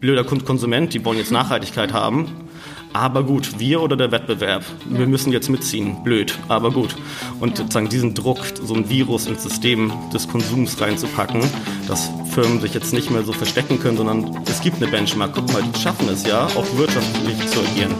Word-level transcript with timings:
blöder 0.00 0.22
Konsument, 0.22 0.94
die 0.94 1.04
wollen 1.04 1.18
jetzt 1.18 1.32
Nachhaltigkeit 1.32 1.92
haben. 1.92 2.48
Aber 2.92 3.22
gut, 3.22 3.58
wir 3.58 3.82
oder 3.82 3.96
der 3.96 4.12
Wettbewerb, 4.12 4.64
wir 4.88 5.06
müssen 5.06 5.32
jetzt 5.32 5.50
mitziehen. 5.50 6.02
Blöd, 6.04 6.38
aber 6.48 6.70
gut. 6.70 6.96
Und 7.38 7.58
sozusagen 7.58 7.88
diesen 7.88 8.14
Druck, 8.14 8.38
so 8.62 8.74
ein 8.74 8.88
Virus 8.88 9.26
ins 9.26 9.42
System 9.42 9.92
des 10.12 10.28
Konsums 10.28 10.80
reinzupacken, 10.80 11.42
dass 11.86 12.10
Firmen 12.32 12.60
sich 12.60 12.74
jetzt 12.74 12.94
nicht 12.94 13.10
mehr 13.10 13.24
so 13.24 13.32
verstecken 13.32 13.78
können, 13.80 13.96
sondern 13.96 14.42
es 14.46 14.60
gibt 14.62 14.76
eine 14.76 14.86
Benchmark. 14.86 15.32
Guck 15.34 15.52
mal, 15.52 15.62
die 15.62 15.78
schaffen 15.78 16.08
es 16.08 16.24
ja, 16.24 16.46
auch 16.46 16.78
wirtschaftlich 16.78 17.46
zu 17.48 17.60
agieren. 17.60 17.94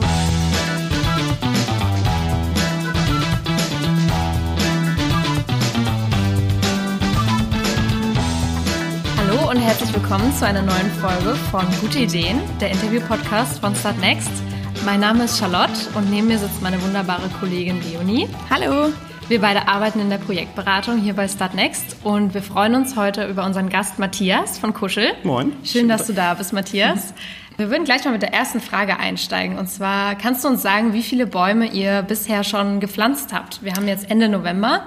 Und 9.59 9.65
herzlich 9.65 9.93
willkommen 9.93 10.33
zu 10.33 10.47
einer 10.47 10.63
neuen 10.63 10.89
Folge 11.01 11.35
von 11.51 11.67
Gute 11.81 11.99
Ideen, 11.99 12.41
der 12.61 12.71
Interview-Podcast 12.71 13.59
von 13.59 13.75
Startnext. 13.75 14.31
Mein 14.85 15.01
Name 15.01 15.25
ist 15.25 15.37
Charlotte 15.37 15.73
und 15.97 16.09
neben 16.11 16.29
mir 16.29 16.39
sitzt 16.39 16.63
meine 16.63 16.81
wunderbare 16.81 17.29
Kollegin 17.41 17.83
Leonie. 17.83 18.29
Hallo. 18.51 18.93
Wir 19.27 19.41
beide 19.41 19.67
arbeiten 19.67 19.99
in 19.99 20.11
der 20.11 20.19
Projektberatung 20.19 20.99
hier 20.99 21.15
bei 21.15 21.27
Startnext 21.27 21.97
und 22.05 22.35
wir 22.35 22.43
freuen 22.43 22.77
uns 22.77 22.95
heute 22.95 23.27
über 23.27 23.45
unseren 23.45 23.69
Gast 23.69 23.99
Matthias 23.99 24.59
von 24.59 24.73
Kuschel. 24.73 25.09
Moin. 25.25 25.53
Schön, 25.65 25.89
dass 25.89 26.07
du 26.07 26.13
da 26.13 26.35
bist, 26.35 26.53
Matthias. 26.53 27.13
Wir 27.57 27.69
würden 27.69 27.83
gleich 27.83 28.05
mal 28.05 28.13
mit 28.13 28.23
der 28.23 28.33
ersten 28.33 28.61
Frage 28.61 29.01
einsteigen. 29.01 29.59
Und 29.59 29.69
zwar, 29.69 30.15
kannst 30.15 30.45
du 30.45 30.49
uns 30.49 30.63
sagen, 30.63 30.93
wie 30.93 31.03
viele 31.03 31.27
Bäume 31.27 31.67
ihr 31.67 32.03
bisher 32.03 32.45
schon 32.45 32.79
gepflanzt 32.79 33.33
habt? 33.33 33.65
Wir 33.65 33.73
haben 33.73 33.89
jetzt 33.89 34.09
Ende 34.09 34.29
November. 34.29 34.85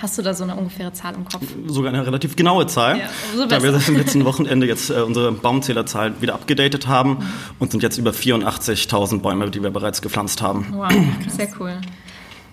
Hast 0.00 0.18
du 0.18 0.22
da 0.22 0.34
so 0.34 0.44
eine 0.44 0.54
ungefähre 0.54 0.92
Zahl 0.92 1.14
im 1.14 1.24
Kopf? 1.24 1.42
Sogar 1.66 1.90
eine 1.92 2.04
relativ 2.06 2.36
genaue 2.36 2.66
Zahl, 2.66 2.98
Ja, 2.98 3.46
da 3.46 3.62
wir 3.62 3.72
seit 3.72 3.88
dem 3.88 3.96
letzten 3.96 4.24
Wochenende 4.26 4.66
jetzt 4.66 4.90
äh, 4.90 4.94
unsere 5.00 5.32
Baumzählerzahl 5.32 6.20
wieder 6.20 6.34
abgedatet 6.34 6.86
haben 6.86 7.18
und 7.58 7.70
sind 7.70 7.82
jetzt 7.82 7.96
über 7.96 8.10
84.000 8.10 9.20
Bäume, 9.20 9.50
die 9.50 9.62
wir 9.62 9.70
bereits 9.70 10.02
gepflanzt 10.02 10.42
haben. 10.42 10.66
Wow, 10.72 10.92
sehr 11.28 11.48
cool. 11.58 11.72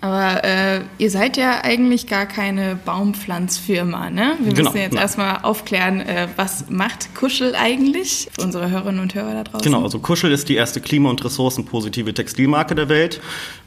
Aber 0.00 0.44
äh, 0.44 0.80
ihr 0.98 1.10
seid 1.10 1.38
ja 1.38 1.62
eigentlich 1.64 2.06
gar 2.06 2.26
keine 2.26 2.76
Baumpflanzfirma, 2.76 4.10
ne? 4.10 4.34
Wir 4.40 4.52
Genau, 4.52 4.70
müssen 4.70 4.82
jetzt 4.82 4.92
nein. 4.92 5.02
erstmal 5.02 5.38
aufklären, 5.42 6.00
äh, 6.00 6.28
was 6.36 6.68
macht 6.68 7.14
Kuschel 7.14 7.54
eigentlich 7.54 8.28
für 8.32 8.42
unsere 8.44 8.70
Hörerinnen 8.70 9.00
und 9.00 9.14
Hörer 9.14 9.32
da 9.32 9.44
draußen? 9.44 9.64
Genau, 9.64 9.82
also 9.82 9.98
Kuschel 10.00 10.30
ist 10.32 10.48
die 10.50 10.56
erste 10.56 10.80
klima- 10.82 11.08
und 11.08 11.24
ressourcenpositive 11.24 12.12
Textilmarke 12.12 12.74
der 12.74 12.90
Welt. 12.90 13.20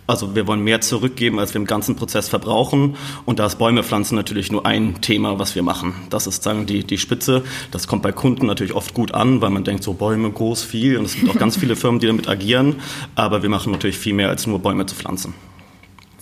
Also 0.07 0.35
wir 0.35 0.47
wollen 0.47 0.61
mehr 0.61 0.81
zurückgeben, 0.81 1.37
als 1.37 1.53
wir 1.53 1.59
im 1.59 1.67
ganzen 1.67 1.95
Prozess 1.95 2.29
verbrauchen. 2.29 2.95
Und 3.25 3.39
da 3.39 3.45
ist 3.45 3.57
Bäume 3.57 3.83
pflanzen 3.83 4.15
natürlich 4.15 4.51
nur 4.51 4.65
ein 4.65 5.01
Thema, 5.01 5.37
was 5.37 5.53
wir 5.53 5.63
machen. 5.63 5.93
Das 6.09 6.27
ist 6.27 6.43
sagen 6.43 6.65
die, 6.65 6.85
die 6.85 6.97
Spitze. 6.97 7.43
Das 7.71 7.87
kommt 7.87 8.03
bei 8.03 8.13
Kunden 8.13 8.45
natürlich 8.45 8.73
oft 8.73 8.93
gut 8.93 9.13
an, 9.13 9.41
weil 9.41 9.49
man 9.49 9.65
denkt, 9.65 9.83
so 9.83 9.93
Bäume 9.93 10.31
groß, 10.31 10.63
viel. 10.63 10.97
Und 10.97 11.05
es 11.05 11.15
gibt 11.15 11.29
auch 11.29 11.37
ganz 11.37 11.57
viele 11.59 11.75
Firmen, 11.75 11.99
die 11.99 12.07
damit 12.07 12.29
agieren. 12.29 12.77
Aber 13.15 13.43
wir 13.43 13.49
machen 13.49 13.71
natürlich 13.71 13.97
viel 13.97 14.13
mehr, 14.13 14.29
als 14.29 14.47
nur 14.47 14.59
Bäume 14.59 14.85
zu 14.85 14.95
pflanzen. 14.95 15.33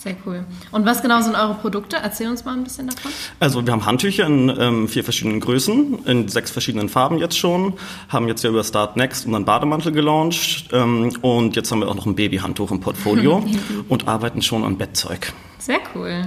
Sehr 0.06 0.16
cool. 0.28 0.46
Und 0.72 0.86
was 0.86 1.02
genau 1.02 1.20
sind 1.22 1.34
eure 1.34 1.56
Produkte? 1.56 1.98
Erzähl 1.98 2.30
uns 2.30 2.46
mal 2.46 2.54
ein 2.54 2.64
bisschen 2.64 2.86
davon. 2.86 3.12
Also 3.40 3.66
wir 3.66 3.74
haben 3.74 3.88
Handtücher 3.88 4.28
in 4.28 4.56
ähm, 4.60 4.88
vier 4.88 5.04
verschiedenen 5.04 5.40
Größen, 5.40 6.06
in 6.06 6.28
sechs 6.28 6.52
verschiedenen 6.52 6.90
Farben 6.90 7.18
jetzt 7.18 7.36
schon, 7.36 7.74
haben 8.08 8.28
jetzt 8.28 8.44
ja 8.44 8.52
über 8.52 8.64
Start 8.64 8.98
Next 8.98 9.26
unseren 9.26 9.46
Bademantel 9.46 9.92
gelauncht 9.92 10.70
ähm, 10.74 11.12
und 11.24 11.56
jetzt 11.56 11.72
haben 11.72 11.80
wir 11.80 11.88
auch 11.88 11.96
noch 11.96 12.06
ein 12.06 12.14
Babyhandtuch 12.14 12.70
im 12.70 12.82
Portfolio 12.82 13.44
und 13.90 14.08
arbeiten 14.08 14.44
schon 14.44 14.64
an 14.64 14.78
Bettzeug. 14.78 15.34
Sehr 15.58 15.80
cool. 15.96 16.24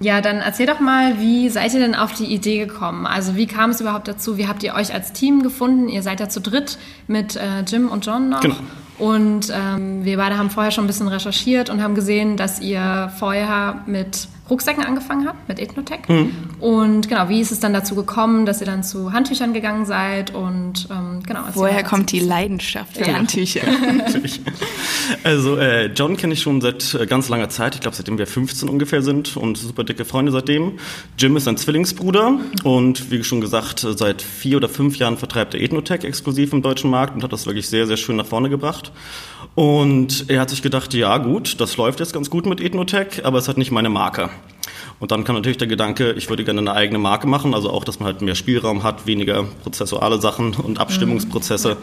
Ja, 0.00 0.20
dann 0.20 0.40
erzähl 0.40 0.66
doch 0.66 0.80
mal, 0.80 1.18
wie 1.18 1.48
seid 1.48 1.72
ihr 1.72 1.80
denn 1.80 1.94
auf 1.94 2.12
die 2.12 2.26
Idee 2.26 2.58
gekommen? 2.58 3.06
Also 3.06 3.36
wie 3.36 3.46
kam 3.46 3.70
es 3.70 3.80
überhaupt 3.80 4.06
dazu? 4.06 4.36
Wie 4.36 4.48
habt 4.48 4.62
ihr 4.62 4.74
euch 4.74 4.92
als 4.92 5.14
Team 5.14 5.42
gefunden? 5.42 5.88
Ihr 5.88 6.02
seid 6.02 6.20
ja 6.20 6.28
zu 6.28 6.42
dritt 6.42 6.76
mit 7.06 7.36
äh, 7.36 7.60
Jim 7.66 7.88
und 7.88 8.04
John 8.04 8.28
noch. 8.28 8.40
Genau. 8.40 8.56
Und 8.98 9.52
ähm, 9.52 10.04
wir 10.04 10.16
beide 10.16 10.38
haben 10.38 10.50
vorher 10.50 10.70
schon 10.70 10.84
ein 10.84 10.86
bisschen 10.86 11.08
recherchiert 11.08 11.68
und 11.68 11.82
haben 11.82 11.94
gesehen, 11.94 12.36
dass 12.36 12.60
ihr 12.60 13.12
vorher 13.18 13.82
mit 13.86 14.28
Rucksäcken 14.50 14.84
angefangen 14.84 15.26
habt, 15.26 15.48
mit 15.48 15.58
Ethnotech. 15.58 16.00
Mhm. 16.08 16.32
Und 16.60 17.08
genau, 17.08 17.28
wie 17.30 17.40
ist 17.40 17.50
es 17.50 17.60
dann 17.60 17.72
dazu 17.72 17.94
gekommen, 17.94 18.44
dass 18.44 18.60
ihr 18.60 18.66
dann 18.66 18.82
zu 18.82 19.12
Handtüchern 19.12 19.54
gegangen 19.54 19.86
seid? 19.86 20.34
Und 20.34 20.86
ähm, 20.90 21.22
genau, 21.26 21.40
Woher 21.54 21.82
kommt 21.82 22.12
die. 22.12 22.20
Leidenschaft 22.20 22.96
für 22.96 23.06
Ja. 23.06 23.14
Handtücher? 23.14 23.62
Also 25.22 25.56
äh, 25.56 25.86
John 25.86 26.16
kenne 26.16 26.32
ich 26.34 26.40
schon 26.42 26.60
seit 26.60 26.94
äh, 26.94 27.06
ganz 27.06 27.28
langer 27.28 27.48
Zeit, 27.48 27.74
ich 27.74 27.80
glaube 27.80 27.96
seitdem 27.96 28.18
wir 28.18 28.26
15 28.26 28.68
ungefähr 28.68 29.02
sind 29.02 29.36
und 29.36 29.56
super 29.58 29.84
dicke 29.84 30.04
Freunde 30.04 30.32
seitdem. 30.32 30.78
Jim 31.18 31.36
ist 31.36 31.46
ein 31.48 31.56
Zwillingsbruder 31.56 32.38
und 32.64 33.10
wie 33.10 33.22
schon 33.24 33.40
gesagt, 33.40 33.84
äh, 33.84 33.96
seit 33.96 34.22
vier 34.22 34.56
oder 34.58 34.68
fünf 34.68 34.96
Jahren 34.96 35.16
vertreibt 35.16 35.54
er 35.54 35.60
Ethnotech 35.60 36.04
exklusiv 36.04 36.52
im 36.52 36.62
deutschen 36.62 36.90
Markt 36.90 37.14
und 37.14 37.22
hat 37.22 37.32
das 37.32 37.46
wirklich 37.46 37.68
sehr, 37.68 37.86
sehr 37.86 37.96
schön 37.96 38.16
nach 38.16 38.26
vorne 38.26 38.48
gebracht. 38.48 38.92
Und 39.54 40.28
er 40.28 40.40
hat 40.40 40.50
sich 40.50 40.62
gedacht, 40.62 40.94
ja 40.94 41.18
gut, 41.18 41.60
das 41.60 41.76
läuft 41.76 42.00
jetzt 42.00 42.12
ganz 42.12 42.28
gut 42.28 42.46
mit 42.46 42.60
Ethnotech, 42.60 43.24
aber 43.24 43.38
es 43.38 43.48
hat 43.48 43.56
nicht 43.56 43.70
meine 43.70 43.88
Marke. 43.88 44.30
Und 45.00 45.10
dann 45.10 45.24
kam 45.24 45.36
natürlich 45.36 45.58
der 45.58 45.66
Gedanke, 45.66 46.12
ich 46.12 46.28
würde 46.28 46.44
gerne 46.44 46.60
eine 46.60 46.72
eigene 46.72 46.98
Marke 46.98 47.26
machen, 47.26 47.54
also 47.54 47.70
auch, 47.70 47.84
dass 47.84 48.00
man 48.00 48.06
halt 48.06 48.22
mehr 48.22 48.34
Spielraum 48.34 48.82
hat, 48.82 49.06
weniger 49.06 49.44
prozessuale 49.62 50.20
Sachen 50.20 50.54
und 50.54 50.78
Abstimmungsprozesse. 50.78 51.76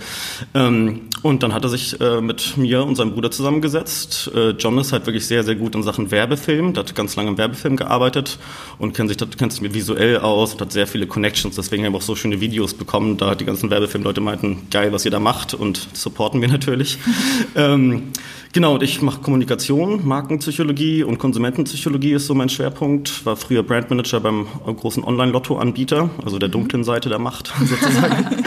Ähm, 0.54 1.02
und 1.22 1.44
dann 1.44 1.54
hat 1.54 1.64
er 1.64 1.70
sich 1.70 2.00
äh, 2.02 2.22
mit 2.22 2.58
mir 2.58 2.84
und 2.84 2.96
seinem 2.96 3.14
Bruder 3.14 3.32
zusammengesetzt. 3.32 4.32
Äh, 4.34 4.52
John 4.52 4.78
ist 4.78 4.92
halt 4.92 5.06
wirklich 5.06 5.26
sehr, 5.26 5.44
sehr 5.44 5.56
gut 5.56 5.76
in 5.76 5.84
Sachen 5.84 6.12
Werbefilm, 6.12 6.74
der 6.74 6.84
hat 6.84 6.96
ganz 6.96 7.16
lange 7.16 7.30
im 7.30 7.38
Werbefilm 7.38 7.76
gearbeitet 7.76 8.40
und 8.80 8.94
kennt 8.94 9.10
sich, 9.10 9.18
kennt 9.38 9.54
sich 9.54 9.74
visuell 9.74 10.18
aus 10.20 10.54
und 10.54 10.62
hat 10.62 10.72
sehr 10.72 10.88
viele 10.88 11.08
Connections, 11.08 11.56
deswegen 11.56 11.86
haben 11.86 11.94
wir 11.94 11.98
auch 11.98 12.02
so 12.02 12.16
schöne 12.16 12.42
Videos 12.42 12.74
bekommen. 12.74 13.18
Da 13.18 13.36
die 13.36 13.46
ganzen 13.46 13.70
Werbefilmleute 13.70 14.22
meinten, 14.22 14.68
geil, 14.72 14.92
was 14.94 15.06
ihr 15.06 15.12
da 15.12 15.20
macht 15.20 15.54
und 15.54 15.88
supporten 15.94 16.42
wir 16.42 16.48
natürlich. 16.48 16.98
ähm, 17.56 18.12
Genau, 18.54 18.74
und 18.74 18.84
ich 18.84 19.02
mache 19.02 19.22
Kommunikation, 19.22 20.06
Markenpsychologie 20.06 21.04
und 21.04 21.20
Konsumentenpsychologie 21.20 22.12
ist 22.12 22.28
so 22.28 22.34
mein 22.34 22.50
Schwerpunkt. 22.50 23.26
War 23.26 23.38
früher 23.38 23.64
Brandmanager 23.64 24.20
beim 24.20 24.46
großen 24.66 25.06
Online-Lotto-Anbieter, 25.06 26.10
also 26.26 26.38
der 26.38 26.50
dunklen 26.50 26.84
Seite 26.84 27.08
der 27.08 27.20
Macht 27.20 27.54
sozusagen. 27.66 28.44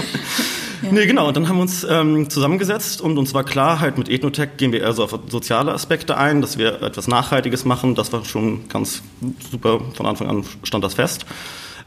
Nee, 0.91 1.07
genau. 1.07 1.29
Und 1.29 1.37
dann 1.39 1.49
haben 1.49 1.57
wir 1.57 1.63
uns 1.63 1.87
ähm, 1.89 2.29
zusammengesetzt 2.29 3.01
und 3.01 3.17
uns 3.17 3.33
war 3.33 3.45
klar, 3.45 3.81
halt 3.81 3.97
mit 3.97 4.11
Ethnotech 4.11 4.59
gehen 4.59 4.73
wir 4.73 4.83
eher 4.83 4.93
so 4.93 5.05
auf 5.05 5.19
soziale 5.29 5.73
Aspekte 5.73 6.19
ein, 6.19 6.43
dass 6.43 6.59
wir 6.59 6.83
etwas 6.83 7.09
Nachhaltiges 7.09 7.65
machen. 7.65 7.95
Das 7.95 8.13
war 8.13 8.27
schon 8.27 8.69
ganz 8.69 9.03
super. 9.51 9.81
Von 9.95 10.05
Anfang 10.05 10.29
an 10.29 10.45
stand 10.65 10.85
das 10.85 10.95
fest. 10.95 11.25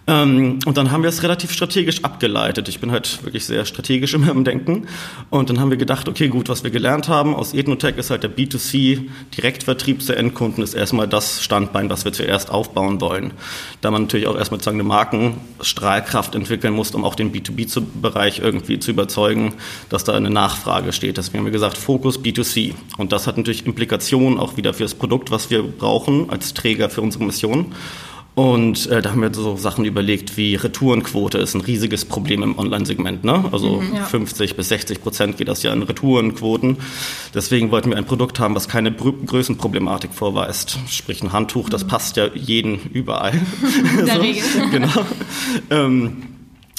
Ähm, 0.10 0.60
und 0.66 0.78
dann 0.78 0.92
haben 0.92 1.04
wir 1.04 1.10
es 1.10 1.22
relativ 1.22 1.52
strategisch 1.52 2.04
abgeleitet. 2.06 2.70
Ich 2.70 2.80
bin 2.80 2.92
halt 2.92 3.24
wirklich 3.24 3.46
sehr 3.46 3.66
strategisch 3.66 4.14
immer 4.16 4.32
im 4.32 4.46
Denken. 4.46 4.88
Und 5.30 5.50
dann 5.50 5.60
haben 5.60 5.70
wir 5.70 5.78
gedacht, 5.78 6.08
okay, 6.08 6.30
gut, 6.30 6.48
was 6.48 6.64
wir 6.64 6.72
gelernt 6.72 7.10
haben 7.10 7.36
aus 7.36 7.54
Ethnotech 7.54 7.98
ist 7.98 8.10
halt 8.10 8.24
der 8.24 8.32
B2C, 8.34 9.10
Direktvertrieb 9.36 10.02
zu 10.02 10.16
Endkunden 10.16 10.64
ist 10.64 10.74
erstmal 10.74 11.08
das 11.08 11.44
Standbein, 11.44 11.90
was 11.90 12.06
wir 12.06 12.14
zuerst 12.14 12.50
aufbauen 12.50 13.02
wollen. 13.02 13.34
Da 13.82 13.92
man 13.92 14.04
natürlich 14.04 14.28
auch 14.28 14.38
erstmal 14.38 14.60
sozusagen 14.60 14.80
eine 14.80 14.88
Markenstrahlkraft 14.88 16.36
entwickeln 16.36 16.74
muss, 16.74 16.92
um 16.92 17.04
auch 17.04 17.16
den 17.16 17.34
B2B-Bereich 17.34 18.40
irgendwie 18.40 18.80
zu 18.80 18.92
überzeugen, 18.92 19.56
dass 19.90 20.06
da 20.06 20.14
eine 20.14 20.30
Nachfrage 20.30 20.94
steht. 20.94 21.18
Deswegen 21.18 21.40
haben 21.40 21.46
wir 21.46 21.52
gesagt, 21.52 21.78
Fokus 21.78 22.20
B2C. 22.20 22.74
Und 22.98 23.12
das 23.12 23.28
hat 23.28 23.38
natürlich 23.38 23.66
Implikationen 23.66 24.40
auch 24.40 24.56
wieder 24.56 24.74
für 24.74 24.84
das 24.84 24.96
Produkt, 24.96 25.32
was 25.32 25.50
wir 25.50 25.64
brauchen 25.64 26.30
als 26.30 26.54
Träger 26.54 26.90
für 26.90 27.02
unsere 27.02 27.26
Mission. 27.26 27.74
Und 28.38 28.86
äh, 28.92 29.02
da 29.02 29.10
haben 29.10 29.24
wir 29.24 29.34
so 29.34 29.58
Sachen 29.58 29.84
überlegt, 29.84 30.38
wie 30.38 30.54
Retourenquote 30.54 31.40
ist 31.40 31.56
ein 31.56 31.62
riesiges 31.62 32.06
Problem 32.06 32.44
im 32.44 32.60
Online-Segment. 32.60 33.24
Ne? 33.24 33.46
Also 33.52 33.82
ja. 33.92 34.04
50 34.04 34.56
bis 34.56 34.70
60 34.70 35.02
Prozent 35.02 35.38
geht 35.38 35.48
das 35.48 35.64
ja 35.64 35.74
in 35.74 35.82
Retourenquoten. 35.82 36.78
Deswegen 37.34 37.72
wollten 37.72 37.90
wir 37.90 37.98
ein 37.98 38.06
Produkt 38.06 38.40
haben, 38.40 38.54
was 38.54 38.70
keine 38.70 38.92
Größenproblematik 38.92 40.14
vorweist. 40.14 40.78
Sprich 40.88 41.24
ein 41.24 41.34
Handtuch, 41.34 41.68
das 41.68 41.86
passt 41.86 42.18
ja 42.18 42.28
jeden 42.36 42.80
überall. 42.94 43.34
In 44.00 44.06
der 44.06 44.22
Regel. 44.22 44.44
Genau. 44.70 45.06
Ähm, 45.72 46.18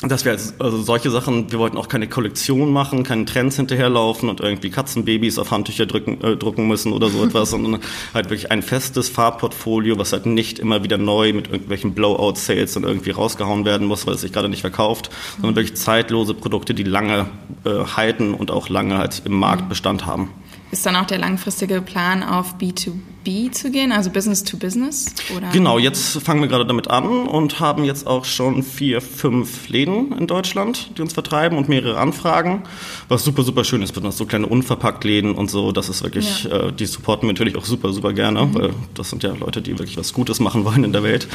dass 0.02 0.24
wir 0.24 0.32
also, 0.32 0.52
also 0.60 0.80
solche 0.80 1.10
Sachen, 1.10 1.50
wir 1.50 1.58
wollten 1.58 1.76
auch 1.76 1.88
keine 1.88 2.06
Kollektion 2.06 2.72
machen, 2.72 3.02
keinen 3.02 3.26
Trends 3.26 3.56
hinterherlaufen 3.56 4.28
und 4.28 4.40
irgendwie 4.40 4.70
Katzenbabys 4.70 5.38
auf 5.40 5.50
Handtücher 5.50 5.86
drücken, 5.86 6.22
äh, 6.22 6.36
drucken 6.36 6.68
müssen 6.68 6.92
oder 6.92 7.08
so 7.08 7.24
etwas, 7.24 7.50
sondern 7.50 7.80
halt 8.14 8.30
wirklich 8.30 8.52
ein 8.52 8.62
festes 8.62 9.08
Farbportfolio, 9.08 9.98
was 9.98 10.12
halt 10.12 10.26
nicht 10.26 10.60
immer 10.60 10.84
wieder 10.84 10.98
neu 10.98 11.32
mit 11.32 11.48
irgendwelchen 11.48 11.94
Blowout-Sales 11.94 12.74
dann 12.74 12.84
irgendwie 12.84 13.10
rausgehauen 13.10 13.64
werden 13.64 13.88
muss, 13.88 14.06
weil 14.06 14.14
es 14.14 14.20
sich 14.20 14.32
gerade 14.32 14.48
nicht 14.48 14.60
verkauft, 14.60 15.10
sondern 15.36 15.56
wirklich 15.56 15.76
zeitlose 15.76 16.32
Produkte, 16.34 16.74
die 16.74 16.84
lange 16.84 17.26
äh, 17.64 17.70
halten 17.96 18.34
und 18.34 18.52
auch 18.52 18.68
lange 18.68 18.98
halt 18.98 19.22
im 19.24 19.32
Markt 19.32 19.68
Bestand 19.68 20.06
haben. 20.06 20.30
Ist 20.70 20.86
dann 20.86 20.94
auch 20.94 21.06
der 21.06 21.18
langfristige 21.18 21.80
Plan 21.80 22.22
auf 22.22 22.54
B2B 22.54 22.92
B2B 23.28 23.52
zu 23.52 23.70
gehen, 23.70 23.92
also 23.92 24.10
Business 24.10 24.42
to 24.42 24.56
Business? 24.56 25.06
Oder? 25.36 25.50
Genau, 25.50 25.78
jetzt 25.78 26.20
fangen 26.22 26.40
wir 26.40 26.48
gerade 26.48 26.66
damit 26.66 26.88
an 26.88 27.26
und 27.26 27.60
haben 27.60 27.84
jetzt 27.84 28.06
auch 28.06 28.24
schon 28.24 28.62
vier, 28.62 29.00
fünf 29.00 29.68
Läden 29.68 30.12
in 30.18 30.26
Deutschland, 30.26 30.90
die 30.96 31.02
uns 31.02 31.12
vertreiben 31.12 31.58
und 31.58 31.68
mehrere 31.68 31.98
Anfragen, 31.98 32.62
was 33.08 33.24
super, 33.24 33.42
super 33.42 33.64
schön 33.64 33.82
ist, 33.82 33.92
besonders 33.92 34.16
so 34.16 34.26
kleine 34.26 34.46
Unverpacktläden 34.46 35.34
und 35.34 35.50
so, 35.50 35.72
das 35.72 35.88
ist 35.88 36.02
wirklich, 36.02 36.44
ja. 36.44 36.68
äh, 36.68 36.72
die 36.72 36.86
supporten 36.86 37.28
wir 37.28 37.32
natürlich 37.34 37.56
auch 37.56 37.64
super, 37.64 37.92
super 37.92 38.12
gerne, 38.12 38.46
mhm. 38.46 38.54
weil 38.54 38.70
das 38.94 39.10
sind 39.10 39.22
ja 39.22 39.34
Leute, 39.34 39.60
die 39.62 39.78
wirklich 39.78 39.96
was 39.96 40.12
Gutes 40.12 40.40
machen 40.40 40.64
wollen 40.64 40.84
in 40.84 40.92
der 40.92 41.02
Welt 41.02 41.28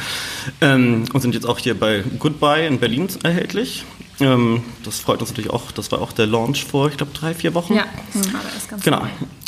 ähm, 0.60 1.04
und 1.12 1.20
sind 1.20 1.34
jetzt 1.34 1.46
auch 1.46 1.58
hier 1.58 1.78
bei 1.78 2.02
Goodbye 2.18 2.66
in 2.66 2.78
Berlin 2.78 3.08
erhältlich. 3.22 3.84
Ähm, 4.20 4.62
das 4.84 5.00
freut 5.00 5.20
uns 5.20 5.30
natürlich 5.30 5.50
auch. 5.50 5.72
Das 5.72 5.90
war 5.90 6.00
auch 6.00 6.12
der 6.12 6.26
Launch 6.26 6.64
vor, 6.64 6.88
ich 6.88 6.96
glaube, 6.96 7.12
drei, 7.12 7.34
vier 7.34 7.52
Wochen. 7.54 7.74
Ja, 7.74 7.84
das 8.12 8.32
war 8.32 8.40
das 8.54 8.68
ganz 8.68 8.84
Genau. 8.84 9.02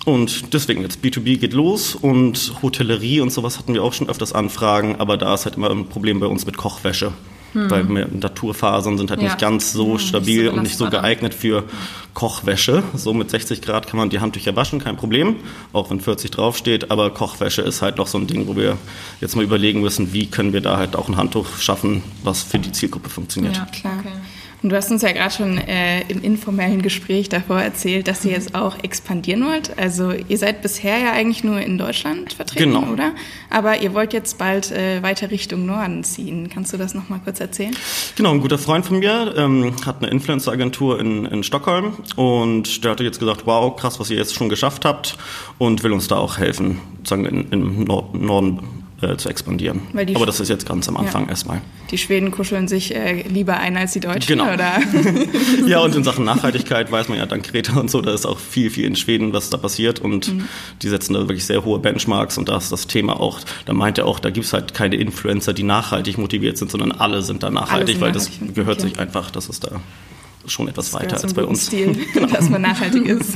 Und 0.07 0.55
deswegen 0.55 0.83
jetzt 0.83 1.05
B2B 1.05 1.39
geht 1.39 1.53
los 1.53 1.97
und 1.97 2.53
Hotellerie 2.63 3.21
und 3.21 3.31
sowas 3.31 3.59
hatten 3.59 3.75
wir 3.75 3.83
auch 3.83 3.93
schon 3.93 4.09
öfters 4.09 4.33
Anfragen, 4.33 4.95
aber 5.01 5.17
da 5.17 5.35
ist 5.35 5.47
halt 5.47 5.57
immer 5.57 5.69
ein 5.69 5.89
Problem 5.89 6.21
bei 6.21 6.27
uns 6.27 6.47
mit 6.47 6.57
Kochwäsche. 6.57 7.13
Hm. 7.55 7.71
Weil 7.71 7.85
Naturfasern 7.85 8.99
sind 8.99 9.11
halt 9.11 9.21
ja. 9.21 9.27
nicht 9.27 9.41
ganz 9.41 9.73
so 9.73 9.95
hm, 9.95 9.99
stabil 9.99 10.43
nicht 10.43 10.51
so 10.51 10.57
und 10.57 10.63
nicht 10.63 10.77
so 10.77 10.91
geeignet 10.91 11.35
für 11.35 11.65
Kochwäsche. 12.15 12.85
So 12.95 13.15
mit 13.15 13.31
60 13.31 13.63
Grad 13.63 13.89
kann 13.89 13.99
man 13.99 14.09
die 14.09 14.21
Handtücher 14.21 14.55
waschen, 14.55 14.79
kein 14.79 14.97
Problem, 14.97 15.37
auch 15.73 15.91
wenn 15.91 16.01
40 16.01 16.31
draufsteht. 16.31 16.93
Aber 16.93 17.11
Kochwäsche 17.11 17.63
ist 17.63 17.83
halt 17.83 17.97
noch 17.97 18.07
so 18.07 18.19
ein 18.19 18.29
Ding, 18.29 18.47
wo 18.47 18.55
wir 18.55 18.79
jetzt 19.21 19.35
mal 19.35 19.43
überlegen 19.43 19.81
müssen, 19.81 20.13
wie 20.13 20.27
können 20.27 20.53
wir 20.53 20.61
da 20.61 20.77
halt 20.77 20.95
auch 20.95 21.09
ein 21.09 21.17
Handtuch 21.17 21.59
schaffen, 21.59 22.05
was 22.23 22.45
für 22.45 22.61
die 22.61 22.71
Zielgruppe 22.71 23.11
funktioniert. 23.11 23.57
Ja, 23.57 23.65
klar. 23.65 23.95
Okay. 23.99 24.13
Und 24.63 24.71
du 24.71 24.77
hast 24.77 24.91
uns 24.91 25.03
ja 25.03 25.13
gerade 25.13 25.33
schon 25.33 25.59
äh, 25.59 26.01
im 26.09 26.23
informellen 26.23 26.83
Gespräch 26.83 27.29
davor 27.29 27.61
erzählt, 27.61 28.09
dass 28.09 28.25
ihr 28.25 28.33
jetzt 28.33 28.55
auch 28.55 28.83
expandieren 28.83 29.45
wollt. 29.45 29.79
Also 29.79 30.13
ihr 30.13 30.39
seid 30.39 30.63
bisher 30.63 30.99
ja 30.99 31.13
eigentlich 31.13 31.45
nur 31.45 31.61
in 31.61 31.79
Deutschland 31.79 32.33
vertreten, 32.33 32.73
genau. 32.73 32.93
oder? 32.93 33.13
Aber 33.51 33.81
ihr 33.81 33.95
wollt 33.95 34.13
jetzt 34.13 34.39
bald 34.39 34.73
äh, 34.73 35.03
weiter 35.03 35.31
Richtung 35.31 35.67
Norden 35.67 36.05
ziehen. 36.05 36.49
Kannst 36.53 36.73
du 36.73 36.77
das 36.77 36.95
nochmal 36.95 37.21
kurz 37.23 37.41
erzählen? 37.41 37.77
Genau, 38.17 38.33
ein 38.33 38.41
guter 38.41 38.59
Freund 38.59 38.87
von 38.87 38.99
mir 38.99 39.35
ähm, 39.37 39.75
hat 39.85 40.03
eine 40.03 40.11
Influencer-Agentur 40.11 41.01
in, 41.01 41.27
in 41.27 41.43
Stockholm 41.43 41.95
und 42.17 42.83
der 42.85 42.93
hatte 42.93 43.05
jetzt 43.05 43.21
gesagt, 43.21 43.43
wow, 43.47 43.77
krass, 43.77 44.01
was 44.01 44.11
ihr 44.11 44.17
jetzt 44.17 44.35
schon 44.35 44.49
geschafft 44.49 44.85
habt 44.85 45.19
und 45.59 45.83
will 45.83 45.93
uns 45.93 46.09
da 46.09 46.17
auch 46.17 46.39
helfen, 46.39 46.81
sozusagen 46.99 47.27
im 47.51 47.85
Norden 47.85 48.86
äh, 49.03 49.17
zu 49.17 49.29
expandieren. 49.29 49.83
Aber 50.15 50.27
das 50.27 50.41
ist 50.41 50.49
jetzt 50.49 50.67
ganz 50.67 50.89
am 50.89 50.97
Anfang 50.97 51.25
ja. 51.25 51.31
erstmal. 51.31 51.61
Die 51.91 51.99
Schweden 51.99 52.31
kuscheln 52.31 52.67
sich 52.67 52.95
äh, 52.95 53.23
lieber 53.29 53.59
ein 53.59 53.77
als 53.77 53.93
die 53.93 54.01
Deutschen, 54.01 54.39
genau. 54.39 54.53
oder? 54.53 54.79
ja, 55.67 55.81
und 55.81 55.95
in 55.95 56.03
Sachen 56.03 56.25
Nachhaltigkeit 56.25 56.91
weiß 56.91 57.09
man 57.09 57.19
ja 57.19 57.27
dank 57.27 57.47
Greta 57.51 57.79
und 57.79 57.91
so, 57.91 58.01
da 58.01 58.15
ist 58.15 58.27
auch 58.27 58.39
viel, 58.39 58.71
viel 58.71 58.85
in 58.85 58.97
Schweden, 58.97 59.33
was 59.33 59.51
da 59.51 59.59
passiert 59.59 60.01
und 60.01 60.33
mhm. 60.33 60.45
die 60.83 60.89
setzen 60.89 61.15
da 61.15 61.21
wirklich 61.21 61.45
sehr 61.45 61.65
hohe 61.65 61.79
Benchmarks 61.79 62.39
und 62.39 62.49
da 62.49 62.57
ist 62.57 62.73
das 62.73 62.87
Thema 62.87 63.21
auch, 63.21 63.41
da 63.67 63.75
meint 63.75 63.99
er 63.99 64.07
auch, 64.07 64.19
da 64.19 64.31
gibt 64.31 64.47
es 64.47 64.53
halt 64.53 64.75
keine 64.75 64.97
Influencer, 64.97 65.53
die 65.53 65.63
nachhaltig 65.63 66.19
motiviert 66.19 66.57
sind, 66.57 66.71
sondern 66.71 66.93
alle 66.93 67.23
sind 67.23 67.43
da 67.43 67.51
nachhaltig, 67.51 67.97
sind 67.97 68.01
weil 68.01 68.13
nachhaltig. 68.13 68.41
das 68.47 68.55
gehört 68.55 68.79
okay. 68.79 68.89
sich 68.89 68.99
einfach, 68.99 69.31
das 69.31 69.49
ist 69.49 69.65
da 69.65 69.81
schon 70.47 70.69
etwas 70.69 70.91
das 70.91 71.01
weiter 71.01 71.23
als 71.23 71.35
bei 71.35 71.45
uns. 71.45 71.67
Stil, 71.67 71.97
genau. 72.13 72.27
dass 72.33 72.49
man 72.49 72.63
nachhaltig 72.63 73.07
ist. 73.07 73.35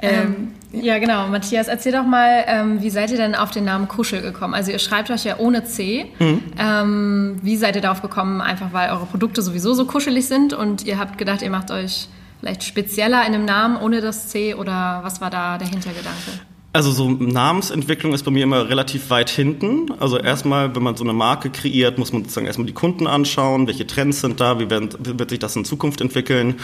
Ähm, 0.00 0.48
ja, 0.82 0.98
genau. 0.98 1.28
Matthias, 1.28 1.68
erzähl 1.68 1.92
doch 1.92 2.04
mal, 2.04 2.44
ähm, 2.46 2.82
wie 2.82 2.90
seid 2.90 3.10
ihr 3.10 3.16
denn 3.16 3.34
auf 3.34 3.50
den 3.50 3.64
Namen 3.64 3.88
Kuschel 3.88 4.22
gekommen? 4.22 4.54
Also 4.54 4.72
ihr 4.72 4.78
schreibt 4.78 5.10
euch 5.10 5.24
ja 5.24 5.38
ohne 5.38 5.64
C. 5.64 6.06
Mhm. 6.18 6.42
Ähm, 6.58 7.36
wie 7.42 7.56
seid 7.56 7.76
ihr 7.76 7.82
darauf 7.82 8.02
gekommen? 8.02 8.40
Einfach 8.40 8.72
weil 8.72 8.90
eure 8.90 9.06
Produkte 9.06 9.42
sowieso 9.42 9.74
so 9.74 9.86
kuschelig 9.86 10.26
sind 10.26 10.52
und 10.52 10.84
ihr 10.84 10.98
habt 10.98 11.18
gedacht, 11.18 11.42
ihr 11.42 11.50
macht 11.50 11.70
euch 11.70 12.08
vielleicht 12.40 12.64
spezieller 12.64 13.26
in 13.26 13.34
einem 13.34 13.44
Namen 13.44 13.76
ohne 13.76 14.00
das 14.00 14.28
C 14.28 14.54
oder 14.54 15.00
was 15.02 15.20
war 15.20 15.30
da 15.30 15.58
der 15.58 15.68
Hintergedanke? 15.68 16.32
Also 16.74 16.90
so 16.90 17.08
Namensentwicklung 17.08 18.14
ist 18.14 18.24
bei 18.24 18.32
mir 18.32 18.42
immer 18.42 18.68
relativ 18.68 19.08
weit 19.08 19.30
hinten. 19.30 19.92
Also 20.00 20.18
erstmal, 20.18 20.74
wenn 20.74 20.82
man 20.82 20.96
so 20.96 21.04
eine 21.04 21.12
Marke 21.12 21.48
kreiert, 21.50 21.98
muss 21.98 22.12
man 22.12 22.22
sozusagen 22.22 22.48
erstmal 22.48 22.66
die 22.66 22.72
Kunden 22.72 23.06
anschauen, 23.06 23.68
welche 23.68 23.86
Trends 23.86 24.22
sind 24.22 24.40
da, 24.40 24.58
wie, 24.58 24.68
werden, 24.68 24.88
wie 24.98 25.16
wird 25.16 25.30
sich 25.30 25.38
das 25.38 25.54
in 25.54 25.64
Zukunft 25.64 26.00
entwickeln, 26.00 26.56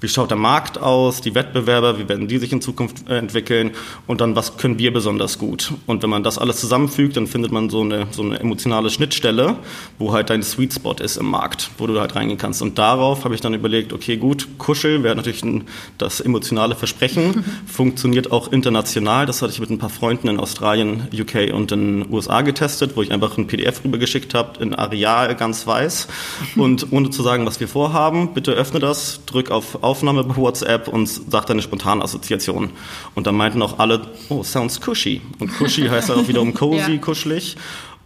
wie 0.00 0.08
schaut 0.08 0.30
der 0.30 0.36
Markt 0.36 0.78
aus, 0.78 1.20
die 1.22 1.34
Wettbewerber, 1.34 1.98
wie 1.98 2.08
werden 2.08 2.28
die 2.28 2.38
sich 2.38 2.52
in 2.52 2.60
Zukunft 2.60 3.08
äh, 3.08 3.16
entwickeln 3.16 3.70
und 4.06 4.20
dann, 4.20 4.36
was 4.36 4.58
können 4.58 4.78
wir 4.78 4.92
besonders 4.92 5.38
gut. 5.38 5.72
Und 5.86 6.02
wenn 6.02 6.10
man 6.10 6.22
das 6.22 6.38
alles 6.38 6.60
zusammenfügt, 6.60 7.16
dann 7.16 7.26
findet 7.26 7.50
man 7.50 7.70
so 7.70 7.80
eine, 7.80 8.06
so 8.10 8.22
eine 8.22 8.38
emotionale 8.38 8.90
Schnittstelle, 8.90 9.56
wo 9.98 10.12
halt 10.12 10.28
dein 10.28 10.42
Sweet 10.42 10.74
Spot 10.74 10.92
ist 10.94 11.16
im 11.16 11.26
Markt, 11.26 11.70
wo 11.78 11.86
du 11.86 11.98
halt 11.98 12.14
reingehen 12.14 12.38
kannst. 12.38 12.60
Und 12.60 12.78
darauf 12.78 13.24
habe 13.24 13.34
ich 13.34 13.40
dann 13.40 13.54
überlegt, 13.54 13.92
okay, 13.92 14.18
gut, 14.18 14.46
Kuschel 14.58 15.02
wäre 15.02 15.16
natürlich 15.16 15.42
ein, 15.42 15.64
das 15.96 16.20
emotionale 16.20 16.74
Versprechen, 16.74 17.44
funktioniert 17.66 18.32
auch 18.32 18.52
international. 18.52 19.24
Das 19.24 19.40
hatte 19.40 19.52
ich 19.52 19.60
mit 19.60 19.70
ein 19.70 19.78
paar 19.78 19.90
Freunden 19.90 20.28
in 20.28 20.38
Australien, 20.38 21.08
UK 21.12 21.54
und 21.54 21.70
den 21.70 22.12
USA 22.12 22.42
getestet, 22.42 22.96
wo 22.96 23.02
ich 23.02 23.12
einfach 23.12 23.38
ein 23.38 23.46
PDF 23.46 23.82
rübergeschickt 23.82 24.34
habe, 24.34 24.62
in 24.62 24.74
Areal 24.74 25.34
ganz 25.36 25.66
weiß 25.66 26.08
und 26.56 26.92
ohne 26.92 27.08
zu 27.08 27.22
sagen, 27.22 27.46
was 27.46 27.60
wir 27.60 27.68
vorhaben, 27.68 28.34
bitte 28.34 28.52
öffne 28.52 28.78
das, 28.78 29.20
drück 29.24 29.50
auf 29.50 29.82
Aufnahme 29.86 30.24
bei 30.24 30.36
WhatsApp 30.36 30.88
und 30.88 31.06
sagt 31.06 31.50
eine 31.50 31.62
spontane 31.62 32.02
Assoziation. 32.02 32.70
Und 33.14 33.26
dann 33.26 33.34
meinten 33.36 33.62
auch 33.62 33.78
alle, 33.78 34.02
oh, 34.28 34.42
sounds 34.42 34.80
cushy. 34.80 35.22
Und 35.38 35.56
cushy 35.56 35.86
heißt 35.88 36.10
auch 36.10 36.28
wiederum 36.28 36.52
cozy, 36.54 36.92
ja. 36.92 36.98
kuschelig. 36.98 37.56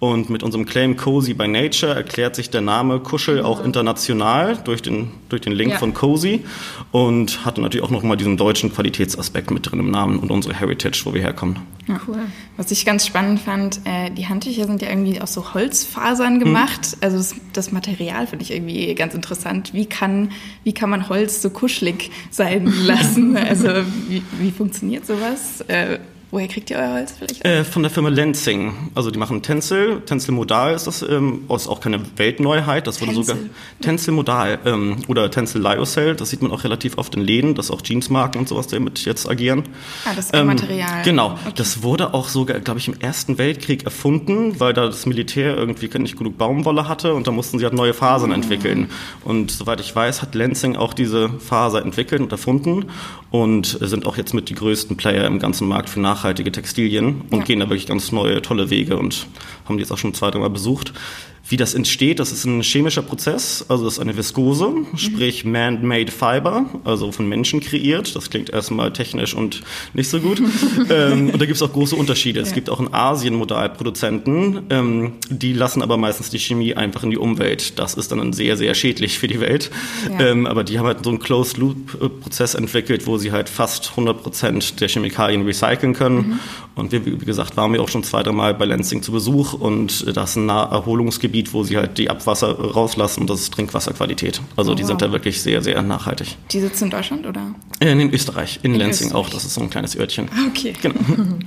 Und 0.00 0.30
mit 0.30 0.42
unserem 0.42 0.64
Claim 0.64 0.96
Cozy 0.96 1.34
by 1.34 1.46
Nature 1.46 1.94
erklärt 1.94 2.34
sich 2.34 2.48
der 2.48 2.62
Name 2.62 3.00
Kuschel 3.00 3.42
auch 3.42 3.62
international 3.62 4.56
durch 4.64 4.80
den, 4.80 5.10
durch 5.28 5.42
den 5.42 5.52
Link 5.52 5.72
ja. 5.72 5.78
von 5.78 5.92
Cozy 5.92 6.42
und 6.90 7.44
hat 7.44 7.58
natürlich 7.58 7.84
auch 7.84 7.90
nochmal 7.90 8.16
diesen 8.16 8.38
deutschen 8.38 8.72
Qualitätsaspekt 8.72 9.50
mit 9.50 9.70
drin 9.70 9.78
im 9.78 9.90
Namen 9.90 10.18
und 10.18 10.30
unsere 10.30 10.58
Heritage, 10.58 11.02
wo 11.04 11.12
wir 11.12 11.20
herkommen. 11.20 11.58
Ja. 11.86 12.00
Cool. 12.08 12.16
Was 12.56 12.70
ich 12.70 12.86
ganz 12.86 13.06
spannend 13.06 13.40
fand, 13.40 13.80
äh, 13.84 14.10
die 14.10 14.26
Handtücher 14.26 14.64
sind 14.64 14.80
ja 14.80 14.88
irgendwie 14.88 15.20
aus 15.20 15.34
so 15.34 15.52
Holzfasern 15.52 16.36
mhm. 16.36 16.40
gemacht. 16.40 16.96
Mhm. 16.96 16.98
Also 17.02 17.18
das, 17.18 17.34
das 17.52 17.70
Material 17.70 18.26
finde 18.26 18.44
ich 18.44 18.52
irgendwie 18.52 18.94
ganz 18.94 19.12
interessant. 19.12 19.74
Wie 19.74 19.84
kann, 19.84 20.30
wie 20.64 20.72
kann 20.72 20.88
man 20.88 21.10
Holz 21.10 21.42
so 21.42 21.50
kuschelig 21.50 22.10
sein 22.30 22.72
lassen? 22.86 23.36
also 23.36 23.68
wie, 24.08 24.22
wie 24.38 24.50
funktioniert 24.50 25.04
sowas? 25.04 25.60
Äh, 25.68 25.98
Woher 26.30 26.46
kriegt 26.46 26.70
ihr 26.70 26.76
euer 26.76 26.92
Holz 26.94 27.12
vielleicht? 27.16 27.44
Äh, 27.44 27.64
von 27.64 27.82
der 27.82 27.90
Firma 27.90 28.08
Lenzing. 28.08 28.90
Also 28.94 29.10
die 29.10 29.18
machen 29.18 29.42
Tencel. 29.42 30.00
Tencel 30.02 30.32
Modal 30.32 30.74
ist 30.74 30.86
das, 30.86 31.02
ähm, 31.02 31.42
ist 31.52 31.66
auch 31.66 31.80
keine 31.80 32.00
Weltneuheit. 32.16 32.86
Das 32.86 33.00
wurde 33.00 33.14
sogar 33.14 33.36
Tencel 33.80 34.14
Modal 34.14 34.60
ähm, 34.64 34.98
oder 35.08 35.28
Tencel 35.28 35.60
Lyocell. 35.60 36.14
Das 36.14 36.30
sieht 36.30 36.40
man 36.42 36.52
auch 36.52 36.62
relativ 36.62 36.98
oft 36.98 37.16
in 37.16 37.22
Läden, 37.22 37.56
dass 37.56 37.72
auch 37.72 37.82
Jeansmarken 37.82 38.40
und 38.40 38.48
sowas 38.48 38.68
damit 38.68 39.04
jetzt 39.04 39.28
agieren. 39.28 39.64
Ah, 40.04 40.10
das 40.14 40.26
ist 40.26 40.36
ähm, 40.36 40.46
Material. 40.46 41.02
Genau. 41.02 41.32
Okay. 41.32 41.52
Das 41.56 41.82
wurde 41.82 42.14
auch 42.14 42.28
sogar, 42.28 42.60
glaube 42.60 42.78
ich, 42.78 42.86
im 42.86 43.00
Ersten 43.00 43.36
Weltkrieg 43.38 43.84
erfunden, 43.84 44.60
weil 44.60 44.72
da 44.72 44.86
das 44.86 45.06
Militär 45.06 45.56
irgendwie 45.56 45.88
nicht 45.98 46.16
genug 46.16 46.38
Baumwolle 46.38 46.86
hatte 46.86 47.14
und 47.14 47.26
da 47.26 47.32
mussten 47.32 47.58
sie 47.58 47.64
halt 47.64 47.74
neue 47.74 47.92
Fasern 47.92 48.30
oh. 48.30 48.34
entwickeln. 48.34 48.88
Und 49.24 49.50
soweit 49.50 49.80
ich 49.80 49.96
weiß, 49.96 50.22
hat 50.22 50.36
Lenzing 50.36 50.76
auch 50.76 50.94
diese 50.94 51.28
Faser 51.28 51.82
entwickelt 51.82 52.20
und 52.20 52.30
erfunden 52.30 52.84
und 53.32 53.78
sind 53.80 54.06
auch 54.06 54.16
jetzt 54.16 54.32
mit 54.32 54.48
die 54.48 54.54
größten 54.54 54.96
Player 54.96 55.26
im 55.26 55.40
ganzen 55.40 55.66
Markt 55.66 55.88
für 55.88 55.98
Nach 55.98 56.19
nachhaltige 56.20 56.52
Textilien 56.52 57.22
und 57.30 57.38
ja. 57.40 57.44
gehen 57.44 57.60
da 57.60 57.66
wirklich 57.66 57.86
ganz 57.86 58.12
neue, 58.12 58.42
tolle 58.42 58.68
Wege 58.70 58.98
und 58.98 59.26
haben 59.64 59.76
die 59.76 59.82
jetzt 59.82 59.90
auch 59.90 59.98
schon 59.98 60.14
zwei, 60.14 60.30
drei 60.30 60.38
Mal 60.38 60.50
besucht. 60.50 60.92
Wie 61.50 61.56
das 61.56 61.74
entsteht, 61.74 62.20
das 62.20 62.30
ist 62.30 62.44
ein 62.44 62.62
chemischer 62.62 63.02
Prozess, 63.02 63.64
also 63.68 63.84
das 63.84 63.94
ist 63.94 63.98
eine 63.98 64.16
Viskose, 64.16 64.72
sprich 64.94 65.44
man-made 65.44 66.12
Fiber, 66.12 66.66
also 66.84 67.10
von 67.10 67.28
Menschen 67.28 67.58
kreiert. 67.58 68.14
Das 68.14 68.30
klingt 68.30 68.50
erstmal 68.50 68.92
technisch 68.92 69.34
und 69.34 69.62
nicht 69.92 70.08
so 70.08 70.20
gut. 70.20 70.40
ähm, 70.90 71.30
und 71.30 71.40
da 71.40 71.46
gibt 71.46 71.56
es 71.56 71.62
auch 71.62 71.72
große 71.72 71.96
Unterschiede. 71.96 72.38
Es 72.38 72.52
gibt 72.52 72.70
auch 72.70 72.78
in 72.78 72.94
Asien 72.94 73.34
Modalproduzenten, 73.34 74.60
ähm, 74.70 75.14
die 75.28 75.52
lassen 75.52 75.82
aber 75.82 75.96
meistens 75.96 76.30
die 76.30 76.38
Chemie 76.38 76.74
einfach 76.74 77.02
in 77.02 77.10
die 77.10 77.18
Umwelt. 77.18 77.80
Das 77.80 77.94
ist 77.94 78.12
dann 78.12 78.32
sehr, 78.32 78.56
sehr 78.56 78.74
schädlich 78.74 79.18
für 79.18 79.26
die 79.26 79.40
Welt. 79.40 79.72
Ja. 80.08 80.26
Ähm, 80.28 80.46
aber 80.46 80.62
die 80.62 80.78
haben 80.78 80.86
halt 80.86 81.02
so 81.02 81.10
einen 81.10 81.18
Closed-Loop-Prozess 81.18 82.54
entwickelt, 82.54 83.08
wo 83.08 83.18
sie 83.18 83.32
halt 83.32 83.48
fast 83.48 83.90
100 83.90 84.22
Prozent 84.22 84.80
der 84.80 84.88
Chemikalien 84.88 85.44
recyceln 85.44 85.94
können. 85.94 86.16
Mhm. 86.16 86.40
Und 86.76 86.92
wir, 86.92 87.04
wie 87.04 87.16
gesagt, 87.16 87.56
waren 87.56 87.72
wir 87.72 87.82
auch 87.82 87.88
schon 87.88 88.04
zwei, 88.04 88.22
drei 88.22 88.32
Mal 88.32 88.54
bei 88.54 88.64
Lansing 88.64 89.02
zu 89.02 89.10
Besuch 89.12 89.52
und 89.52 90.16
das 90.16 90.30
ist 90.30 90.36
ein 90.36 90.46
Naherholungsgebiet 90.46 91.39
Gebiet, 91.40 91.52
wo 91.52 91.64
sie 91.64 91.76
halt 91.76 91.98
die 91.98 92.10
Abwasser 92.10 92.58
rauslassen 92.58 93.22
und 93.22 93.30
das 93.30 93.40
ist 93.40 93.54
Trinkwasserqualität. 93.54 94.40
Also 94.56 94.72
oh, 94.72 94.74
die 94.74 94.82
wow. 94.82 94.88
sind 94.88 95.02
da 95.02 95.12
wirklich 95.12 95.40
sehr, 95.42 95.62
sehr 95.62 95.80
nachhaltig. 95.82 96.36
Die 96.50 96.60
sitzen 96.60 96.84
in 96.84 96.90
Deutschland 96.90 97.26
oder? 97.26 97.54
In 97.80 98.12
Österreich, 98.12 98.60
in, 98.62 98.74
in 98.74 98.80
Lansing 98.80 99.08
Österreich. 99.08 99.26
auch. 99.26 99.30
Das 99.30 99.44
ist 99.44 99.54
so 99.54 99.60
ein 99.62 99.70
kleines 99.70 99.96
Örtchen. 99.96 100.28
Ah, 100.34 100.46
okay. 100.48 100.74
Genau. 100.80 101.00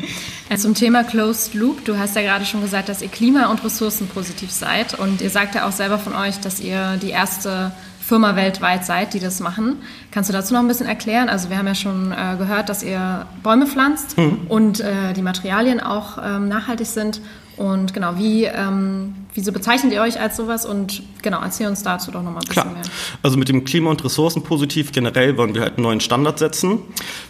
Zum 0.58 0.74
Thema 0.74 1.04
Closed 1.04 1.54
Loop. 1.54 1.86
Du 1.86 1.98
hast 1.98 2.16
ja 2.16 2.22
gerade 2.22 2.46
schon 2.46 2.62
gesagt, 2.62 2.90
dass 2.90 3.02
ihr 3.02 3.08
klima- 3.08 3.52
und 3.52 3.64
ressourcenpositiv 3.64 4.52
seid 4.52 4.98
und 5.00 5.22
ihr 5.22 5.30
sagt 5.30 5.56
ja 5.56 5.68
auch 5.68 5.72
selber 5.72 6.00
von 6.00 6.14
euch, 6.16 6.40
dass 6.40 6.60
ihr 6.60 6.98
die 7.02 7.10
erste 7.10 7.72
Firma 8.00 8.36
weltweit 8.36 8.86
seid, 8.86 9.14
die 9.14 9.20
das 9.20 9.40
machen. 9.40 9.78
Kannst 10.12 10.30
du 10.30 10.34
dazu 10.34 10.54
noch 10.54 10.60
ein 10.60 10.68
bisschen 10.68 10.88
erklären? 10.88 11.30
Also 11.30 11.50
wir 11.50 11.58
haben 11.58 11.68
ja 11.68 11.76
schon 11.76 12.12
äh, 12.12 12.36
gehört, 12.38 12.68
dass 12.68 12.84
ihr 12.84 13.26
Bäume 13.44 13.66
pflanzt 13.66 14.18
mhm. 14.18 14.42
und 14.50 14.82
äh, 14.82 15.14
die 15.16 15.22
Materialien 15.22 15.80
auch 15.80 16.18
ähm, 16.24 16.50
nachhaltig 16.50 16.88
sind. 16.88 17.22
Und 17.56 17.94
genau, 17.94 18.18
wie, 18.18 18.46
ähm, 18.46 19.14
wieso 19.34 19.52
bezeichnet 19.52 19.94
ihr 19.94 20.02
euch 20.02 20.20
als 20.20 20.38
sowas? 20.38 20.66
Und 20.66 21.04
genau, 21.22 21.42
erzähl 21.42 21.68
uns 21.68 21.84
dazu 21.84 22.12
doch 22.12 22.22
nochmal 22.22 22.42
ein 22.44 22.48
bisschen 22.48 22.64
Klar. 22.64 22.74
mehr. 22.74 22.84
Also 23.22 23.38
mit 23.38 23.50
dem 23.50 23.64
Klima- 23.64 23.90
und 23.90 24.04
Ressourcenpositiv 24.04 24.92
generell 24.92 25.38
wollen 25.38 25.56
wir 25.56 25.62
halt 25.62 25.78
einen 25.78 25.84
neuen 25.84 26.00
Standard 26.00 26.40
setzen. 26.40 26.80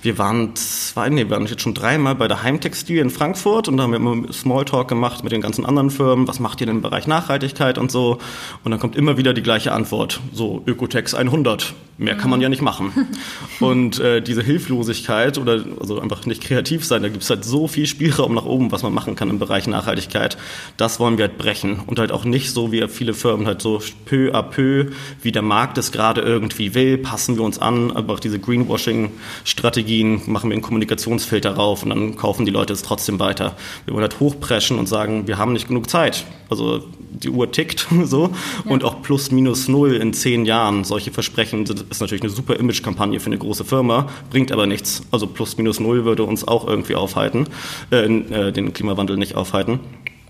Wir 0.01 0.17
waren 0.17 0.55
zwei, 0.55 1.09
nee, 1.09 1.23
wir 1.23 1.31
waren 1.31 1.45
jetzt 1.45 1.61
schon 1.61 1.73
dreimal 1.73 2.15
bei 2.15 2.27
der 2.27 2.43
Heimtextil 2.43 2.97
in 2.97 3.09
Frankfurt 3.09 3.67
und 3.67 3.77
da 3.77 3.83
haben 3.83 3.91
wir 3.91 3.97
immer 3.97 4.31
Smalltalk 4.31 4.87
gemacht 4.87 5.23
mit 5.23 5.31
den 5.31 5.41
ganzen 5.41 5.65
anderen 5.65 5.89
Firmen. 5.89 6.27
Was 6.27 6.39
macht 6.39 6.61
ihr 6.61 6.67
denn 6.67 6.77
im 6.77 6.81
Bereich 6.81 7.07
Nachhaltigkeit 7.07 7.77
und 7.77 7.91
so? 7.91 8.19
Und 8.63 8.71
dann 8.71 8.79
kommt 8.79 8.95
immer 8.95 9.17
wieder 9.17 9.33
die 9.33 9.43
gleiche 9.43 9.71
Antwort. 9.71 10.19
So, 10.33 10.61
Ökotex 10.65 11.13
100. 11.13 11.73
Mehr 11.97 12.15
kann 12.15 12.31
man 12.31 12.41
ja 12.41 12.49
nicht 12.49 12.63
machen. 12.63 12.91
und 13.59 13.99
äh, 13.99 14.21
diese 14.21 14.41
Hilflosigkeit 14.41 15.37
oder 15.37 15.63
also 15.79 15.99
einfach 15.99 16.25
nicht 16.25 16.41
kreativ 16.41 16.85
sein, 16.85 17.03
da 17.03 17.09
gibt 17.09 17.23
es 17.23 17.29
halt 17.29 17.45
so 17.45 17.67
viel 17.67 17.85
Spielraum 17.85 18.33
nach 18.33 18.45
oben, 18.45 18.71
was 18.71 18.81
man 18.81 18.93
machen 18.93 19.15
kann 19.15 19.29
im 19.29 19.37
Bereich 19.37 19.67
Nachhaltigkeit. 19.67 19.93
Nachhaltigkeit, 19.93 20.37
das 20.77 20.99
wollen 20.99 21.17
wir 21.17 21.25
halt 21.27 21.37
brechen 21.37 21.79
und 21.85 21.92
halt 21.99 22.11
auch 22.11 22.25
nicht 22.25 22.51
so 22.51 22.71
wie 22.71 22.87
viele 22.87 23.13
Firmen 23.13 23.47
halt 23.47 23.61
so 23.61 23.81
peu 24.05 24.33
à 24.33 24.41
peu, 24.41 24.91
wie 25.21 25.31
der 25.31 25.41
Markt 25.41 25.77
es 25.77 25.91
gerade 25.91 26.21
irgendwie 26.21 26.73
will, 26.73 26.97
passen 26.97 27.37
wir 27.37 27.43
uns 27.43 27.59
an, 27.59 27.91
aber 27.91 28.13
auch 28.13 28.19
diese 28.19 28.39
Greenwashing-Strategien 28.39 30.21
machen 30.27 30.49
wir 30.49 30.55
einen 30.55 30.61
Kommunikationsfilter 30.61 31.51
rauf 31.51 31.83
und 31.83 31.89
dann 31.89 32.15
kaufen 32.15 32.45
die 32.45 32.51
Leute 32.51 32.73
es 32.73 32.81
trotzdem 32.81 33.19
weiter. 33.19 33.55
Wir 33.85 33.93
wollen 33.93 34.03
halt 34.03 34.19
hochpreschen 34.19 34.77
und 34.79 34.87
sagen, 34.87 35.27
wir 35.27 35.37
haben 35.37 35.53
nicht 35.53 35.67
genug 35.67 35.89
Zeit. 35.89 36.25
Also 36.49 36.83
die 37.09 37.29
Uhr 37.29 37.51
tickt 37.51 37.87
so 38.03 38.31
ja. 38.65 38.71
und 38.71 38.83
auch 38.83 39.01
plus 39.01 39.31
minus 39.31 39.67
null 39.67 39.93
in 39.95 40.13
zehn 40.13 40.45
Jahren. 40.45 40.83
Solche 40.83 41.11
Versprechen 41.11 41.65
sind, 41.65 41.85
ist 41.89 42.01
natürlich 42.01 42.23
eine 42.23 42.31
super 42.31 42.57
Image-Kampagne 42.57 43.19
für 43.19 43.27
eine 43.27 43.37
große 43.37 43.65
Firma, 43.65 44.09
bringt 44.29 44.51
aber 44.51 44.67
nichts. 44.67 45.03
Also 45.11 45.27
plus 45.27 45.57
minus 45.57 45.79
null 45.79 46.05
würde 46.05 46.23
uns 46.23 46.47
auch 46.47 46.67
irgendwie 46.67 46.95
aufhalten, 46.95 47.47
äh, 47.91 48.03
äh, 48.05 48.51
den 48.51 48.73
Klimawandel 48.73 49.17
nicht 49.17 49.35
aufhalten. 49.35 49.79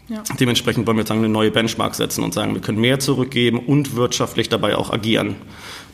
Ja. 0.09 0.23
Dementsprechend 0.39 0.85
wollen 0.85 0.97
wir 0.97 1.01
jetzt 1.01 1.09
sagen, 1.09 1.21
eine 1.21 1.29
neue 1.29 1.51
Benchmark 1.51 1.95
setzen 1.95 2.23
und 2.23 2.33
sagen, 2.33 2.53
wir 2.53 2.61
können 2.61 2.79
mehr 2.79 2.99
zurückgeben 2.99 3.59
und 3.59 3.95
wirtschaftlich 3.95 4.49
dabei 4.49 4.75
auch 4.75 4.91
agieren. 4.91 5.35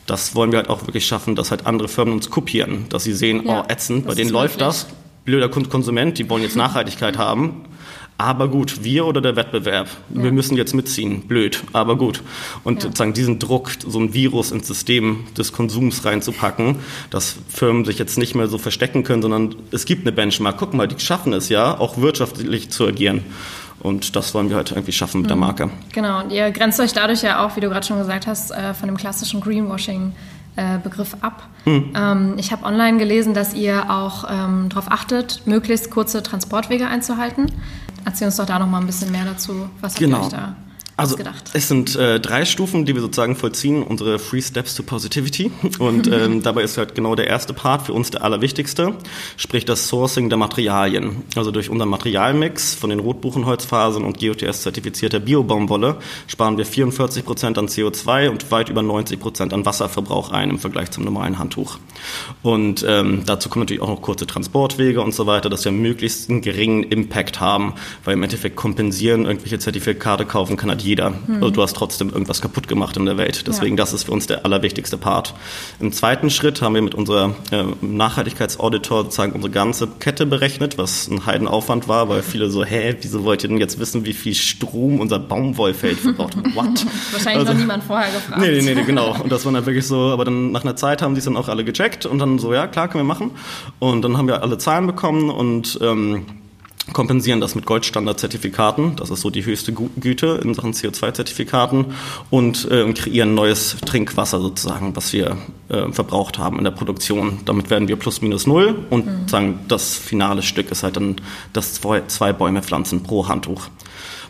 Das 0.06 0.34
wollen 0.34 0.50
wir 0.50 0.58
halt 0.58 0.68
auch 0.68 0.86
wirklich 0.86 1.06
schaffen, 1.06 1.36
dass 1.36 1.50
halt 1.50 1.66
andere 1.66 1.88
Firmen 1.88 2.14
uns 2.14 2.30
kopieren, 2.30 2.86
dass 2.88 3.04
sie 3.04 3.12
sehen, 3.12 3.46
ja, 3.46 3.60
oh, 3.62 3.72
ätzend, 3.72 4.06
bei 4.06 4.14
denen 4.14 4.30
läuft 4.30 4.60
das. 4.60 4.88
Blöder 5.24 5.48
Konsument, 5.48 6.18
die 6.18 6.28
wollen 6.28 6.42
jetzt 6.42 6.56
Nachhaltigkeit 6.56 7.16
haben. 7.18 7.64
Aber 8.20 8.48
gut, 8.48 8.84
wir 8.84 9.06
oder 9.06 9.22
der 9.22 9.34
Wettbewerb, 9.34 9.88
ja. 10.14 10.22
wir 10.22 10.30
müssen 10.30 10.54
jetzt 10.54 10.74
mitziehen. 10.74 11.22
Blöd, 11.22 11.62
aber 11.72 11.96
gut. 11.96 12.22
Und 12.64 12.76
ja. 12.76 12.80
sozusagen 12.82 13.14
diesen 13.14 13.38
Druck, 13.38 13.70
so 13.86 13.98
ein 13.98 14.12
Virus 14.12 14.50
ins 14.50 14.66
System 14.66 15.24
des 15.38 15.54
Konsums 15.54 16.04
reinzupacken, 16.04 16.76
dass 17.08 17.36
Firmen 17.48 17.86
sich 17.86 17.98
jetzt 17.98 18.18
nicht 18.18 18.34
mehr 18.34 18.46
so 18.46 18.58
verstecken 18.58 19.04
können, 19.04 19.22
sondern 19.22 19.54
es 19.70 19.86
gibt 19.86 20.02
eine 20.02 20.12
Benchmark. 20.12 20.58
Guck 20.58 20.74
mal, 20.74 20.86
die 20.86 21.00
schaffen 21.00 21.32
es 21.32 21.48
ja, 21.48 21.78
auch 21.78 21.96
wirtschaftlich 21.96 22.68
zu 22.68 22.86
agieren. 22.86 23.24
Und 23.80 24.14
das 24.14 24.34
wollen 24.34 24.50
wir 24.50 24.56
halt 24.56 24.70
irgendwie 24.70 24.92
schaffen 24.92 25.22
mit 25.22 25.30
der 25.30 25.36
mhm. 25.36 25.40
Marke. 25.40 25.70
Genau, 25.92 26.22
und 26.22 26.30
ihr 26.30 26.50
grenzt 26.50 26.78
euch 26.80 26.92
dadurch 26.92 27.22
ja 27.22 27.44
auch, 27.44 27.56
wie 27.56 27.60
du 27.60 27.68
gerade 27.68 27.86
schon 27.86 27.98
gesagt 27.98 28.26
hast, 28.26 28.50
äh, 28.50 28.74
von 28.74 28.88
dem 28.88 28.96
klassischen 28.96 29.40
Greenwashing 29.40 30.12
äh, 30.56 30.78
Begriff 30.78 31.16
ab. 31.20 31.44
Mhm. 31.64 32.34
Ich 32.38 32.52
habe 32.52 32.64
online 32.64 32.98
gelesen, 32.98 33.34
dass 33.34 33.54
ihr 33.54 33.90
auch 33.90 34.24
ähm, 34.28 34.68
darauf 34.68 34.90
achtet, 34.90 35.42
möglichst 35.46 35.90
kurze 35.90 36.22
Transportwege 36.22 36.86
einzuhalten. 36.86 37.52
Erzähl 38.04 38.26
uns 38.26 38.36
doch 38.36 38.46
da 38.46 38.58
noch 38.58 38.66
mal 38.66 38.80
ein 38.80 38.86
bisschen 38.86 39.12
mehr 39.12 39.24
dazu. 39.24 39.68
Was 39.80 39.94
genau. 39.94 40.22
habt 40.22 40.32
ihr 40.32 40.38
euch 40.38 40.42
da 40.42 40.56
also 41.00 41.14
ausgedacht? 41.14 41.50
Es 41.52 41.68
sind 41.68 41.96
äh, 41.96 42.20
drei 42.20 42.44
Stufen, 42.44 42.84
die 42.84 42.94
wir 42.94 43.02
sozusagen 43.02 43.36
vollziehen, 43.36 43.82
unsere 43.82 44.18
Three 44.18 44.42
Steps 44.42 44.74
to 44.74 44.82
Positivity. 44.82 45.50
Und 45.78 46.06
ähm, 46.12 46.42
dabei 46.42 46.62
ist 46.62 46.78
halt 46.78 46.94
genau 46.94 47.14
der 47.14 47.26
erste 47.26 47.52
Part 47.52 47.82
für 47.82 47.92
uns 47.92 48.10
der 48.10 48.22
allerwichtigste, 48.22 48.94
sprich 49.36 49.64
das 49.64 49.88
Sourcing 49.88 50.28
der 50.28 50.38
Materialien. 50.38 51.22
Also 51.36 51.50
durch 51.50 51.70
unseren 51.70 51.88
Materialmix 51.88 52.74
von 52.74 52.90
den 52.90 53.00
Rotbuchenholzfasern 53.00 54.04
und 54.04 54.20
GOTS-zertifizierter 54.20 55.20
Biobaumwolle 55.20 55.96
sparen 56.26 56.58
wir 56.58 56.66
44 56.66 57.24
Prozent 57.24 57.58
an 57.58 57.66
CO2 57.66 58.28
und 58.28 58.50
weit 58.50 58.68
über 58.68 58.82
90 58.82 59.20
Prozent 59.20 59.52
an 59.52 59.64
Wasserverbrauch 59.64 60.30
ein 60.30 60.50
im 60.50 60.58
Vergleich 60.58 60.90
zum 60.90 61.04
normalen 61.04 61.38
Handtuch. 61.38 61.78
Und 62.42 62.84
ähm, 62.88 63.22
dazu 63.26 63.48
kommen 63.48 63.64
natürlich 63.64 63.82
auch 63.82 63.88
noch 63.88 64.02
kurze 64.02 64.26
Transportwege 64.26 65.00
und 65.00 65.14
so 65.14 65.26
weiter, 65.26 65.48
dass 65.48 65.64
wir 65.64 65.72
möglichst 65.72 66.30
einen 66.30 66.40
geringen 66.40 66.82
Impact 66.82 67.40
haben, 67.40 67.74
weil 68.04 68.14
im 68.14 68.22
Endeffekt 68.22 68.56
kompensieren, 68.56 69.26
irgendwelche 69.26 69.58
Zertifikate 69.58 70.24
kaufen 70.24 70.56
kann 70.56 70.70
halt 70.70 70.82
jeder. 70.90 71.10
Mhm. 71.10 71.34
Also 71.34 71.50
du 71.50 71.62
hast 71.62 71.76
trotzdem 71.76 72.10
irgendwas 72.10 72.42
kaputt 72.42 72.68
gemacht 72.68 72.96
in 72.96 73.06
der 73.06 73.16
Welt. 73.16 73.46
Deswegen, 73.46 73.76
ja. 73.76 73.82
das 73.82 73.92
ist 73.92 74.04
für 74.04 74.12
uns 74.12 74.26
der 74.26 74.44
allerwichtigste 74.44 74.98
Part. 74.98 75.34
Im 75.78 75.92
zweiten 75.92 76.30
Schritt 76.30 76.60
haben 76.60 76.74
wir 76.74 76.82
mit 76.82 76.94
unserer 76.94 77.34
äh, 77.52 77.64
Nachhaltigkeitsauditor 77.80 79.04
sozusagen 79.04 79.32
unsere 79.32 79.52
ganze 79.52 79.86
Kette 79.86 80.26
berechnet, 80.26 80.78
was 80.78 81.08
ein 81.08 81.24
Heidenaufwand 81.26 81.88
war, 81.88 82.08
weil 82.08 82.22
viele 82.22 82.50
so, 82.50 82.64
hä, 82.64 82.96
wieso 83.00 83.24
wollt 83.24 83.44
ihr 83.44 83.48
denn 83.48 83.58
jetzt 83.58 83.78
wissen, 83.78 84.04
wie 84.04 84.12
viel 84.12 84.34
Strom 84.34 85.00
unser 85.00 85.18
Baumwollfeld 85.18 85.98
verbraucht? 85.98 86.36
What? 86.54 86.84
Wahrscheinlich 87.12 87.40
also, 87.40 87.52
noch 87.52 87.58
niemand 87.58 87.84
vorher 87.84 88.12
gefragt. 88.12 88.40
Nee, 88.40 88.60
nee, 88.60 88.74
nee, 88.74 88.84
genau. 88.84 89.16
Und 89.22 89.30
das 89.30 89.44
war 89.44 89.52
dann 89.52 89.64
wirklich 89.64 89.86
so, 89.86 90.10
aber 90.10 90.24
dann 90.24 90.50
nach 90.50 90.64
einer 90.64 90.76
Zeit 90.76 91.02
haben 91.02 91.14
sie 91.14 91.20
es 91.20 91.24
dann 91.24 91.36
auch 91.36 91.48
alle 91.48 91.64
gecheckt 91.64 92.04
und 92.04 92.18
dann 92.18 92.38
so, 92.38 92.52
ja, 92.52 92.66
klar, 92.66 92.88
können 92.88 93.04
wir 93.04 93.14
machen. 93.14 93.30
Und 93.78 94.02
dann 94.02 94.18
haben 94.18 94.26
wir 94.26 94.42
alle 94.42 94.58
Zahlen 94.58 94.86
bekommen 94.88 95.30
und 95.30 95.78
ähm, 95.80 96.26
kompensieren 96.92 97.40
das 97.40 97.54
mit 97.54 97.66
Goldstandard-Zertifikaten, 97.66 98.96
das 98.96 99.10
ist 99.10 99.20
so 99.20 99.30
die 99.30 99.44
höchste 99.44 99.72
Güte 99.72 100.40
in 100.42 100.54
Sachen 100.54 100.72
CO2-Zertifikaten 100.72 101.86
und 102.30 102.70
äh, 102.70 102.92
kreieren 102.92 103.34
neues 103.34 103.76
Trinkwasser 103.84 104.40
sozusagen, 104.40 104.94
was 104.96 105.12
wir 105.12 105.36
äh, 105.68 105.90
verbraucht 105.92 106.38
haben 106.38 106.58
in 106.58 106.64
der 106.64 106.70
Produktion. 106.70 107.40
Damit 107.44 107.70
werden 107.70 107.88
wir 107.88 107.96
plus 107.96 108.20
minus 108.22 108.46
null 108.46 108.86
und 108.90 109.06
mhm. 109.06 109.28
sagen, 109.28 109.60
das 109.68 109.94
finale 109.94 110.42
Stück 110.42 110.70
ist 110.70 110.82
halt 110.82 110.96
dann 110.96 111.16
das 111.52 111.74
zwei, 111.74 112.02
zwei 112.06 112.32
Bäume 112.32 112.62
pflanzen 112.62 113.02
pro 113.02 113.28
Handtuch. 113.28 113.68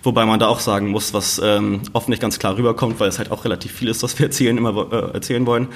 Wobei 0.03 0.25
man 0.25 0.41
da 0.41 0.49
auch 0.49 0.61
sagen 0.61 0.89
muss, 0.89 1.13
was 1.13 1.41
ähm, 1.45 1.83
oft 1.93 2.09
nicht 2.09 2.23
ganz 2.23 2.39
klar 2.39 2.57
rüberkommt, 2.57 3.01
weil 3.01 3.09
es 3.09 3.19
halt 3.19 3.31
auch 3.31 3.45
relativ 3.45 3.73
viel 3.73 3.89
ist, 3.89 4.03
was 4.03 4.19
wir 4.19 4.27
erzählen, 4.27 4.57
immer 4.57 4.93
äh, 4.93 5.15
erzählen 5.15 5.45
wollen, 5.45 5.69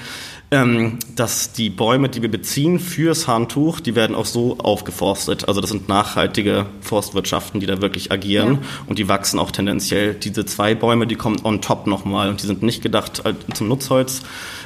ähm, 0.51 0.99
dass 1.15 1.53
die 1.53 1.69
Bäume, 1.69 2.09
die 2.09 2.23
wir 2.23 2.31
beziehen 2.31 2.79
fürs 2.79 3.29
Handtuch, 3.29 3.81
die 3.81 3.95
werden 3.95 4.17
auch 4.17 4.25
so 4.25 4.59
aufgeforstet. 4.59 5.47
Also 5.47 5.61
das 5.61 5.71
sind 5.71 5.89
nachhaltige 5.89 6.67
Forstwirtschaften, 6.81 7.61
die 7.61 7.67
da 7.67 7.83
wirklich 7.83 8.13
agieren 8.13 8.55
ja. 8.55 8.69
und 8.87 8.99
die 8.99 9.09
wachsen 9.09 9.39
auch 9.39 9.51
tendenziell. 9.51 10.15
Diese 10.15 10.47
zwei 10.47 10.75
Bäume, 10.75 11.07
die 11.07 11.17
kommen 11.17 11.37
on 11.45 11.61
top 11.61 11.87
nochmal 11.87 12.31
und 12.31 12.43
die 12.43 12.47
sind 12.47 12.63
nicht 12.63 12.83
gedacht 12.83 13.23
halt 13.25 13.37
zum 13.55 13.69
Nutzholz 13.69 14.23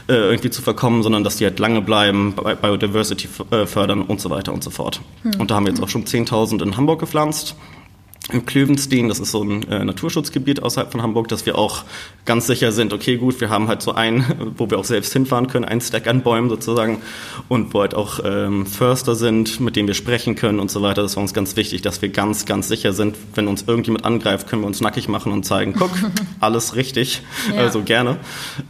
äh, 0.08 0.14
irgendwie 0.14 0.50
zu 0.50 0.62
verkommen, 0.62 1.02
sondern 1.02 1.24
dass 1.24 1.36
die 1.36 1.44
halt 1.44 1.58
lange 1.58 1.82
bleiben, 1.82 2.34
Biodiversity 2.34 3.28
äh, 3.50 3.66
fördern 3.66 4.02
und 4.02 4.20
so 4.20 4.30
weiter 4.30 4.52
und 4.52 4.62
so 4.62 4.70
fort. 4.70 5.00
Hm. 5.22 5.40
Und 5.40 5.50
da 5.50 5.56
haben 5.56 5.66
wir 5.66 5.72
jetzt 5.72 5.82
auch 5.82 5.88
schon 5.88 6.04
10.000 6.04 6.62
in 6.62 6.76
Hamburg 6.76 7.00
gepflanzt 7.00 7.56
im 8.30 8.44
Klövenstein, 8.44 9.08
das 9.08 9.20
ist 9.20 9.30
so 9.30 9.42
ein 9.42 9.66
äh, 9.68 9.84
Naturschutzgebiet 9.84 10.62
außerhalb 10.62 10.92
von 10.92 11.02
Hamburg, 11.02 11.28
dass 11.28 11.46
wir 11.46 11.56
auch 11.56 11.84
ganz 12.26 12.46
sicher 12.46 12.72
sind, 12.72 12.92
okay, 12.92 13.16
gut, 13.16 13.40
wir 13.40 13.48
haben 13.48 13.68
halt 13.68 13.80
so 13.80 13.92
ein, 13.92 14.24
wo 14.56 14.70
wir 14.70 14.78
auch 14.78 14.84
selbst 14.84 15.12
hinfahren 15.12 15.46
können, 15.46 15.64
ein 15.64 15.80
Stack 15.80 16.06
an 16.06 16.22
Bäumen 16.22 16.50
sozusagen 16.50 16.98
und 17.48 17.72
wo 17.72 17.80
halt 17.80 17.94
auch 17.94 18.20
ähm, 18.24 18.66
Förster 18.66 19.14
sind, 19.14 19.60
mit 19.60 19.76
denen 19.76 19.88
wir 19.88 19.94
sprechen 19.94 20.34
können 20.34 20.60
und 20.60 20.70
so 20.70 20.82
weiter. 20.82 21.02
Das 21.02 21.16
war 21.16 21.22
uns 21.22 21.32
ganz 21.32 21.56
wichtig, 21.56 21.82
dass 21.82 22.02
wir 22.02 22.10
ganz, 22.10 22.44
ganz 22.44 22.68
sicher 22.68 22.92
sind, 22.92 23.16
wenn 23.34 23.48
uns 23.48 23.64
irgendjemand 23.66 24.04
angreift, 24.04 24.48
können 24.48 24.62
wir 24.62 24.66
uns 24.66 24.80
nackig 24.80 25.08
machen 25.08 25.32
und 25.32 25.44
zeigen, 25.44 25.72
guck, 25.72 25.90
alles 26.40 26.76
richtig, 26.76 27.22
ja. 27.54 27.62
also 27.62 27.82
gerne. 27.82 28.18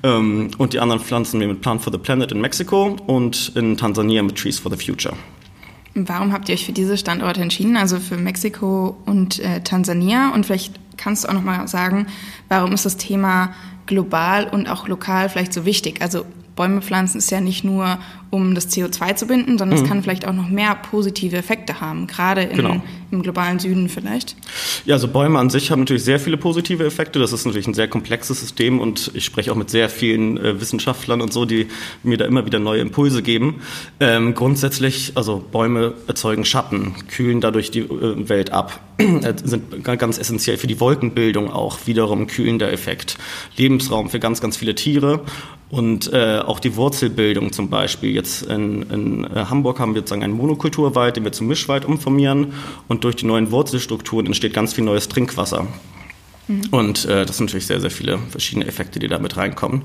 Ähm, 0.04 0.50
und 0.58 0.72
die 0.72 0.78
anderen 0.78 1.00
pflanzen 1.00 1.40
wir 1.40 1.48
mit 1.48 1.60
Plant 1.62 1.82
for 1.82 1.92
the 1.92 1.98
Planet 1.98 2.30
in 2.30 2.40
Mexiko 2.40 2.96
und 3.06 3.52
in 3.56 3.76
Tansania 3.76 4.22
mit 4.22 4.36
Trees 4.36 4.58
for 4.60 4.70
the 4.70 4.84
Future. 4.84 5.14
Warum 6.06 6.32
habt 6.32 6.48
ihr 6.48 6.54
euch 6.54 6.66
für 6.66 6.72
diese 6.72 6.96
Standorte 6.96 7.40
entschieden, 7.40 7.76
also 7.76 7.98
für 7.98 8.16
Mexiko 8.16 8.96
und 9.06 9.40
äh, 9.40 9.60
Tansania? 9.62 10.30
Und 10.34 10.46
vielleicht 10.46 10.74
kannst 10.96 11.24
du 11.24 11.28
auch 11.28 11.32
noch 11.32 11.42
mal 11.42 11.66
sagen, 11.68 12.06
warum 12.48 12.72
ist 12.72 12.84
das 12.84 12.96
Thema 12.96 13.54
global 13.86 14.46
und 14.46 14.68
auch 14.68 14.86
lokal 14.86 15.28
vielleicht 15.28 15.52
so 15.52 15.64
wichtig? 15.64 16.02
Also 16.02 16.24
Bäume 16.56 16.82
pflanzen 16.82 17.18
ist 17.18 17.30
ja 17.30 17.40
nicht 17.40 17.64
nur, 17.64 17.98
um 18.30 18.54
das 18.54 18.68
CO2 18.68 19.16
zu 19.16 19.26
binden, 19.26 19.56
sondern 19.56 19.78
mhm. 19.78 19.84
es 19.84 19.88
kann 19.88 20.02
vielleicht 20.02 20.26
auch 20.26 20.34
noch 20.34 20.48
mehr 20.48 20.74
positive 20.74 21.36
Effekte 21.36 21.80
haben, 21.80 22.06
gerade 22.06 22.42
in, 22.42 22.56
genau. 22.56 22.82
im 23.10 23.22
globalen 23.22 23.58
Süden 23.58 23.88
vielleicht. 23.88 24.36
Ja, 24.84 24.96
also 24.96 25.08
Bäume 25.08 25.38
an 25.38 25.48
sich 25.48 25.70
haben 25.70 25.80
natürlich 25.80 26.04
sehr 26.04 26.20
viele 26.20 26.36
positive 26.36 26.84
Effekte. 26.84 27.18
Das 27.18 27.32
ist 27.32 27.46
natürlich 27.46 27.66
ein 27.66 27.74
sehr 27.74 27.88
komplexes 27.88 28.40
System 28.40 28.80
und 28.80 29.10
ich 29.14 29.24
spreche 29.24 29.50
auch 29.50 29.56
mit 29.56 29.70
sehr 29.70 29.88
vielen 29.88 30.36
äh, 30.36 30.60
Wissenschaftlern 30.60 31.22
und 31.22 31.32
so, 31.32 31.46
die 31.46 31.68
mir 32.02 32.18
da 32.18 32.26
immer 32.26 32.44
wieder 32.44 32.58
neue 32.58 32.80
Impulse 32.80 33.22
geben. 33.22 33.62
Ähm, 34.00 34.34
grundsätzlich, 34.34 35.12
also 35.14 35.42
Bäume 35.50 35.94
erzeugen 36.06 36.44
Schatten, 36.44 36.94
kühlen 37.08 37.40
dadurch 37.40 37.70
die 37.70 37.80
äh, 37.80 38.28
Welt 38.28 38.52
ab, 38.52 38.80
äh, 38.98 39.32
sind 39.42 39.84
ganz 39.84 40.18
essentiell 40.18 40.58
für 40.58 40.66
die 40.66 40.80
Wolkenbildung 40.80 41.50
auch 41.50 41.86
wiederum 41.86 42.26
kühlender 42.26 42.70
Effekt. 42.72 43.16
Lebensraum 43.56 44.10
für 44.10 44.20
ganz, 44.20 44.42
ganz 44.42 44.58
viele 44.58 44.74
Tiere 44.74 45.22
und 45.70 46.12
äh, 46.12 46.38
auch 46.38 46.60
die 46.60 46.76
Wurzelbildung 46.76 47.52
zum 47.52 47.68
Beispiel. 47.68 48.14
Jetzt 48.18 48.42
in, 48.42 48.82
in 48.90 49.24
äh, 49.26 49.44
Hamburg 49.48 49.78
haben 49.78 49.94
wir 49.94 50.00
sozusagen 50.00 50.24
einen 50.24 50.32
Monokulturwald, 50.32 51.16
den 51.16 51.22
wir 51.22 51.30
zum 51.30 51.46
Mischwald 51.46 51.84
umformieren. 51.84 52.52
Und 52.88 53.04
durch 53.04 53.14
die 53.14 53.26
neuen 53.26 53.52
Wurzelstrukturen 53.52 54.26
entsteht 54.26 54.54
ganz 54.54 54.72
viel 54.72 54.82
neues 54.82 55.06
Trinkwasser. 55.06 55.68
Mhm. 56.48 56.62
Und 56.72 57.04
äh, 57.04 57.24
das 57.24 57.36
sind 57.36 57.46
natürlich 57.46 57.68
sehr, 57.68 57.80
sehr 57.80 57.92
viele 57.92 58.18
verschiedene 58.18 58.66
Effekte, 58.66 58.98
die 58.98 59.06
da 59.06 59.20
mit 59.20 59.36
reinkommen. 59.36 59.82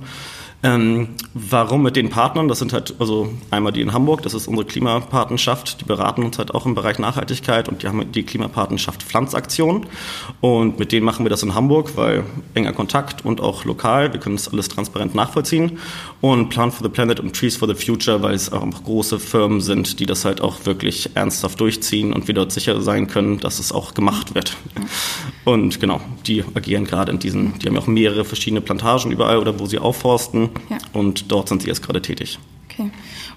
Ähm, 0.65 1.09
warum 1.33 1.83
mit 1.83 1.95
den 1.95 2.09
Partnern? 2.09 2.47
Das 2.47 2.57
sind 2.57 2.73
halt 2.73 2.95
also 2.97 3.33
einmal 3.51 3.73
die 3.73 3.81
in 3.81 3.91
Hamburg, 3.91 4.21
das 4.21 4.33
ist 4.33 4.47
unsere 4.47 4.65
Klimapartnerschaft, 4.65 5.81
die 5.81 5.85
beraten 5.85 6.23
uns 6.23 6.37
halt 6.37 6.55
auch 6.55 6.65
im 6.65 6.73
Bereich 6.73 6.99
Nachhaltigkeit 6.99 7.67
und 7.67 7.83
die 7.83 7.87
haben 7.87 8.09
die 8.13 8.23
Klimapartnerschaft 8.23 9.03
Pflanzaktion 9.03 9.87
und 10.39 10.79
mit 10.79 10.93
denen 10.93 11.05
machen 11.05 11.25
wir 11.25 11.29
das 11.29 11.43
in 11.43 11.53
Hamburg, 11.53 11.97
weil 11.97 12.23
enger 12.53 12.71
Kontakt 12.71 13.25
und 13.25 13.41
auch 13.41 13.65
lokal, 13.65 14.13
wir 14.13 14.21
können 14.21 14.37
das 14.37 14.47
alles 14.47 14.69
transparent 14.69 15.13
nachvollziehen 15.13 15.79
und 16.23 16.47
Plan 16.47 16.71
for 16.71 16.87
the 16.87 16.89
Planet 16.89 17.19
und 17.19 17.35
Trees 17.35 17.57
for 17.57 17.67
the 17.67 17.75
Future, 17.75 18.21
weil 18.21 18.33
es 18.33 18.49
auch 18.49 18.65
große 18.85 19.19
Firmen 19.19 19.59
sind, 19.59 19.99
die 19.99 20.05
das 20.05 20.23
halt 20.23 20.39
auch 20.39 20.65
wirklich 20.65 21.09
ernsthaft 21.15 21.59
durchziehen 21.59 22.13
und 22.13 22.29
wir 22.29 22.33
dort 22.33 22.53
sicher 22.53 22.81
sein 22.81 23.07
können, 23.07 23.41
dass 23.41 23.59
es 23.59 23.73
auch 23.73 23.93
gemacht 23.93 24.33
wird. 24.33 24.55
Und 25.43 25.81
genau, 25.81 25.99
die 26.25 26.45
agieren 26.53 26.85
gerade 26.85 27.11
in 27.11 27.19
diesen, 27.19 27.59
die 27.59 27.67
haben 27.67 27.75
ja 27.75 27.81
auch 27.81 27.87
mehrere 27.87 28.23
verschiedene 28.23 28.61
Plantagen 28.61 29.11
überall 29.11 29.37
oder 29.37 29.59
wo 29.59 29.65
sie 29.65 29.79
aufforsten 29.79 30.47
ja. 30.69 30.77
Und 30.93 31.29
dort 31.29 31.49
sind 31.49 31.61
Sie 31.61 31.67
jetzt 31.67 31.83
gerade 31.83 32.01
tätig. 32.01 32.39
Okay. 32.73 32.89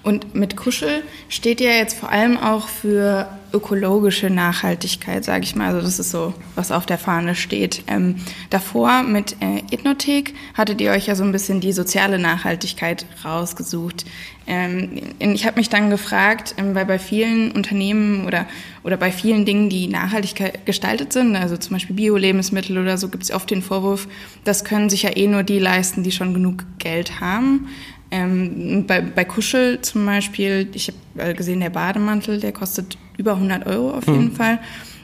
Und 0.03 0.35
mit 0.35 0.55
Kuschel 0.55 1.03
steht 1.29 1.61
ja 1.61 1.71
jetzt 1.71 1.97
vor 1.97 2.09
allem 2.09 2.37
auch 2.37 2.67
für 2.67 3.29
ökologische 3.53 4.29
Nachhaltigkeit, 4.29 5.23
sage 5.23 5.43
ich 5.43 5.55
mal. 5.55 5.67
Also 5.67 5.81
das 5.81 5.99
ist 5.99 6.11
so, 6.11 6.33
was 6.55 6.71
auf 6.71 6.85
der 6.85 6.97
Fahne 6.97 7.33
steht. 7.35 7.83
Ähm, 7.87 8.15
davor 8.49 9.03
mit 9.03 9.37
äh, 9.41 9.59
Ethnothek 9.71 10.33
hattet 10.53 10.81
ihr 10.81 10.91
euch 10.91 11.07
ja 11.07 11.15
so 11.15 11.23
ein 11.23 11.31
bisschen 11.31 11.61
die 11.61 11.71
soziale 11.71 12.19
Nachhaltigkeit 12.19 13.05
rausgesucht. 13.23 14.05
Ähm, 14.47 15.01
ich 15.19 15.45
habe 15.45 15.57
mich 15.57 15.69
dann 15.69 15.89
gefragt, 15.89 16.55
ähm, 16.57 16.75
weil 16.75 16.85
bei 16.85 16.99
vielen 16.99 17.51
Unternehmen 17.51 18.25
oder, 18.25 18.47
oder 18.83 18.97
bei 18.97 19.11
vielen 19.11 19.45
Dingen, 19.45 19.69
die 19.69 19.87
nachhaltig 19.87 20.65
gestaltet 20.65 21.13
sind, 21.13 21.35
also 21.35 21.57
zum 21.57 21.73
Beispiel 21.73 21.95
Bio-Lebensmittel 21.95 22.77
oder 22.77 22.97
so, 22.97 23.07
gibt 23.09 23.23
es 23.23 23.31
oft 23.31 23.49
den 23.49 23.61
Vorwurf, 23.61 24.07
das 24.43 24.65
können 24.65 24.89
sich 24.89 25.03
ja 25.03 25.15
eh 25.15 25.27
nur 25.27 25.43
die 25.43 25.59
leisten, 25.59 26.03
die 26.03 26.11
schon 26.11 26.33
genug 26.33 26.65
Geld 26.79 27.19
haben. 27.21 27.67
Ähm, 28.09 28.85
bei, 28.87 29.01
bei 29.01 29.25
Kuschel 29.25 29.81
zum 29.81 30.05
Beispiel, 30.05 30.69
ich 30.73 30.93
habe 31.15 31.31
äh, 31.31 31.33
gesehen, 31.33 31.59
der 31.59 31.69
Bademantel, 31.69 32.39
der 32.39 32.51
kostet 32.51 32.97
über 33.17 33.33
100 33.33 33.65
Euro 33.65 33.91
auf 33.91 34.07
jeden 34.07 34.31
mhm. 34.31 34.35
Fall. 34.35 34.59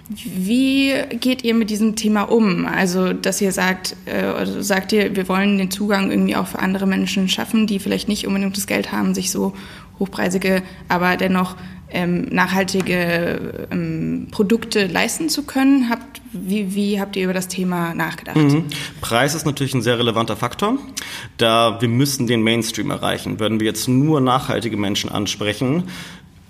Wie 0.10 0.94
geht 1.20 1.44
ihr 1.44 1.54
mit 1.54 1.70
diesem 1.70 1.96
Thema 1.96 2.24
um? 2.24 2.66
Also, 2.66 3.14
dass 3.14 3.42
ihr 3.42 3.52
sagt, 3.52 3.96
äh, 4.06 4.24
also 4.24 4.62
sagt 4.62 4.92
ihr, 4.92 5.16
wir 5.16 5.28
wollen 5.28 5.58
den 5.58 5.72
Zugang 5.72 6.12
irgendwie 6.12 6.36
auch 6.36 6.48
für 6.48 6.60
andere 6.60 6.86
Menschen 6.86 7.30
schaffen, 7.30 7.68
die 7.68 7.80
vielleicht 7.80 8.08
nicht 8.08 8.28
unbedingt 8.28 8.56
das 8.56 8.68
Geld 8.68 8.92
haben, 8.92 9.14
sich 9.14 9.32
so 9.32 9.54
hochpreisige, 10.00 10.62
aber 10.90 11.16
dennoch 11.18 11.56
ähm, 11.94 12.26
nachhaltige 12.32 13.68
ähm, 13.72 14.28
Produkte 14.32 14.88
leisten 14.88 15.30
zu 15.30 15.44
können. 15.44 15.90
Habt, 15.90 16.22
wie, 16.32 16.74
wie 16.74 17.00
habt 17.00 17.16
ihr 17.16 17.24
über 17.24 17.34
das 17.34 17.48
Thema 17.48 17.94
nachgedacht? 17.94 18.36
Mhm. 18.36 18.66
Preis 19.00 19.36
ist 19.36 19.46
natürlich 19.46 19.74
ein 19.76 19.82
sehr 19.82 20.00
relevanter 20.00 20.36
Faktor, 20.36 20.78
da 21.38 21.80
wir 21.80 21.88
müssen 21.88 22.28
den 22.28 22.42
Mainstream 22.42 22.90
erreichen. 22.90 23.40
Würden 23.40 23.60
wir 23.60 23.68
jetzt 23.68 23.88
nur 23.88 24.22
nachhaltige 24.22 24.76
Menschen 24.76 25.12
ansprechen, 25.12 25.84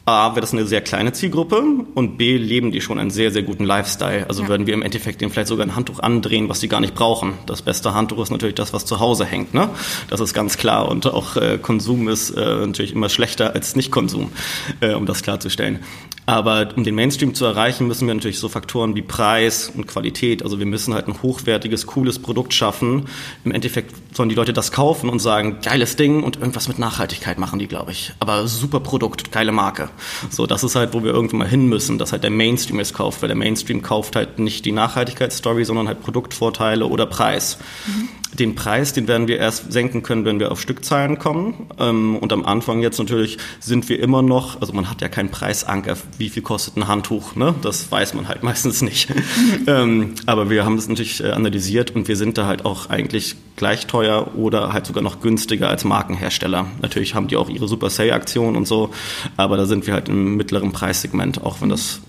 A, 0.05 0.31
wäre 0.31 0.41
das 0.41 0.51
eine 0.51 0.65
sehr 0.65 0.81
kleine 0.81 1.13
Zielgruppe 1.13 1.63
und 1.95 2.17
B, 2.17 2.35
leben 2.35 2.73
die 2.73 2.81
schon 2.81 2.99
einen 2.99 3.09
sehr, 3.09 3.31
sehr 3.31 3.43
guten 3.43 3.63
Lifestyle. 3.63 4.25
Also 4.27 4.43
ja. 4.43 4.49
würden 4.49 4.67
wir 4.67 4.73
im 4.73 4.81
Endeffekt 4.81 5.21
denen 5.21 5.31
vielleicht 5.31 5.47
sogar 5.47 5.65
ein 5.65 5.77
Handtuch 5.77 6.01
andrehen, 6.01 6.49
was 6.49 6.59
sie 6.59 6.67
gar 6.67 6.81
nicht 6.81 6.93
brauchen. 6.93 7.35
Das 7.45 7.61
beste 7.61 7.93
Handtuch 7.93 8.21
ist 8.21 8.29
natürlich 8.29 8.55
das, 8.55 8.73
was 8.73 8.85
zu 8.85 8.99
Hause 8.99 9.23
hängt. 9.23 9.53
Ne? 9.53 9.69
Das 10.09 10.19
ist 10.19 10.33
ganz 10.33 10.57
klar. 10.57 10.89
Und 10.89 11.07
auch 11.07 11.37
äh, 11.37 11.57
Konsum 11.57 12.09
ist 12.09 12.31
äh, 12.31 12.65
natürlich 12.65 12.91
immer 12.91 13.07
schlechter 13.07 13.53
als 13.53 13.77
Nicht-Konsum, 13.77 14.33
äh, 14.81 14.93
um 14.93 15.05
das 15.05 15.23
klarzustellen. 15.23 15.79
Aber 16.25 16.69
um 16.75 16.83
den 16.83 16.95
Mainstream 16.95 17.33
zu 17.33 17.45
erreichen, 17.45 17.87
müssen 17.87 18.07
wir 18.07 18.13
natürlich 18.13 18.39
so 18.39 18.47
Faktoren 18.47 18.95
wie 18.95 19.01
Preis 19.01 19.71
und 19.75 19.87
Qualität, 19.87 20.41
also 20.43 20.57
wir 20.59 20.65
müssen 20.65 20.93
halt 20.93 21.07
ein 21.07 21.21
hochwertiges, 21.21 21.85
cooles 21.85 22.19
Produkt 22.19 22.53
schaffen. 22.53 23.07
Im 23.43 23.51
Endeffekt 23.51 24.15
sollen 24.15 24.29
die 24.29 24.35
Leute 24.35 24.53
das 24.53 24.71
kaufen 24.71 25.09
und 25.09 25.19
sagen, 25.19 25.57
geiles 25.61 25.95
Ding 25.95 26.23
und 26.23 26.37
irgendwas 26.37 26.67
mit 26.67 26.79
Nachhaltigkeit 26.79 27.39
machen 27.39 27.59
die, 27.59 27.67
glaube 27.67 27.91
ich. 27.91 28.13
Aber 28.19 28.47
super 28.47 28.79
Produkt, 28.79 29.31
geile 29.31 29.51
Marke. 29.51 29.89
So, 30.29 30.47
das 30.47 30.63
ist 30.63 30.75
halt, 30.75 30.93
wo 30.93 31.03
wir 31.03 31.11
irgendwann 31.11 31.39
mal 31.39 31.47
hin 31.47 31.67
müssen, 31.67 31.97
dass 31.97 32.11
halt 32.13 32.23
der 32.23 32.31
Mainstream 32.31 32.79
es 32.79 32.93
kauft, 32.93 33.21
weil 33.21 33.27
der 33.27 33.37
Mainstream 33.37 33.81
kauft 33.81 34.15
halt 34.15 34.39
nicht 34.39 34.65
die 34.65 34.71
Nachhaltigkeitsstory, 34.71 35.65
sondern 35.65 35.87
halt 35.87 36.01
Produktvorteile 36.01 36.85
oder 36.85 37.05
Preis. 37.05 37.57
Mhm. 37.85 38.09
Den 38.39 38.55
Preis, 38.55 38.93
den 38.93 39.07
werden 39.07 39.27
wir 39.27 39.37
erst 39.37 39.71
senken 39.71 40.03
können, 40.03 40.25
wenn 40.25 40.39
wir 40.39 40.51
auf 40.51 40.59
Stückzahlen 40.59 41.19
kommen. 41.19 41.67
Ähm, 41.79 42.17
und 42.17 42.33
am 42.33 42.45
Anfang 42.45 42.81
jetzt 42.81 42.99
natürlich 42.99 43.37
sind 43.59 43.89
wir 43.89 43.99
immer 43.99 44.21
noch, 44.21 44.59
also 44.61 44.73
man 44.73 44.89
hat 44.89 45.01
ja 45.01 45.07
keinen 45.07 45.29
Preisanker, 45.29 45.97
wie 46.17 46.29
viel 46.29 46.43
kostet 46.43 46.77
ein 46.77 46.87
Handtuch, 46.87 47.35
ne? 47.35 47.53
Das 47.61 47.91
weiß 47.91 48.13
man 48.13 48.27
halt 48.27 48.43
meistens 48.43 48.81
nicht. 48.81 49.09
ähm, 49.67 50.15
aber 50.25 50.49
wir 50.49 50.65
haben 50.65 50.75
das 50.75 50.87
natürlich 50.87 51.23
äh, 51.23 51.31
analysiert 51.31 51.95
und 51.95 52.07
wir 52.07 52.15
sind 52.15 52.37
da 52.37 52.45
halt 52.47 52.65
auch 52.65 52.89
eigentlich 52.89 53.35
gleich 53.55 53.87
teuer 53.87 54.35
oder 54.35 54.73
halt 54.73 54.85
sogar 54.85 55.03
noch 55.03 55.21
günstiger 55.21 55.69
als 55.69 55.83
Markenhersteller. 55.83 56.65
Natürlich 56.81 57.15
haben 57.15 57.27
die 57.27 57.37
auch 57.37 57.49
ihre 57.49 57.67
Super 57.67 57.89
Sale-Aktionen 57.89 58.55
und 58.55 58.67
so, 58.67 58.89
aber 59.37 59.57
da 59.57 59.65
sind 59.65 59.85
wir 59.85 59.93
halt 59.93 60.09
im 60.09 60.35
mittleren 60.35 60.71
Preissegment, 60.71 61.43
auch 61.43 61.61
wenn 61.61 61.69
das 61.69 62.01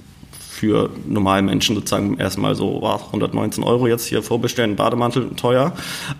für 0.55 0.91
normale 1.07 1.43
Menschen 1.43 1.75
sozusagen 1.75 2.17
erstmal 2.19 2.55
so 2.55 2.81
oh, 2.81 3.01
119 3.07 3.65
Euro 3.65 3.89
jetzt 3.89 4.07
hier 4.07 4.23
vorbestellen, 4.23 4.77
Bademantel 4.77 5.31
teuer. 5.35 5.73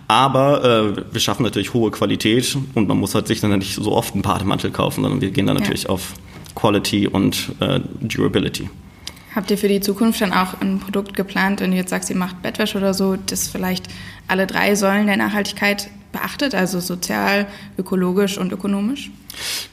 Aber 0.09 0.63
äh, 0.63 1.13
wir 1.13 1.21
schaffen 1.21 1.43
natürlich 1.43 1.73
hohe 1.73 1.89
Qualität 1.89 2.57
und 2.73 2.87
man 2.87 2.97
muss 2.97 3.15
halt 3.15 3.27
sich 3.27 3.39
dann 3.39 3.57
nicht 3.57 3.75
so 3.75 3.93
oft 3.93 4.13
einen 4.13 4.23
Bademantel 4.23 4.71
kaufen, 4.71 5.03
sondern 5.03 5.21
wir 5.21 5.31
gehen 5.31 5.47
dann 5.47 5.55
natürlich 5.55 5.83
ja. 5.83 5.89
auf 5.89 6.13
Quality 6.53 7.07
und 7.07 7.53
äh, 7.61 7.79
Durability. 8.01 8.69
Habt 9.33 9.51
ihr 9.51 9.57
für 9.57 9.67
die 9.67 9.81
Zukunft 9.81 10.19
dann 10.21 10.33
auch 10.33 10.59
ein 10.61 10.79
Produkt 10.79 11.13
geplant, 11.15 11.61
wenn 11.61 11.71
du 11.71 11.77
jetzt 11.77 11.89
sagst, 11.89 12.09
ihr 12.09 12.15
macht 12.15 12.41
Bettwäsche 12.41 12.77
oder 12.77 12.93
so, 12.93 13.15
das 13.15 13.47
vielleicht 13.47 13.87
alle 14.27 14.47
drei 14.47 14.75
Säulen 14.75 15.07
der 15.07 15.17
Nachhaltigkeit 15.17 15.89
beachtet, 16.11 16.55
also 16.55 16.79
sozial, 16.79 17.47
ökologisch 17.77 18.37
und 18.37 18.51
ökonomisch? 18.51 19.11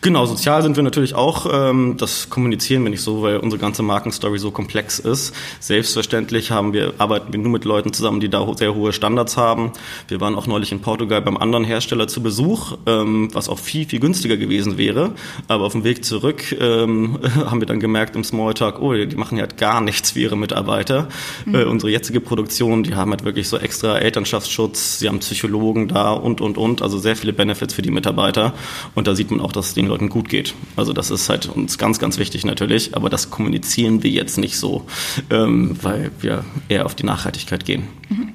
Genau, 0.03 0.27
sozial 0.27 0.63
sind 0.63 0.75
wir 0.75 0.83
natürlich 0.83 1.15
auch. 1.15 1.47
Ähm, 1.53 1.95
das 1.97 2.29
kommunizieren 2.29 2.83
wir 2.83 2.91
nicht 2.91 3.03
so, 3.03 3.23
weil 3.23 3.37
unsere 3.37 3.61
ganze 3.61 3.85
Markenstory 3.85 4.37
so 4.37 4.51
komplex 4.51 4.99
ist. 4.99 5.33
Selbstverständlich 5.61 6.51
haben 6.51 6.73
wir, 6.73 6.95
arbeiten 6.99 7.33
wir 7.33 7.39
nur 7.39 7.53
mit 7.53 7.65
Leuten 7.65 7.93
zusammen, 7.93 8.19
die 8.19 8.29
da 8.29 8.45
sehr 8.57 8.75
hohe 8.75 8.93
Standards 8.93 9.37
haben. 9.37 9.71
Wir 10.09 10.21
waren 10.21 10.35
auch 10.35 10.49
neulich 10.49 10.73
in 10.73 10.81
Portugal 10.81 11.23
beim 11.23 11.37
anderen 11.37 11.63
Hersteller 11.63 12.09
zu 12.09 12.21
Besuch, 12.21 12.79
ähm, 12.87 13.29
was 13.33 13.49
auch 13.49 13.61
viel, 13.61 13.87
viel 13.87 14.01
günstiger 14.01 14.37
gewesen 14.37 14.77
wäre. 14.77 15.13
Aber 15.47 15.67
auf 15.67 15.73
dem 15.73 15.85
Weg 15.85 16.05
zurück 16.05 16.51
ähm, 16.59 17.21
haben 17.37 17.61
wir 17.61 17.67
dann 17.67 17.79
gemerkt 17.79 18.17
im 18.17 18.25
Smalltalk, 18.25 18.83
oh, 18.83 18.93
die 18.95 19.15
machen 19.15 19.39
halt 19.39 19.57
gar 19.57 19.81
nichts 19.81 20.11
für 20.11 20.19
ihre 20.19 20.37
Mitarbeiter. 20.37 21.07
Mhm. 21.47 21.55
Äh, 21.55 21.63
unsere 21.63 21.93
jetzige 21.93 22.21
Produktion, 22.21 22.83
die 22.83 22.97
haben 22.97 23.13
halt 23.13 23.25
wirklich 23.25 23.49
so 23.49 23.57
extra 23.57 23.99
Elternschaftsschutz, 23.99 24.99
sie 24.99 25.07
haben 25.09 25.21
Psychologen 25.21 25.87
da 25.87 26.11
und, 26.11 26.41
und, 26.41 26.59
und. 26.59 26.83
Also 26.83 26.99
sehr 26.99 27.15
viele 27.15 27.33
Benefits 27.33 27.75
für 27.75 27.83
die 27.83 27.93
Mitarbeiter. 27.93 28.53
Und 28.97 29.07
da 29.07 29.15
sieht 29.15 29.31
man 29.31 29.41
auch, 29.41 29.53
dass 29.53 29.69
es 29.69 29.77
Leuten 29.93 30.09
gut 30.09 30.31
geht. 30.31 30.55
Also 30.75 30.95
das 30.95 31.11
ist 31.11 31.29
halt 31.29 31.47
uns 31.47 31.77
ganz, 31.77 31.99
ganz 31.99 32.19
wichtig 32.19 32.47
natürlich, 32.47 32.97
aber 32.97 33.11
das 33.11 33.31
kommunizieren 33.31 34.03
wir 34.03 34.11
jetzt 34.11 34.39
nicht 34.39 34.59
so, 34.59 34.87
ähm, 35.29 35.77
weil 35.83 36.11
wir 36.21 36.45
eher 36.69 36.87
auf 36.87 36.95
die 36.95 37.05
Nachhaltigkeit 37.05 37.67
gehen. 37.67 37.85
Mhm. 38.09 38.33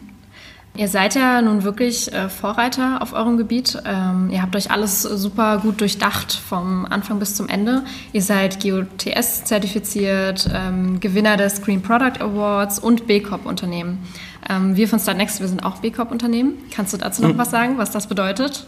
Ihr 0.76 0.88
seid 0.88 1.15
ja 1.15 1.41
nun 1.41 1.63
wirklich 1.63 2.13
äh, 2.13 2.30
Vorreiter 2.30 3.02
auf 3.02 3.13
eurem 3.13 3.38
Gebiet. 3.38 3.82
Ähm, 3.84 4.30
ihr 4.32 4.43
habt 4.43 4.56
euch 4.56 4.70
alles 4.70 5.02
super 5.02 5.58
gut 5.58 5.82
durchdacht 5.82 6.32
vom 6.34 6.86
Anfang 6.86 7.17
bis 7.17 7.34
zum 7.34 7.50
Ende. 7.50 7.84
Ihr 8.13 8.22
seid 8.22 8.62
GOTS 8.62 9.46
zertifiziert, 9.46 10.48
ähm, 10.54 11.00
Gewinner 11.00 11.36
des 11.36 11.63
Green 11.63 11.82
Product 11.82 12.22
Awards 12.22 12.78
und 12.78 13.08
B 13.08 13.22
Corp 13.22 13.48
Unternehmen. 13.48 13.98
Ähm, 14.48 14.76
wir 14.76 14.88
von 14.88 15.00
Startnext, 15.00 15.39
wir 15.39 15.48
sind 15.48 15.65
auch 15.65 15.78
B 15.78 15.89
Corp 15.89 16.12
Unternehmen. 16.12 16.54
Kannst 16.70 16.93
du 16.93 16.98
dazu 16.98 17.24
noch 17.24 17.34
mhm. 17.34 17.39
was 17.39 17.50
sagen, 17.50 17.80
was 17.80 17.89
das 17.89 18.06
bedeutet? 18.06 18.67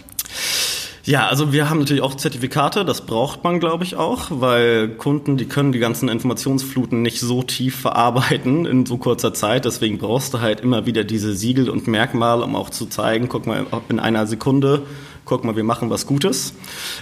Ja, 1.09 1.27
also 1.27 1.51
wir 1.51 1.71
haben 1.71 1.79
natürlich 1.79 2.03
auch 2.03 2.13
Zertifikate, 2.13 2.85
das 2.85 3.01
braucht 3.01 3.43
man, 3.43 3.59
glaube 3.59 3.83
ich, 3.83 3.95
auch, 3.95 4.27
weil 4.29 4.89
Kunden, 4.89 5.37
die 5.37 5.45
können 5.45 5.71
die 5.71 5.79
ganzen 5.79 6.07
Informationsfluten 6.07 7.01
nicht 7.01 7.19
so 7.19 7.41
tief 7.41 7.79
verarbeiten 7.79 8.67
in 8.67 8.85
so 8.85 8.97
kurzer 8.97 9.33
Zeit. 9.33 9.65
Deswegen 9.65 9.97
brauchst 9.97 10.35
du 10.35 10.39
halt 10.41 10.61
immer 10.61 10.85
wieder 10.85 11.03
diese 11.03 11.33
Siegel 11.33 11.67
und 11.71 11.87
Merkmale, 11.87 12.43
um 12.43 12.55
auch 12.55 12.69
zu 12.69 12.85
zeigen, 12.85 13.27
guck 13.27 13.47
mal, 13.47 13.65
in 13.89 13.99
einer 13.99 14.27
Sekunde, 14.27 14.83
guck 15.25 15.43
mal, 15.43 15.55
wir 15.55 15.63
machen 15.63 15.89
was 15.89 16.05
Gutes. 16.05 16.53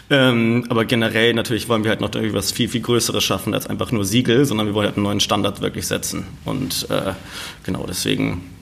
Ähm, 0.09 0.63
aber 0.69 0.85
generell 0.85 1.33
natürlich 1.33 1.67
wollen 1.67 1.83
wir 1.83 1.89
halt 1.89 1.99
noch 1.99 2.11
was 2.31 2.53
viel, 2.53 2.69
viel 2.69 2.79
Größeres 2.79 3.25
schaffen 3.25 3.53
als 3.53 3.67
einfach 3.67 3.91
nur 3.91 4.05
Siegel, 4.05 4.45
sondern 4.45 4.67
wir 4.67 4.73
wollen 4.73 4.87
halt 4.87 4.95
einen 4.95 5.03
neuen 5.03 5.19
Standard 5.19 5.59
wirklich 5.59 5.85
setzen. 5.85 6.27
Und 6.45 6.87
äh, 6.89 7.11
genau 7.65 7.83
deswegen 7.85 8.56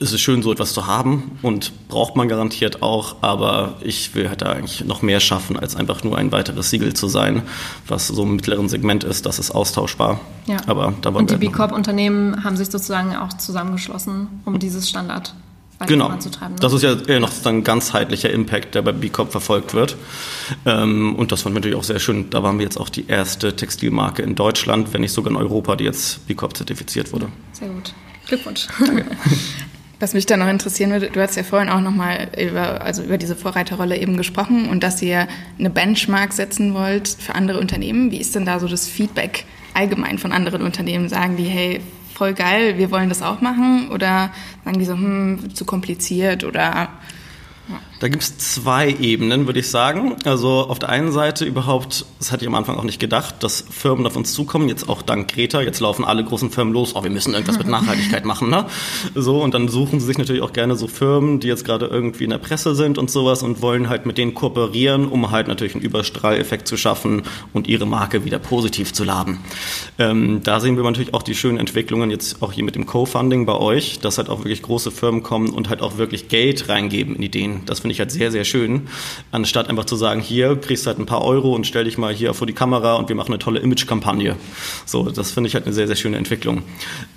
es 0.00 0.12
ist 0.12 0.20
schön, 0.20 0.42
so 0.42 0.52
etwas 0.52 0.72
zu 0.72 0.86
haben 0.86 1.38
und 1.42 1.88
braucht 1.88 2.16
man 2.16 2.28
garantiert 2.28 2.82
auch, 2.82 3.16
aber 3.20 3.76
ich 3.80 4.14
will 4.14 4.28
halt 4.28 4.42
da 4.42 4.52
eigentlich 4.52 4.84
noch 4.84 5.02
mehr 5.02 5.20
schaffen, 5.20 5.58
als 5.58 5.76
einfach 5.76 6.02
nur 6.02 6.18
ein 6.18 6.32
weiteres 6.32 6.70
Siegel 6.70 6.94
zu 6.94 7.08
sein, 7.08 7.42
was 7.86 8.08
so 8.08 8.24
im 8.24 8.36
mittleren 8.36 8.68
Segment 8.68 9.04
ist, 9.04 9.26
das 9.26 9.38
ist 9.38 9.52
austauschbar. 9.52 10.20
Ja. 10.46 10.58
Aber 10.66 10.94
da 11.00 11.10
und 11.10 11.30
die 11.30 11.36
B 11.36 11.48
Corp-Unternehmen 11.48 12.44
haben 12.44 12.56
sich 12.56 12.70
sozusagen 12.70 13.16
auch 13.16 13.32
zusammengeschlossen, 13.34 14.28
um 14.44 14.58
dieses 14.58 14.88
Standard 14.88 15.34
genau. 15.86 16.06
voranzutreiben. 16.06 16.54
Ne? 16.54 16.60
Das 16.60 16.72
ist 16.72 16.82
ja 16.82 16.96
eher 17.06 17.20
noch 17.20 17.30
ein 17.44 17.64
ganzheitlicher 17.64 18.30
Impact, 18.30 18.74
der 18.74 18.82
bei 18.82 18.92
B 18.92 19.08
Corp 19.08 19.30
verfolgt 19.30 19.74
wird. 19.74 19.96
Ähm, 20.66 21.14
und 21.16 21.32
das 21.32 21.42
fand 21.42 21.54
ich 21.54 21.60
natürlich 21.60 21.78
auch 21.78 21.84
sehr 21.84 22.00
schön. 22.00 22.30
Da 22.30 22.42
waren 22.42 22.58
wir 22.58 22.64
jetzt 22.64 22.78
auch 22.78 22.88
die 22.88 23.06
erste 23.06 23.54
Textilmarke 23.54 24.22
in 24.22 24.34
Deutschland, 24.34 24.92
wenn 24.92 25.02
nicht 25.02 25.12
sogar 25.12 25.30
in 25.30 25.36
Europa, 25.36 25.76
die 25.76 25.84
jetzt 25.84 26.26
B 26.26 26.34
Corp 26.34 26.56
zertifiziert 26.56 27.12
wurde. 27.12 27.28
Sehr 27.52 27.68
gut. 27.68 27.92
Glückwunsch. 28.26 28.68
Was 30.04 30.12
mich 30.12 30.26
da 30.26 30.36
noch 30.36 30.48
interessieren 30.48 30.90
würde, 30.90 31.08
du 31.08 31.18
hast 31.18 31.34
ja 31.34 31.42
vorhin 31.42 31.70
auch 31.70 31.80
nochmal 31.80 32.28
über, 32.38 32.82
also 32.82 33.02
über 33.02 33.16
diese 33.16 33.34
Vorreiterrolle 33.34 33.96
eben 33.96 34.18
gesprochen 34.18 34.68
und 34.68 34.82
dass 34.82 35.00
ihr 35.00 35.26
eine 35.58 35.70
Benchmark 35.70 36.34
setzen 36.34 36.74
wollt 36.74 37.08
für 37.08 37.34
andere 37.34 37.58
Unternehmen. 37.58 38.10
Wie 38.10 38.18
ist 38.18 38.34
denn 38.34 38.44
da 38.44 38.60
so 38.60 38.68
das 38.68 38.86
Feedback 38.86 39.46
allgemein 39.72 40.18
von 40.18 40.30
anderen 40.32 40.60
Unternehmen? 40.60 41.08
Sagen 41.08 41.38
die, 41.38 41.46
hey, 41.46 41.80
voll 42.12 42.34
geil, 42.34 42.76
wir 42.76 42.90
wollen 42.90 43.08
das 43.08 43.22
auch 43.22 43.40
machen? 43.40 43.88
Oder 43.92 44.30
sagen 44.66 44.78
die 44.78 44.84
so, 44.84 44.92
hm, 44.92 45.54
zu 45.54 45.64
kompliziert 45.64 46.44
oder 46.44 46.90
da 48.00 48.08
gibt 48.08 48.22
es 48.22 48.38
zwei 48.38 48.90
Ebenen, 49.00 49.46
würde 49.46 49.60
ich 49.60 49.70
sagen. 49.70 50.16
Also 50.24 50.48
auf 50.68 50.78
der 50.78 50.88
einen 50.88 51.12
Seite 51.12 51.44
überhaupt, 51.44 52.06
das 52.18 52.32
hatte 52.32 52.44
ich 52.44 52.48
am 52.48 52.54
Anfang 52.54 52.76
auch 52.76 52.84
nicht 52.84 52.98
gedacht, 52.98 53.42
dass 53.42 53.64
Firmen 53.70 54.06
auf 54.06 54.16
uns 54.16 54.32
zukommen, 54.32 54.68
jetzt 54.68 54.88
auch 54.88 55.02
dank 55.02 55.32
Greta, 55.32 55.60
jetzt 55.62 55.80
laufen 55.80 56.04
alle 56.04 56.24
großen 56.24 56.50
Firmen 56.50 56.74
los, 56.74 56.94
oh, 56.96 57.04
wir 57.04 57.10
müssen 57.10 57.32
irgendwas 57.34 57.58
mit 57.58 57.66
Nachhaltigkeit 57.68 58.24
machen, 58.24 58.50
ne? 58.50 58.66
So, 59.14 59.42
und 59.42 59.54
dann 59.54 59.68
suchen 59.68 60.00
sie 60.00 60.06
sich 60.06 60.18
natürlich 60.18 60.42
auch 60.42 60.52
gerne 60.52 60.76
so 60.76 60.88
Firmen, 60.88 61.40
die 61.40 61.48
jetzt 61.48 61.64
gerade 61.64 61.86
irgendwie 61.86 62.24
in 62.24 62.30
der 62.30 62.38
Presse 62.38 62.74
sind 62.74 62.98
und 62.98 63.10
sowas 63.10 63.42
und 63.42 63.62
wollen 63.62 63.88
halt 63.88 64.06
mit 64.06 64.18
denen 64.18 64.34
kooperieren, 64.34 65.06
um 65.06 65.30
halt 65.30 65.48
natürlich 65.48 65.74
einen 65.74 65.84
Überstrahleffekt 65.84 66.66
zu 66.66 66.76
schaffen 66.76 67.22
und 67.52 67.68
ihre 67.68 67.86
Marke 67.86 68.24
wieder 68.24 68.38
positiv 68.38 68.92
zu 68.92 69.04
laden. 69.04 69.38
Ähm, 69.98 70.42
da 70.42 70.58
sehen 70.58 70.76
wir 70.76 70.82
natürlich 70.82 71.14
auch 71.14 71.22
die 71.22 71.34
schönen 71.34 71.58
Entwicklungen 71.58 72.10
jetzt 72.10 72.42
auch 72.42 72.52
hier 72.52 72.64
mit 72.64 72.74
dem 72.74 72.86
Co-Funding 72.86 73.46
bei 73.46 73.54
euch, 73.54 74.00
dass 74.00 74.18
halt 74.18 74.28
auch 74.28 74.40
wirklich 74.40 74.62
große 74.62 74.90
Firmen 74.90 75.22
kommen 75.22 75.50
und 75.50 75.68
halt 75.68 75.80
auch 75.80 75.96
wirklich 75.96 76.28
Geld 76.28 76.68
reingeben 76.68 77.16
in 77.16 77.22
Ideen. 77.22 77.62
Das 77.66 77.83
finde 77.84 77.92
ich 77.92 78.00
halt 78.00 78.10
sehr, 78.10 78.32
sehr 78.32 78.44
schön, 78.44 78.88
anstatt 79.30 79.68
einfach 79.68 79.84
zu 79.84 79.94
sagen, 79.94 80.22
hier 80.22 80.56
kriegst 80.56 80.86
du 80.86 80.88
halt 80.88 80.98
ein 80.98 81.04
paar 81.04 81.22
Euro 81.22 81.54
und 81.54 81.66
stell 81.66 81.84
dich 81.84 81.98
mal 81.98 82.14
hier 82.14 82.32
vor 82.32 82.46
die 82.46 82.54
Kamera 82.54 82.94
und 82.94 83.10
wir 83.10 83.14
machen 83.14 83.28
eine 83.28 83.38
tolle 83.38 83.60
Image-Kampagne. 83.60 84.36
So, 84.86 85.10
das 85.10 85.32
finde 85.32 85.48
ich 85.48 85.54
halt 85.54 85.66
eine 85.66 85.74
sehr, 85.74 85.86
sehr 85.86 85.94
schöne 85.94 86.16
Entwicklung. 86.16 86.62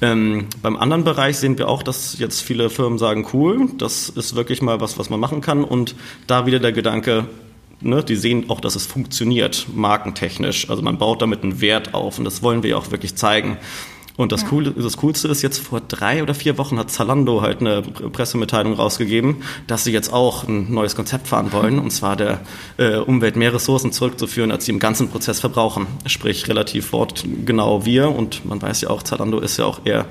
Ähm, 0.02 0.48
beim 0.62 0.76
anderen 0.76 1.06
Bereich 1.06 1.38
sehen 1.38 1.58
wir 1.58 1.70
auch, 1.70 1.84
dass 1.84 2.20
jetzt 2.20 2.42
viele 2.42 2.70
Firmen 2.70 3.00
sagen, 3.00 3.26
cool, 3.32 3.70
das 3.78 4.10
ist 4.10 4.36
wirklich 4.36 4.62
mal 4.62 4.82
was, 4.82 5.00
was 5.00 5.10
man 5.10 5.22
machen 5.22 5.40
kann 5.40 5.64
und 5.64 5.96
da 6.28 6.46
wieder 6.46 6.60
der 6.60 6.74
Gedanke, 6.74 7.28
Ne, 7.80 8.04
die 8.04 8.16
sehen 8.16 8.50
auch, 8.50 8.60
dass 8.60 8.76
es 8.76 8.88
funktioniert, 8.88 9.68
markentechnisch. 9.72 10.68
Also 10.68 10.82
man 10.82 10.98
baut 10.98 11.22
damit 11.22 11.44
einen 11.44 11.62
Wert 11.62 11.94
auf 11.94 12.18
und 12.18 12.26
das 12.26 12.42
wollen 12.42 12.64
wir 12.64 12.76
auch 12.76 12.90
wirklich 12.90 13.16
zeigen. 13.16 13.58
Und 14.18 14.32
das, 14.32 14.42
ja. 14.42 14.48
Coole, 14.50 14.72
das 14.72 14.98
Coolste 14.98 15.28
ist, 15.28 15.44
jetzt 15.44 15.60
vor 15.60 15.80
drei 15.80 16.24
oder 16.24 16.34
vier 16.34 16.58
Wochen 16.58 16.80
hat 16.80 16.90
Zalando 16.90 17.42
halt 17.42 17.62
eine 17.62 17.84
Pressemitteilung 17.84 18.74
rausgegeben, 18.74 19.44
dass 19.68 19.84
sie 19.84 19.92
jetzt 19.92 20.12
auch 20.12 20.48
ein 20.48 20.74
neues 20.74 20.96
Konzept 20.96 21.28
fahren 21.28 21.54
wollen, 21.54 21.78
und 21.80 21.92
zwar 21.92 22.16
der 22.16 22.42
äh, 22.78 22.98
Umwelt 22.98 23.36
mehr 23.36 23.54
Ressourcen 23.54 23.92
zurückzuführen, 23.92 24.52
als 24.52 24.66
sie 24.66 24.72
im 24.72 24.80
ganzen 24.80 25.10
Prozess 25.10 25.40
verbrauchen. 25.40 25.86
Sprich, 26.08 26.48
relativ 26.48 26.92
wortgenau 26.92 27.86
wir. 27.86 28.10
Und 28.10 28.44
man 28.44 28.60
weiß 28.62 28.82
ja 28.82 28.90
auch, 28.90 29.04
Zalando 29.04 29.40
ist 29.40 29.58
ja 29.58 29.66
auch 29.66 29.82
eher 29.86 30.08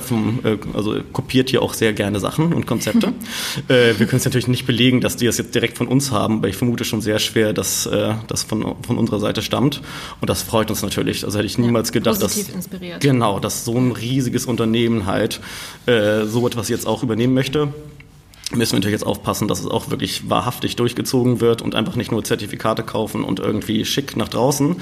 vom, 0.00 0.40
äh, 0.44 0.56
also 0.74 0.96
kopiert 1.12 1.50
hier 1.50 1.62
auch 1.62 1.74
sehr 1.74 1.92
gerne 1.92 2.20
Sachen 2.20 2.52
und 2.52 2.66
Konzepte. 2.66 3.08
äh, 3.68 3.94
wir 3.98 4.06
können 4.06 4.18
es 4.18 4.24
natürlich 4.24 4.48
nicht 4.48 4.66
belegen, 4.66 5.00
dass 5.00 5.16
die 5.16 5.26
das 5.26 5.38
jetzt 5.38 5.54
direkt 5.54 5.78
von 5.78 5.86
uns 5.86 6.10
haben, 6.10 6.38
aber 6.38 6.48
ich 6.48 6.56
vermute 6.56 6.84
schon 6.84 7.00
sehr 7.00 7.18
schwer, 7.18 7.52
dass 7.52 7.86
äh, 7.86 8.14
das 8.26 8.42
von, 8.42 8.74
von 8.82 8.98
unserer 8.98 9.20
Seite 9.20 9.42
stammt. 9.42 9.82
Und 10.20 10.28
das 10.28 10.42
freut 10.42 10.70
uns 10.70 10.82
natürlich. 10.82 11.24
Also 11.24 11.38
hätte 11.38 11.46
ich 11.46 11.58
niemals 11.58 11.88
ja, 11.88 11.94
gedacht, 11.94 12.22
dass 12.22 12.36
inspiriert. 12.36 13.00
genau, 13.00 13.38
dass 13.38 13.64
so 13.64 13.76
ein 13.76 13.92
riesiges 13.92 14.46
Unternehmen 14.46 15.06
halt 15.06 15.40
äh, 15.86 16.24
so 16.24 16.46
etwas 16.46 16.68
jetzt 16.68 16.86
auch 16.86 17.02
übernehmen 17.02 17.34
möchte 17.34 17.72
müssen 18.52 18.72
wir 18.72 18.78
natürlich 18.78 19.00
jetzt 19.00 19.06
aufpassen, 19.06 19.48
dass 19.48 19.60
es 19.60 19.66
auch 19.66 19.90
wirklich 19.90 20.30
wahrhaftig 20.30 20.76
durchgezogen 20.76 21.40
wird 21.40 21.62
und 21.62 21.74
einfach 21.74 21.96
nicht 21.96 22.12
nur 22.12 22.22
Zertifikate 22.22 22.84
kaufen 22.84 23.24
und 23.24 23.40
irgendwie 23.40 23.84
schick 23.84 24.16
nach 24.16 24.28
draußen, 24.28 24.76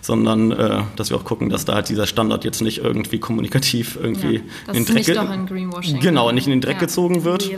sondern 0.00 0.52
äh, 0.52 0.82
dass 0.94 1.10
wir 1.10 1.16
auch 1.16 1.24
gucken, 1.24 1.48
dass 1.48 1.64
da 1.64 1.74
halt 1.74 1.88
dieser 1.88 2.06
Standard 2.06 2.44
jetzt 2.44 2.62
nicht 2.62 2.78
irgendwie 2.78 3.18
kommunikativ 3.18 3.98
irgendwie 4.00 4.36
ja, 4.36 4.40
in 4.68 4.74
den 4.74 4.84
Dreck, 4.84 4.96
nicht 4.96 5.16
doch 5.16 5.28
ein 5.28 5.46
Greenwashing. 5.46 5.98
genau, 6.00 6.30
nicht 6.30 6.46
in 6.46 6.52
den 6.52 6.60
Dreck 6.60 6.76
ja. 6.76 6.80
gezogen 6.80 7.24
wird. 7.24 7.50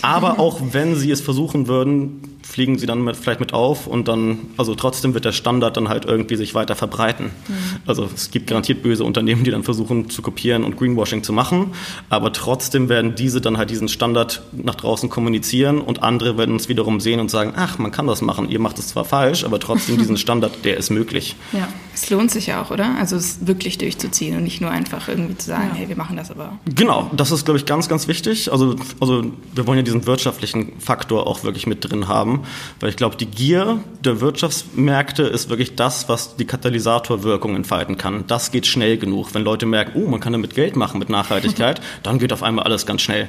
Aber 0.00 0.38
auch 0.38 0.60
wenn 0.72 0.96
sie 0.96 1.10
es 1.10 1.20
versuchen 1.20 1.68
würden, 1.68 2.37
fliegen 2.48 2.78
sie 2.78 2.86
dann 2.86 3.02
mit, 3.02 3.14
vielleicht 3.16 3.40
mit 3.40 3.52
auf 3.52 3.86
und 3.86 4.08
dann, 4.08 4.38
also 4.56 4.74
trotzdem 4.74 5.12
wird 5.12 5.26
der 5.26 5.32
Standard 5.32 5.76
dann 5.76 5.90
halt 5.90 6.06
irgendwie 6.06 6.36
sich 6.36 6.54
weiter 6.54 6.74
verbreiten. 6.74 7.26
Mhm. 7.26 7.54
Also 7.86 8.08
es 8.14 8.30
gibt 8.30 8.46
garantiert 8.46 8.82
böse 8.82 9.04
Unternehmen, 9.04 9.44
die 9.44 9.50
dann 9.50 9.64
versuchen 9.64 10.08
zu 10.08 10.22
kopieren 10.22 10.64
und 10.64 10.76
Greenwashing 10.76 11.22
zu 11.22 11.34
machen, 11.34 11.72
aber 12.08 12.32
trotzdem 12.32 12.88
werden 12.88 13.14
diese 13.14 13.42
dann 13.42 13.58
halt 13.58 13.68
diesen 13.68 13.88
Standard 13.88 14.42
nach 14.52 14.76
draußen 14.76 15.10
kommunizieren 15.10 15.80
und 15.80 16.02
andere 16.02 16.38
werden 16.38 16.54
uns 16.54 16.70
wiederum 16.70 17.00
sehen 17.00 17.20
und 17.20 17.30
sagen, 17.30 17.52
ach, 17.54 17.78
man 17.78 17.90
kann 17.90 18.06
das 18.06 18.22
machen, 18.22 18.48
ihr 18.48 18.60
macht 18.60 18.78
es 18.78 18.88
zwar 18.88 19.04
falsch, 19.04 19.44
aber 19.44 19.60
trotzdem 19.60 19.98
diesen 19.98 20.16
Standard, 20.16 20.64
der 20.64 20.78
ist 20.78 20.88
möglich. 20.88 21.36
Ja, 21.52 21.68
es 21.92 22.08
lohnt 22.08 22.30
sich 22.30 22.46
ja 22.46 22.62
auch, 22.62 22.70
oder? 22.70 22.96
Also 22.98 23.16
es 23.16 23.46
wirklich 23.46 23.76
durchzuziehen 23.76 24.36
und 24.36 24.44
nicht 24.44 24.62
nur 24.62 24.70
einfach 24.70 25.08
irgendwie 25.08 25.36
zu 25.36 25.48
sagen, 25.48 25.70
ja. 25.72 25.80
hey, 25.80 25.88
wir 25.88 25.96
machen 25.96 26.16
das 26.16 26.30
aber. 26.30 26.58
Genau, 26.74 27.10
das 27.14 27.30
ist, 27.30 27.44
glaube 27.44 27.58
ich, 27.58 27.66
ganz, 27.66 27.88
ganz 27.88 28.08
wichtig. 28.08 28.50
Also, 28.50 28.76
also 29.00 29.24
wir 29.54 29.66
wollen 29.66 29.78
ja 29.78 29.82
diesen 29.82 30.06
wirtschaftlichen 30.06 30.72
Faktor 30.78 31.26
auch 31.26 31.44
wirklich 31.44 31.66
mit 31.66 31.88
drin 31.88 32.08
haben, 32.08 32.37
weil 32.80 32.90
ich 32.90 32.96
glaube, 32.96 33.16
die 33.16 33.26
Gier 33.26 33.80
der 34.04 34.20
Wirtschaftsmärkte 34.20 35.22
ist 35.24 35.48
wirklich 35.48 35.74
das, 35.74 36.08
was 36.08 36.36
die 36.36 36.44
Katalysatorwirkung 36.44 37.56
entfalten 37.56 37.98
kann. 37.98 38.24
Das 38.26 38.50
geht 38.50 38.66
schnell 38.66 38.98
genug. 38.98 39.34
Wenn 39.34 39.44
Leute 39.44 39.66
merken, 39.66 39.92
oh, 39.94 40.08
man 40.08 40.20
kann 40.20 40.32
damit 40.32 40.54
Geld 40.54 40.76
machen 40.76 40.98
mit 40.98 41.08
Nachhaltigkeit, 41.08 41.80
dann 42.02 42.18
geht 42.18 42.32
auf 42.32 42.42
einmal 42.42 42.64
alles 42.64 42.86
ganz 42.86 43.02
schnell. 43.02 43.28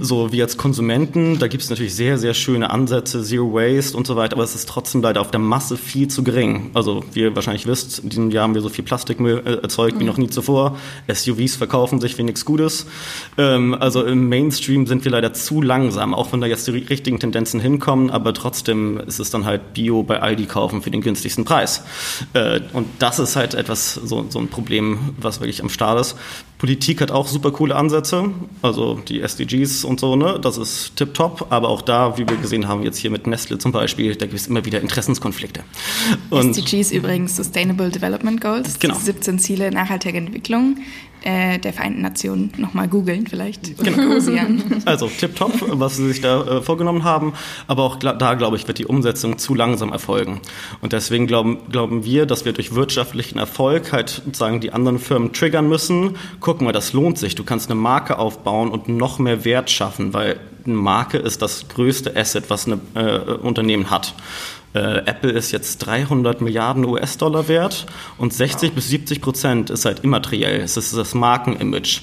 So 0.00 0.32
wie 0.32 0.42
als 0.42 0.56
Konsumenten, 0.56 1.38
da 1.38 1.48
gibt 1.48 1.62
es 1.62 1.70
natürlich 1.70 1.94
sehr, 1.94 2.18
sehr 2.18 2.34
schöne 2.34 2.70
Ansätze, 2.70 3.22
Zero 3.22 3.52
Waste 3.52 3.96
und 3.96 4.06
so 4.06 4.16
weiter, 4.16 4.34
aber 4.34 4.44
es 4.44 4.54
ist 4.54 4.68
trotzdem 4.68 5.02
leider 5.02 5.20
auf 5.20 5.30
der 5.30 5.40
Masse 5.40 5.76
viel 5.76 6.08
zu 6.08 6.22
gering. 6.22 6.70
Also 6.74 7.04
wie 7.12 7.20
ihr 7.20 7.34
wahrscheinlich 7.34 7.66
wisst, 7.66 8.00
in 8.00 8.08
diesem 8.08 8.30
Jahr 8.30 8.44
haben 8.44 8.54
wir 8.54 8.62
so 8.62 8.68
viel 8.68 8.84
Plastikmüll 8.84 9.42
äh, 9.44 9.54
erzeugt 9.62 9.98
wie 9.98 10.04
noch 10.04 10.16
nie 10.16 10.28
zuvor. 10.28 10.78
SUVs 11.12 11.56
verkaufen 11.56 12.00
sich 12.00 12.16
wie 12.18 12.22
nichts 12.22 12.44
Gutes. 12.44 12.86
Ähm, 13.38 13.74
also 13.74 14.04
im 14.04 14.28
Mainstream 14.28 14.86
sind 14.86 15.04
wir 15.04 15.12
leider 15.12 15.32
zu 15.32 15.62
langsam, 15.62 16.14
auch 16.14 16.32
wenn 16.32 16.40
da 16.40 16.46
jetzt 16.46 16.66
die 16.66 16.72
richtigen 16.72 17.18
Tendenzen 17.18 17.60
hinkommen, 17.60 18.10
aber 18.10 18.32
trotzdem 18.44 19.00
ist 19.06 19.20
es 19.20 19.30
dann 19.30 19.46
halt 19.46 19.72
Bio 19.72 20.02
bei 20.02 20.20
Aldi 20.20 20.44
kaufen 20.44 20.82
für 20.82 20.90
den 20.90 21.00
günstigsten 21.00 21.46
Preis. 21.46 21.82
Äh, 22.34 22.60
und 22.74 22.86
das 22.98 23.18
ist 23.18 23.36
halt 23.36 23.54
etwas, 23.54 23.94
so, 23.94 24.26
so 24.28 24.38
ein 24.38 24.48
Problem, 24.48 25.14
was 25.16 25.40
wirklich 25.40 25.62
am 25.62 25.70
Start 25.70 25.98
ist. 25.98 26.14
Politik 26.58 27.00
hat 27.00 27.10
auch 27.10 27.26
super 27.26 27.52
coole 27.52 27.74
Ansätze, 27.74 28.30
also 28.60 29.00
die 29.08 29.22
SDGs 29.22 29.84
und 29.84 29.98
so, 29.98 30.14
ne? 30.14 30.38
Das 30.40 30.58
ist 30.58 30.94
tipptopp, 30.96 31.46
aber 31.50 31.70
auch 31.70 31.80
da, 31.80 32.18
wie 32.18 32.28
wir 32.28 32.36
gesehen 32.36 32.68
haben, 32.68 32.82
jetzt 32.82 32.98
hier 32.98 33.10
mit 33.10 33.26
Nestle 33.26 33.56
zum 33.56 33.72
Beispiel, 33.72 34.14
da 34.14 34.26
gibt 34.26 34.38
es 34.38 34.46
immer 34.46 34.64
wieder 34.66 34.80
Interessenskonflikte. 34.82 35.64
Und 36.28 36.56
SDGs 36.56 36.92
übrigens 36.92 37.36
Sustainable 37.36 37.88
Development 37.88 38.40
Goals, 38.42 38.78
genau. 38.78 38.94
17 38.94 39.38
Ziele 39.38 39.70
nachhaltiger 39.70 40.18
Entwicklung 40.18 40.76
äh, 41.24 41.58
der 41.58 41.72
Vereinten 41.72 42.02
Nationen 42.02 42.52
nochmal 42.58 42.88
googeln 42.88 43.26
vielleicht. 43.26 43.78
Genau. 43.82 44.14
Also 44.84 45.08
tipptopp, 45.08 45.52
was 45.78 45.96
sie 45.96 46.08
sich 46.08 46.20
da 46.20 46.42
äh, 46.42 46.62
vorgenommen 46.62 47.04
haben, 47.04 47.32
aber 47.66 47.84
auch 47.84 47.96
da, 47.96 48.34
glaube 48.34 48.56
ich, 48.56 48.66
wird 48.66 48.78
die 48.78 48.86
Umsetzung 48.86 49.38
zu 49.38 49.54
langsam 49.54 49.92
erfolgen. 49.92 50.40
Und 50.80 50.92
deswegen 50.92 51.26
glauben, 51.26 51.58
glauben 51.70 52.04
wir, 52.04 52.26
dass 52.26 52.44
wir 52.44 52.52
durch 52.52 52.74
wirtschaftlichen 52.74 53.38
Erfolg 53.38 53.92
halt 53.92 54.22
sozusagen 54.24 54.60
die 54.60 54.72
anderen 54.72 54.98
Firmen 54.98 55.32
triggern 55.32 55.68
müssen. 55.68 56.16
Guck 56.40 56.60
mal, 56.60 56.72
das 56.72 56.92
lohnt 56.92 57.18
sich. 57.18 57.34
Du 57.34 57.44
kannst 57.44 57.70
eine 57.70 57.80
Marke 57.80 58.18
aufbauen 58.18 58.70
und 58.70 58.88
noch 58.88 59.18
mehr 59.18 59.44
Wert 59.44 59.70
schaffen, 59.70 60.12
weil 60.12 60.40
eine 60.66 60.74
Marke 60.74 61.18
ist 61.18 61.42
das 61.42 61.68
größte 61.68 62.16
Asset, 62.16 62.50
was 62.50 62.66
ein 62.66 62.80
äh, 62.94 63.18
Unternehmen 63.18 63.90
hat. 63.90 64.14
Äh, 64.74 65.06
Apple 65.06 65.30
ist 65.30 65.52
jetzt 65.52 65.78
300 65.78 66.40
Milliarden 66.40 66.84
US-Dollar 66.84 67.48
wert 67.48 67.86
und 68.18 68.32
60 68.34 68.70
wow. 68.70 68.74
bis 68.74 68.88
70 68.88 69.20
Prozent 69.20 69.70
ist 69.70 69.84
halt 69.84 70.00
immateriell. 70.00 70.60
Es 70.60 70.76
ist 70.76 70.96
das 70.96 71.14
Markenimage. 71.14 72.02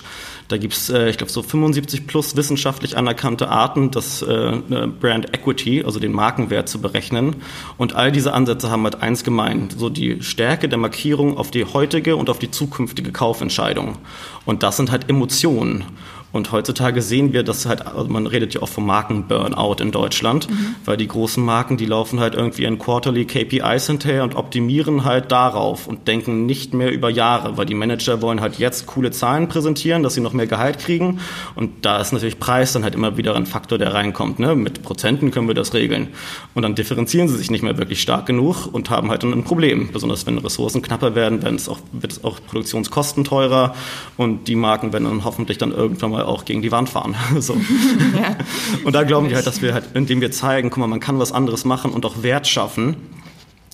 Da 0.51 0.57
gibt's, 0.57 0.89
äh, 0.89 1.09
ich 1.09 1.17
glaube, 1.17 1.31
so 1.31 1.43
75 1.43 2.07
plus 2.07 2.35
wissenschaftlich 2.35 2.97
anerkannte 2.97 3.49
Arten, 3.49 3.91
das 3.91 4.21
äh, 4.21 4.57
Brand 4.99 5.33
Equity, 5.33 5.83
also 5.83 5.99
den 5.99 6.11
Markenwert 6.11 6.67
zu 6.67 6.81
berechnen. 6.81 7.37
Und 7.77 7.95
all 7.95 8.11
diese 8.11 8.33
Ansätze 8.33 8.69
haben 8.69 8.83
halt 8.83 9.01
eins 9.01 9.23
gemein, 9.23 9.69
so 9.75 9.89
die 9.89 10.21
Stärke 10.21 10.67
der 10.67 10.77
Markierung 10.77 11.37
auf 11.37 11.51
die 11.51 11.65
heutige 11.65 12.15
und 12.15 12.29
auf 12.29 12.39
die 12.39 12.51
zukünftige 12.51 13.11
Kaufentscheidung. 13.11 13.97
Und 14.45 14.63
das 14.63 14.77
sind 14.77 14.91
halt 14.91 15.09
Emotionen. 15.09 15.85
Und 16.31 16.51
heutzutage 16.51 17.01
sehen 17.01 17.33
wir, 17.33 17.43
dass 17.43 17.65
halt, 17.65 17.85
also 17.85 18.07
man 18.09 18.25
redet 18.27 18.53
ja 18.53 18.61
auch 18.61 18.69
vom 18.69 18.85
Marken-Burnout 18.85 19.81
in 19.81 19.91
Deutschland, 19.91 20.49
mhm. 20.49 20.75
weil 20.85 20.97
die 20.97 21.07
großen 21.07 21.43
Marken, 21.43 21.77
die 21.77 21.85
laufen 21.85 22.19
halt 22.19 22.35
irgendwie 22.35 22.63
in 22.63 22.79
Quarterly 22.79 23.25
KPIs 23.25 23.87
hinterher 23.87 24.23
und 24.23 24.35
optimieren 24.35 25.03
halt 25.03 25.31
darauf 25.31 25.87
und 25.87 26.07
denken 26.07 26.45
nicht 26.45 26.73
mehr 26.73 26.91
über 26.91 27.09
Jahre, 27.09 27.57
weil 27.57 27.65
die 27.65 27.73
Manager 27.73 28.21
wollen 28.21 28.39
halt 28.39 28.59
jetzt 28.59 28.85
coole 28.87 29.11
Zahlen 29.11 29.49
präsentieren, 29.49 30.03
dass 30.03 30.13
sie 30.13 30.21
noch 30.21 30.33
mehr 30.33 30.47
Gehalt 30.47 30.79
kriegen. 30.79 31.19
Und 31.55 31.85
da 31.85 31.99
ist 31.99 32.13
natürlich 32.13 32.39
Preis 32.39 32.73
dann 32.73 32.83
halt 32.83 32.95
immer 32.95 33.17
wieder 33.17 33.35
ein 33.35 33.45
Faktor, 33.45 33.77
der 33.77 33.93
reinkommt. 33.93 34.39
Ne? 34.39 34.55
Mit 34.55 34.83
Prozenten 34.83 35.31
können 35.31 35.47
wir 35.47 35.55
das 35.55 35.73
regeln. 35.73 36.09
Und 36.53 36.63
dann 36.63 36.75
differenzieren 36.75 37.27
sie 37.27 37.37
sich 37.37 37.51
nicht 37.51 37.63
mehr 37.63 37.77
wirklich 37.77 38.01
stark 38.01 38.25
genug 38.25 38.67
und 38.71 38.89
haben 38.89 39.09
halt 39.09 39.23
dann 39.23 39.33
ein 39.33 39.43
Problem. 39.43 39.89
Besonders 39.91 40.25
wenn 40.25 40.37
Ressourcen 40.37 40.81
knapper 40.81 41.15
werden, 41.15 41.43
werden 41.43 41.55
es 41.55 41.67
auch, 41.67 41.79
wird 41.91 42.13
es 42.13 42.23
auch 42.23 42.39
Produktionskosten 42.47 43.23
teurer 43.23 43.75
und 44.17 44.47
die 44.47 44.55
Marken 44.55 44.93
werden 44.93 45.05
dann 45.05 45.25
hoffentlich 45.25 45.57
dann 45.57 45.71
irgendwann 45.71 46.11
mal 46.11 46.20
mal 46.21 46.31
auch 46.31 46.45
gegen 46.45 46.61
die 46.61 46.71
Wand 46.71 46.89
fahren. 46.89 47.15
so. 47.39 47.53
ja. 47.53 48.35
Und 48.83 48.93
da 48.93 49.03
glauben 49.03 49.29
wir 49.29 49.35
halt, 49.35 49.47
dass 49.47 49.61
wir 49.61 49.73
halt, 49.73 49.85
indem 49.93 50.21
wir 50.21 50.31
zeigen, 50.31 50.69
guck 50.69 50.79
mal, 50.79 50.87
man 50.87 50.99
kann 50.99 51.19
was 51.19 51.31
anderes 51.31 51.65
machen 51.65 51.91
und 51.91 52.05
auch 52.05 52.23
Wert 52.23 52.47
schaffen, 52.47 52.95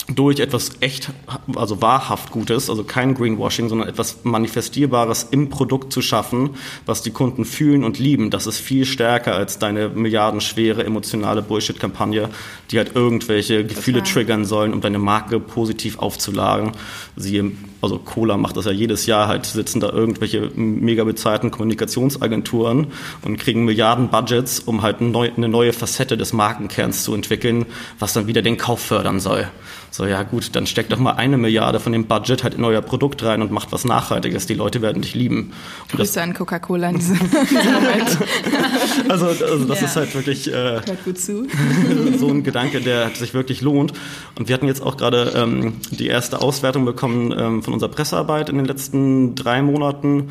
durch 0.08 0.40
etwas 0.40 0.72
echt, 0.80 1.10
also 1.56 1.82
wahrhaft 1.82 2.32
Gutes, 2.32 2.70
also 2.70 2.86
kein 2.86 3.14
Greenwashing, 3.14 3.68
sondern 3.68 3.90
etwas 3.90 4.20
Manifestierbares 4.24 5.28
im 5.32 5.50
Produkt 5.50 5.92
zu 5.92 6.02
schaffen, 6.02 6.52
was 6.86 7.02
die 7.02 7.12
Kunden 7.12 7.44
fühlen 7.44 7.84
und 7.84 8.00
lieben. 8.00 8.30
Das 8.30 8.48
ist 8.48 8.60
viel 8.60 8.86
stärker 8.86 9.36
als 9.36 9.60
deine 9.60 9.90
milliardenschwere 9.90 10.86
emotionale 10.86 11.42
Bullshit-Kampagne, 11.42 12.30
die 12.72 12.78
halt 12.78 12.96
irgendwelche 12.96 13.66
Gefühle 13.66 14.00
Total. 14.00 14.14
triggern 14.14 14.46
sollen, 14.46 14.74
um 14.74 14.80
deine 14.80 14.98
Marke 14.98 15.42
positiv 15.42 16.00
aufzulagen. 16.00 16.72
Sie, 17.18 17.58
also 17.82 18.00
Cola 18.00 18.38
macht 18.38 18.56
das 18.56 18.64
ja 18.66 18.72
jedes 18.72 19.08
Jahr 19.08 19.28
halt, 19.28 19.46
sitzen 19.46 19.82
da 19.82 19.90
irgendwelche 19.90 20.52
mega 20.56 21.04
bezahlten 21.04 21.52
Kommunikationsagenturen 21.52 22.88
und 23.24 23.38
kriegen 23.38 23.66
Milliarden 23.66 24.08
Budgets, 24.08 24.62
um 24.62 24.84
halt 24.84 25.02
eine 25.02 25.50
neue 25.50 25.74
Facette 25.74 26.16
des 26.16 26.32
Markenkerns 26.32 27.04
zu 27.04 27.14
entwickeln, 27.14 27.66
was 28.00 28.14
dann 28.14 28.28
wieder 28.28 28.42
den 28.42 28.56
Kauf 28.58 28.80
fördern 28.80 29.20
soll. 29.20 29.50
So, 29.98 30.06
ja 30.06 30.22
gut, 30.22 30.56
dann 30.56 30.68
steckt 30.68 30.92
doch 30.92 31.00
mal 31.00 31.14
eine 31.14 31.40
Milliarde 31.40 31.80
von 31.80 31.92
dem 31.92 32.06
Budget 32.06 32.44
halt 32.44 32.54
in 32.54 32.64
euer 32.64 32.84
Produkt 32.84 33.24
rein 33.24 33.42
und 33.42 33.50
macht 33.50 33.72
was 33.72 33.84
Nachhaltiges. 33.84 34.46
Die 34.46 34.54
Leute 34.54 34.84
werden 34.84 35.02
dich 35.02 35.16
lieben. 35.16 35.54
Und 35.92 35.98
Grüße 35.98 36.22
an 36.22 36.36
Coca-Cola 36.36 36.92
in 36.92 36.98
diesem, 37.00 37.18
Moment. 37.18 38.18
also, 39.10 39.26
also 39.26 39.66
das 39.66 39.82
ja. 39.82 39.88
ist 39.88 39.96
halt 39.96 40.14
wirklich 40.14 40.54
äh, 40.54 40.82
gut 41.04 41.18
zu. 41.20 41.48
so 42.20 42.28
ein 42.28 42.44
Gedanke, 42.44 42.80
der 42.80 43.10
sich 43.10 43.34
wirklich 43.34 43.62
lohnt. 43.62 43.94
Und 44.38 44.48
wir 44.50 44.54
hatten 44.54 44.68
jetzt 44.68 44.84
auch 44.84 44.98
gerade 44.98 45.34
ähm, 45.36 45.78
die 45.90 46.06
erste 46.06 46.44
Auswertung 46.44 46.86
bekommen 46.86 47.34
ähm, 47.36 47.64
von 47.64 47.74
unserer 47.74 47.90
Pressearbeit 47.90 48.50
in 48.50 48.58
den 48.58 48.66
letzten 48.66 49.34
drei 49.34 49.64
Monaten. 49.64 50.30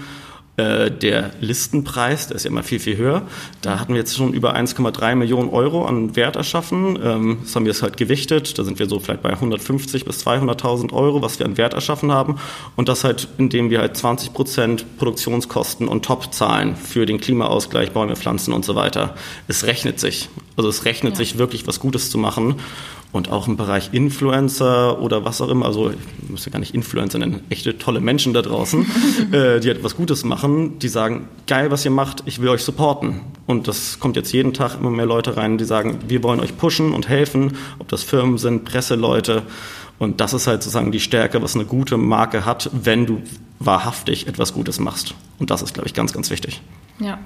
Äh, 0.56 0.90
der 0.90 1.32
Listenpreis, 1.40 2.28
der 2.28 2.36
ist 2.36 2.44
ja 2.44 2.50
immer 2.50 2.62
viel, 2.62 2.80
viel 2.80 2.96
höher. 2.96 3.22
Da 3.60 3.78
hatten 3.78 3.92
wir 3.92 4.00
jetzt 4.00 4.16
schon 4.16 4.32
über 4.32 4.56
1,3 4.56 5.14
Millionen 5.14 5.50
Euro 5.50 5.84
an 5.84 6.16
Wert 6.16 6.36
erschaffen. 6.36 6.98
Ähm, 7.02 7.38
das 7.42 7.54
haben 7.54 7.66
wir 7.66 7.72
jetzt 7.72 7.82
halt 7.82 7.98
gewichtet. 7.98 8.58
Da 8.58 8.64
sind 8.64 8.78
wir 8.78 8.88
so 8.88 8.98
vielleicht 8.98 9.22
bei 9.22 9.30
150 9.30 10.06
bis 10.06 10.26
200.000 10.26 10.94
Euro, 10.94 11.20
was 11.20 11.38
wir 11.38 11.44
an 11.44 11.58
Wert 11.58 11.74
erschaffen 11.74 12.10
haben. 12.10 12.38
Und 12.74 12.88
das 12.88 13.04
halt, 13.04 13.28
indem 13.36 13.68
wir 13.68 13.80
halt 13.80 13.98
20 13.98 14.32
Prozent 14.32 14.96
Produktionskosten 14.96 15.88
und 15.88 16.06
Top 16.06 16.32
zahlen 16.32 16.74
für 16.74 17.04
den 17.04 17.20
Klimaausgleich, 17.20 17.92
Bäume, 17.92 18.16
Pflanzen 18.16 18.54
und 18.54 18.64
so 18.64 18.74
weiter. 18.74 19.14
Es 19.48 19.64
rechnet 19.64 20.00
sich. 20.00 20.30
Also 20.56 20.68
es 20.68 20.84
rechnet 20.84 21.14
ja. 21.14 21.18
sich 21.18 21.38
wirklich, 21.38 21.66
was 21.66 21.80
Gutes 21.80 22.10
zu 22.10 22.18
machen 22.18 22.56
und 23.12 23.30
auch 23.30 23.46
im 23.46 23.56
Bereich 23.56 23.90
Influencer 23.92 25.00
oder 25.00 25.24
was 25.24 25.40
auch 25.40 25.48
immer, 25.48 25.66
also 25.66 25.90
ich 25.90 26.30
muss 26.30 26.44
ja 26.44 26.52
gar 26.52 26.58
nicht 26.58 26.74
Influencer 26.74 27.18
nennen, 27.18 27.40
echte 27.50 27.78
tolle 27.78 28.00
Menschen 28.00 28.32
da 28.34 28.42
draußen, 28.42 28.86
äh, 29.32 29.60
die 29.60 29.68
etwas 29.68 29.96
Gutes 29.96 30.24
machen, 30.24 30.78
die 30.78 30.88
sagen, 30.88 31.28
geil, 31.46 31.70
was 31.70 31.84
ihr 31.84 31.90
macht, 31.90 32.22
ich 32.26 32.40
will 32.40 32.48
euch 32.48 32.62
supporten. 32.62 33.20
Und 33.46 33.68
das 33.68 34.00
kommt 34.00 34.16
jetzt 34.16 34.32
jeden 34.32 34.54
Tag 34.54 34.78
immer 34.78 34.90
mehr 34.90 35.06
Leute 35.06 35.36
rein, 35.36 35.58
die 35.58 35.64
sagen, 35.64 35.98
wir 36.08 36.22
wollen 36.22 36.40
euch 36.40 36.56
pushen 36.56 36.92
und 36.92 37.08
helfen, 37.08 37.56
ob 37.78 37.88
das 37.88 38.02
Firmen 38.02 38.38
sind, 38.38 38.64
Presseleute. 38.64 39.42
Und 39.98 40.20
das 40.20 40.34
ist 40.34 40.46
halt 40.46 40.62
sozusagen 40.62 40.92
die 40.92 41.00
Stärke, 41.00 41.42
was 41.42 41.54
eine 41.54 41.64
gute 41.64 41.96
Marke 41.96 42.44
hat, 42.44 42.70
wenn 42.72 43.06
du 43.06 43.22
wahrhaftig 43.58 44.26
etwas 44.26 44.52
Gutes 44.52 44.78
machst. 44.78 45.14
Und 45.38 45.50
das 45.50 45.62
ist, 45.62 45.74
glaube 45.74 45.86
ich, 45.86 45.94
ganz, 45.94 46.12
ganz 46.12 46.30
wichtig. 46.30 46.60
Ja. 46.98 47.18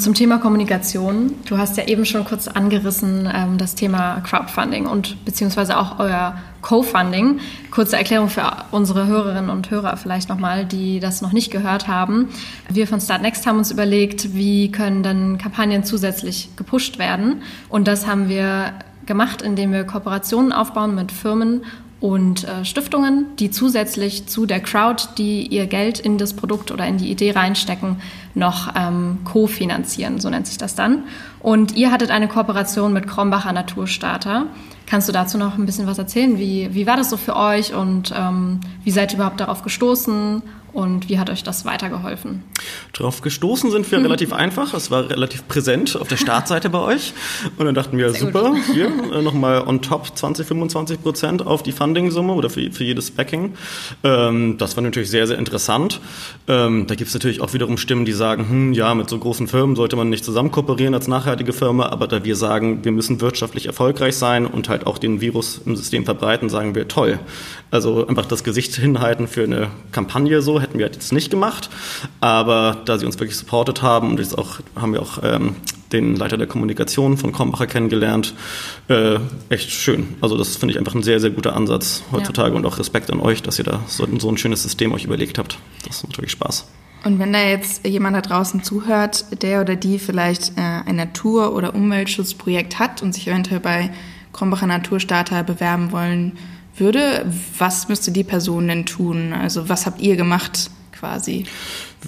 Zum 0.00 0.14
Thema 0.14 0.38
Kommunikation. 0.38 1.34
Du 1.46 1.58
hast 1.58 1.76
ja 1.76 1.86
eben 1.86 2.06
schon 2.06 2.24
kurz 2.24 2.48
angerissen 2.48 3.28
ähm, 3.32 3.58
das 3.58 3.74
Thema 3.74 4.20
Crowdfunding 4.20 4.86
und 4.86 5.22
beziehungsweise 5.26 5.78
auch 5.78 5.98
euer 5.98 6.38
Co-Funding. 6.62 7.40
Kurze 7.70 7.96
Erklärung 7.96 8.30
für 8.30 8.50
unsere 8.70 9.06
Hörerinnen 9.06 9.50
und 9.50 9.70
Hörer 9.70 9.98
vielleicht 9.98 10.30
nochmal, 10.30 10.64
die 10.64 10.98
das 10.98 11.20
noch 11.20 11.32
nicht 11.32 11.50
gehört 11.50 11.88
haben. 11.88 12.28
Wir 12.70 12.86
von 12.86 13.00
Startnext 13.00 13.46
haben 13.46 13.58
uns 13.58 13.70
überlegt, 13.70 14.34
wie 14.34 14.72
können 14.72 15.02
denn 15.02 15.36
Kampagnen 15.36 15.84
zusätzlich 15.84 16.48
gepusht 16.56 16.98
werden. 16.98 17.42
Und 17.68 17.86
das 17.86 18.06
haben 18.06 18.30
wir 18.30 18.72
gemacht, 19.04 19.42
indem 19.42 19.72
wir 19.72 19.84
Kooperationen 19.84 20.52
aufbauen 20.52 20.94
mit 20.94 21.12
Firmen 21.12 21.62
und 22.00 22.44
äh, 22.44 22.64
Stiftungen, 22.64 23.26
die 23.38 23.50
zusätzlich 23.50 24.26
zu 24.26 24.46
der 24.46 24.60
Crowd, 24.60 25.02
die 25.18 25.46
ihr 25.46 25.66
Geld 25.66 25.98
in 25.98 26.16
das 26.16 26.32
Produkt 26.32 26.70
oder 26.70 26.86
in 26.86 26.96
die 26.96 27.10
Idee 27.10 27.32
reinstecken, 27.32 27.96
noch 28.34 28.72
ähm, 28.76 29.18
kofinanzieren, 29.24 30.20
so 30.20 30.30
nennt 30.30 30.46
sich 30.46 30.58
das 30.58 30.76
dann. 30.76 31.04
Und 31.40 31.76
ihr 31.76 31.90
hattet 31.90 32.10
eine 32.10 32.28
Kooperation 32.28 32.92
mit 32.92 33.08
Krombacher 33.08 33.52
Naturstarter. 33.52 34.46
Kannst 34.86 35.08
du 35.08 35.12
dazu 35.12 35.38
noch 35.38 35.58
ein 35.58 35.66
bisschen 35.66 35.88
was 35.88 35.98
erzählen? 35.98 36.38
Wie, 36.38 36.72
wie 36.72 36.86
war 36.86 36.96
das 36.96 37.10
so 37.10 37.16
für 37.16 37.36
euch 37.36 37.74
und 37.74 38.14
ähm, 38.16 38.60
wie 38.84 38.90
seid 38.92 39.12
ihr 39.12 39.16
überhaupt 39.16 39.40
darauf 39.40 39.62
gestoßen 39.62 40.42
und 40.78 41.08
wie 41.08 41.18
hat 41.18 41.28
euch 41.28 41.42
das 41.42 41.64
weitergeholfen? 41.64 42.44
Darauf 42.92 43.20
gestoßen 43.20 43.72
sind 43.72 43.90
wir 43.90 43.98
relativ 44.04 44.32
einfach. 44.32 44.74
Es 44.74 44.92
war 44.92 45.10
relativ 45.10 45.48
präsent 45.48 45.96
auf 46.00 46.06
der 46.06 46.16
Startseite 46.16 46.70
bei 46.70 46.78
euch. 46.78 47.14
Und 47.56 47.66
dann 47.66 47.74
dachten 47.74 47.98
wir, 47.98 48.10
Sehr 48.10 48.20
super, 48.20 48.50
gut. 48.50 48.60
hier 48.72 48.86
äh, 48.86 49.20
nochmal 49.20 49.66
on 49.66 49.82
top 49.82 50.16
20, 50.16 50.46
25 50.46 51.02
Prozent 51.02 51.44
auf 51.44 51.64
die 51.64 51.72
Funding-Summe 51.72 52.32
oder 52.32 52.48
für, 52.48 52.70
für 52.70 52.84
jedes 52.84 53.10
Backing. 53.10 53.54
Ähm, 54.04 54.56
das 54.58 54.76
war 54.76 54.84
natürlich 54.84 55.10
sehr, 55.10 55.26
sehr 55.26 55.36
interessant. 55.36 56.00
Ähm, 56.46 56.86
da 56.86 56.94
gibt 56.94 57.08
es 57.08 57.14
natürlich 57.14 57.40
auch 57.40 57.54
wiederum 57.54 57.76
Stimmen, 57.76 58.04
die 58.04 58.12
sagen, 58.12 58.48
hm, 58.48 58.72
ja, 58.72 58.94
mit 58.94 59.10
so 59.10 59.18
großen 59.18 59.48
Firmen 59.48 59.74
sollte 59.74 59.96
man 59.96 60.08
nicht 60.08 60.24
zusammen 60.24 60.52
kooperieren 60.52 60.94
als 60.94 61.08
nachhaltige 61.08 61.52
Firma. 61.52 61.86
Aber 61.86 62.06
da 62.06 62.22
wir 62.22 62.36
sagen, 62.36 62.84
wir 62.84 62.92
müssen 62.92 63.20
wirtschaftlich 63.20 63.66
erfolgreich 63.66 64.14
sein 64.14 64.46
und 64.46 64.68
halt 64.68 64.86
auch 64.86 64.98
den 64.98 65.20
Virus 65.20 65.60
im 65.66 65.74
System 65.74 66.04
verbreiten, 66.04 66.48
sagen 66.48 66.76
wir, 66.76 66.86
toll. 66.86 67.18
Also 67.72 68.06
einfach 68.06 68.26
das 68.26 68.44
Gesicht 68.44 68.76
hinhalten 68.76 69.26
für 69.26 69.42
eine 69.42 69.66
Kampagne 69.90 70.40
so 70.40 70.60
hätten 70.68 70.78
wir 70.78 70.86
halt 70.86 70.94
jetzt 70.94 71.12
nicht 71.12 71.30
gemacht. 71.30 71.70
Aber 72.20 72.78
da 72.84 72.98
sie 72.98 73.06
uns 73.06 73.18
wirklich 73.18 73.36
supportet 73.36 73.82
haben 73.82 74.10
und 74.10 74.18
jetzt 74.18 74.36
auch, 74.36 74.60
haben 74.76 74.92
wir 74.92 75.02
auch 75.02 75.18
ähm, 75.22 75.56
den 75.92 76.16
Leiter 76.16 76.36
der 76.36 76.46
Kommunikation 76.46 77.16
von 77.16 77.32
Krombacher 77.32 77.66
kennengelernt. 77.66 78.34
Äh, 78.88 79.18
echt 79.48 79.70
schön. 79.70 80.16
Also 80.20 80.36
das 80.36 80.56
finde 80.56 80.72
ich 80.72 80.78
einfach 80.78 80.94
ein 80.94 81.02
sehr, 81.02 81.20
sehr 81.20 81.30
guter 81.30 81.56
Ansatz 81.56 82.02
heutzutage 82.12 82.50
ja. 82.50 82.56
und 82.56 82.66
auch 82.66 82.78
Respekt 82.78 83.10
an 83.10 83.20
euch, 83.20 83.42
dass 83.42 83.58
ihr 83.58 83.64
da 83.64 83.80
so, 83.86 84.06
so 84.18 84.28
ein 84.28 84.36
schönes 84.36 84.62
System 84.62 84.92
euch 84.92 85.04
überlegt 85.04 85.38
habt. 85.38 85.58
Das 85.86 86.02
macht 86.02 86.18
wirklich 86.18 86.32
Spaß. 86.32 86.66
Und 87.04 87.18
wenn 87.18 87.32
da 87.32 87.40
jetzt 87.40 87.86
jemand 87.86 88.16
da 88.16 88.20
draußen 88.20 88.62
zuhört, 88.62 89.42
der 89.42 89.60
oder 89.60 89.76
die 89.76 89.98
vielleicht 89.98 90.58
äh, 90.58 90.60
ein 90.60 90.96
Natur- 90.96 91.54
oder 91.54 91.74
Umweltschutzprojekt 91.74 92.78
hat 92.78 93.02
und 93.02 93.14
sich 93.14 93.28
eventuell 93.28 93.60
bei 93.60 93.90
Krombacher 94.32 94.66
Naturstarter 94.66 95.42
bewerben 95.42 95.92
wollen 95.92 96.32
würde, 96.80 97.26
was 97.58 97.88
müsste 97.88 98.10
die 98.10 98.24
Person 98.24 98.68
denn 98.68 98.86
tun? 98.86 99.32
Also 99.32 99.68
was 99.68 99.86
habt 99.86 100.00
ihr 100.00 100.16
gemacht 100.16 100.70
quasi? 100.92 101.44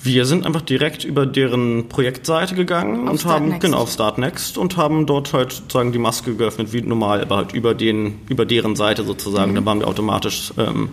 Wir 0.03 0.25
sind 0.25 0.47
einfach 0.47 0.63
direkt 0.63 1.05
über 1.05 1.27
deren 1.27 1.89
Projektseite 1.89 2.55
gegangen 2.55 3.09
auf 3.09 3.13
und 3.13 3.21
Start 3.21 3.35
haben 3.35 3.49
Next. 3.49 3.61
genau 3.61 3.79
auf 3.79 3.91
Startnext 3.91 4.59
und 4.59 4.77
haben 4.77 5.07
dort 5.07 5.33
halt 5.33 5.53
sozusagen 5.53 5.93
die 5.93 5.99
Maske 5.99 6.35
geöffnet 6.35 6.73
wie 6.73 6.83
normal, 6.83 7.21
aber 7.21 7.37
halt 7.37 7.53
über 7.53 7.75
den 7.75 8.21
über 8.29 8.45
deren 8.45 8.77
Seite 8.77 9.05
sozusagen. 9.05 9.53
Mhm. 9.53 9.57
Da 9.57 9.65
waren 9.65 9.81
wir 9.81 9.89
automatisch 9.89 10.53
ähm, 10.59 10.91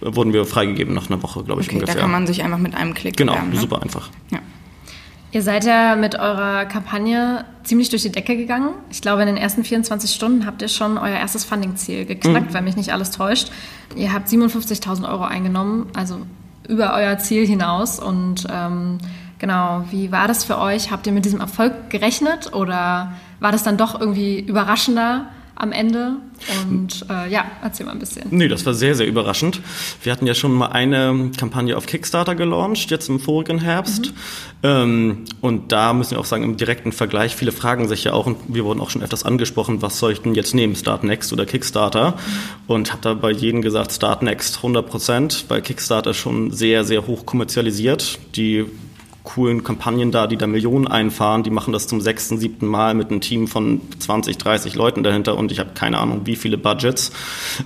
wurden 0.00 0.32
wir 0.32 0.44
freigegeben 0.44 0.94
nach 0.94 1.08
einer 1.08 1.22
Woche, 1.22 1.42
glaube 1.44 1.62
ich 1.62 1.68
okay, 1.68 1.76
ungefähr. 1.76 1.94
Da 1.94 2.00
kann 2.00 2.10
man 2.10 2.26
sich 2.26 2.42
einfach 2.42 2.58
mit 2.58 2.74
einem 2.74 2.94
Klick 2.94 3.16
genau 3.16 3.32
bewerben, 3.32 3.52
ne? 3.52 3.60
super 3.60 3.82
einfach. 3.82 4.10
Ja. 4.30 4.40
Ihr 5.34 5.42
seid 5.42 5.64
ja 5.64 5.96
mit 5.96 6.14
eurer 6.14 6.64
Kampagne 6.64 7.44
ziemlich 7.64 7.88
durch 7.88 8.02
die 8.02 8.12
Decke 8.12 8.36
gegangen. 8.36 8.68
Ich 8.88 9.02
glaube, 9.02 9.22
in 9.22 9.26
den 9.26 9.36
ersten 9.36 9.64
24 9.64 10.12
Stunden 10.12 10.46
habt 10.46 10.62
ihr 10.62 10.68
schon 10.68 10.96
euer 10.96 11.16
erstes 11.16 11.44
Funding-Ziel 11.44 12.04
geknackt, 12.04 12.50
mhm. 12.50 12.54
weil 12.54 12.62
mich 12.62 12.76
nicht 12.76 12.92
alles 12.92 13.10
täuscht. 13.10 13.50
Ihr 13.96 14.12
habt 14.12 14.28
57.000 14.28 15.10
Euro 15.10 15.24
eingenommen, 15.24 15.88
also 15.92 16.18
über 16.68 16.94
euer 16.94 17.18
Ziel 17.18 17.44
hinaus. 17.44 17.98
Und 17.98 18.46
ähm, 18.48 18.98
genau, 19.40 19.82
wie 19.90 20.12
war 20.12 20.28
das 20.28 20.44
für 20.44 20.56
euch? 20.56 20.92
Habt 20.92 21.04
ihr 21.08 21.12
mit 21.12 21.24
diesem 21.24 21.40
Erfolg 21.40 21.90
gerechnet 21.90 22.52
oder 22.52 23.10
war 23.40 23.50
das 23.50 23.64
dann 23.64 23.76
doch 23.76 23.98
irgendwie 23.98 24.38
überraschender? 24.38 25.26
Am 25.56 25.72
Ende. 25.72 26.16
Und 26.68 27.06
äh, 27.08 27.30
ja, 27.30 27.44
erzähl 27.62 27.86
mal 27.86 27.92
ein 27.92 27.98
bisschen. 27.98 28.24
Nee, 28.30 28.48
das 28.48 28.66
war 28.66 28.74
sehr, 28.74 28.94
sehr 28.94 29.06
überraschend. 29.06 29.60
Wir 30.02 30.12
hatten 30.12 30.26
ja 30.26 30.34
schon 30.34 30.52
mal 30.52 30.68
eine 30.68 31.30
Kampagne 31.36 31.76
auf 31.76 31.86
Kickstarter 31.86 32.34
gelauncht, 32.34 32.90
jetzt 32.90 33.08
im 33.08 33.20
vorigen 33.20 33.58
Herbst. 33.58 34.06
Mhm. 34.06 34.12
Ähm, 34.62 35.24
und 35.40 35.72
da 35.72 35.92
müssen 35.92 36.12
wir 36.12 36.20
auch 36.20 36.24
sagen, 36.24 36.42
im 36.42 36.56
direkten 36.56 36.92
Vergleich, 36.92 37.36
viele 37.36 37.52
fragen 37.52 37.88
sich 37.88 38.04
ja 38.04 38.12
auch, 38.12 38.26
und 38.26 38.36
wir 38.48 38.64
wurden 38.64 38.80
auch 38.80 38.90
schon 38.90 39.02
öfters 39.02 39.24
angesprochen, 39.24 39.80
was 39.82 39.98
soll 39.98 40.12
ich 40.12 40.20
denn 40.20 40.34
jetzt 40.34 40.54
nehmen, 40.54 40.74
Start 40.74 41.04
Next 41.04 41.32
oder 41.32 41.46
Kickstarter? 41.46 42.12
Mhm. 42.12 42.14
Und 42.66 42.92
habe 42.92 43.02
da 43.02 43.14
bei 43.14 43.30
jedem 43.30 43.62
gesagt, 43.62 43.92
Start 43.92 44.22
Next 44.22 44.56
100 44.56 44.86
Prozent, 44.86 45.44
weil 45.48 45.62
Kickstarter 45.62 46.14
schon 46.14 46.50
sehr, 46.50 46.84
sehr 46.84 47.06
hoch 47.06 47.26
kommerzialisiert. 47.26 48.18
Die 48.36 48.66
coolen 49.24 49.64
Kampagnen 49.64 50.12
da, 50.12 50.26
die 50.26 50.36
da 50.36 50.46
Millionen 50.46 50.86
einfahren. 50.86 51.42
Die 51.42 51.50
machen 51.50 51.72
das 51.72 51.88
zum 51.88 52.00
sechsten, 52.00 52.38
siebten 52.38 52.66
Mal 52.66 52.94
mit 52.94 53.10
einem 53.10 53.20
Team 53.20 53.48
von 53.48 53.80
20, 53.98 54.38
30 54.38 54.74
Leuten 54.74 55.02
dahinter 55.02 55.36
und 55.36 55.50
ich 55.50 55.58
habe 55.58 55.70
keine 55.74 55.98
Ahnung, 55.98 56.22
wie 56.24 56.36
viele 56.36 56.58
Budgets. 56.58 57.10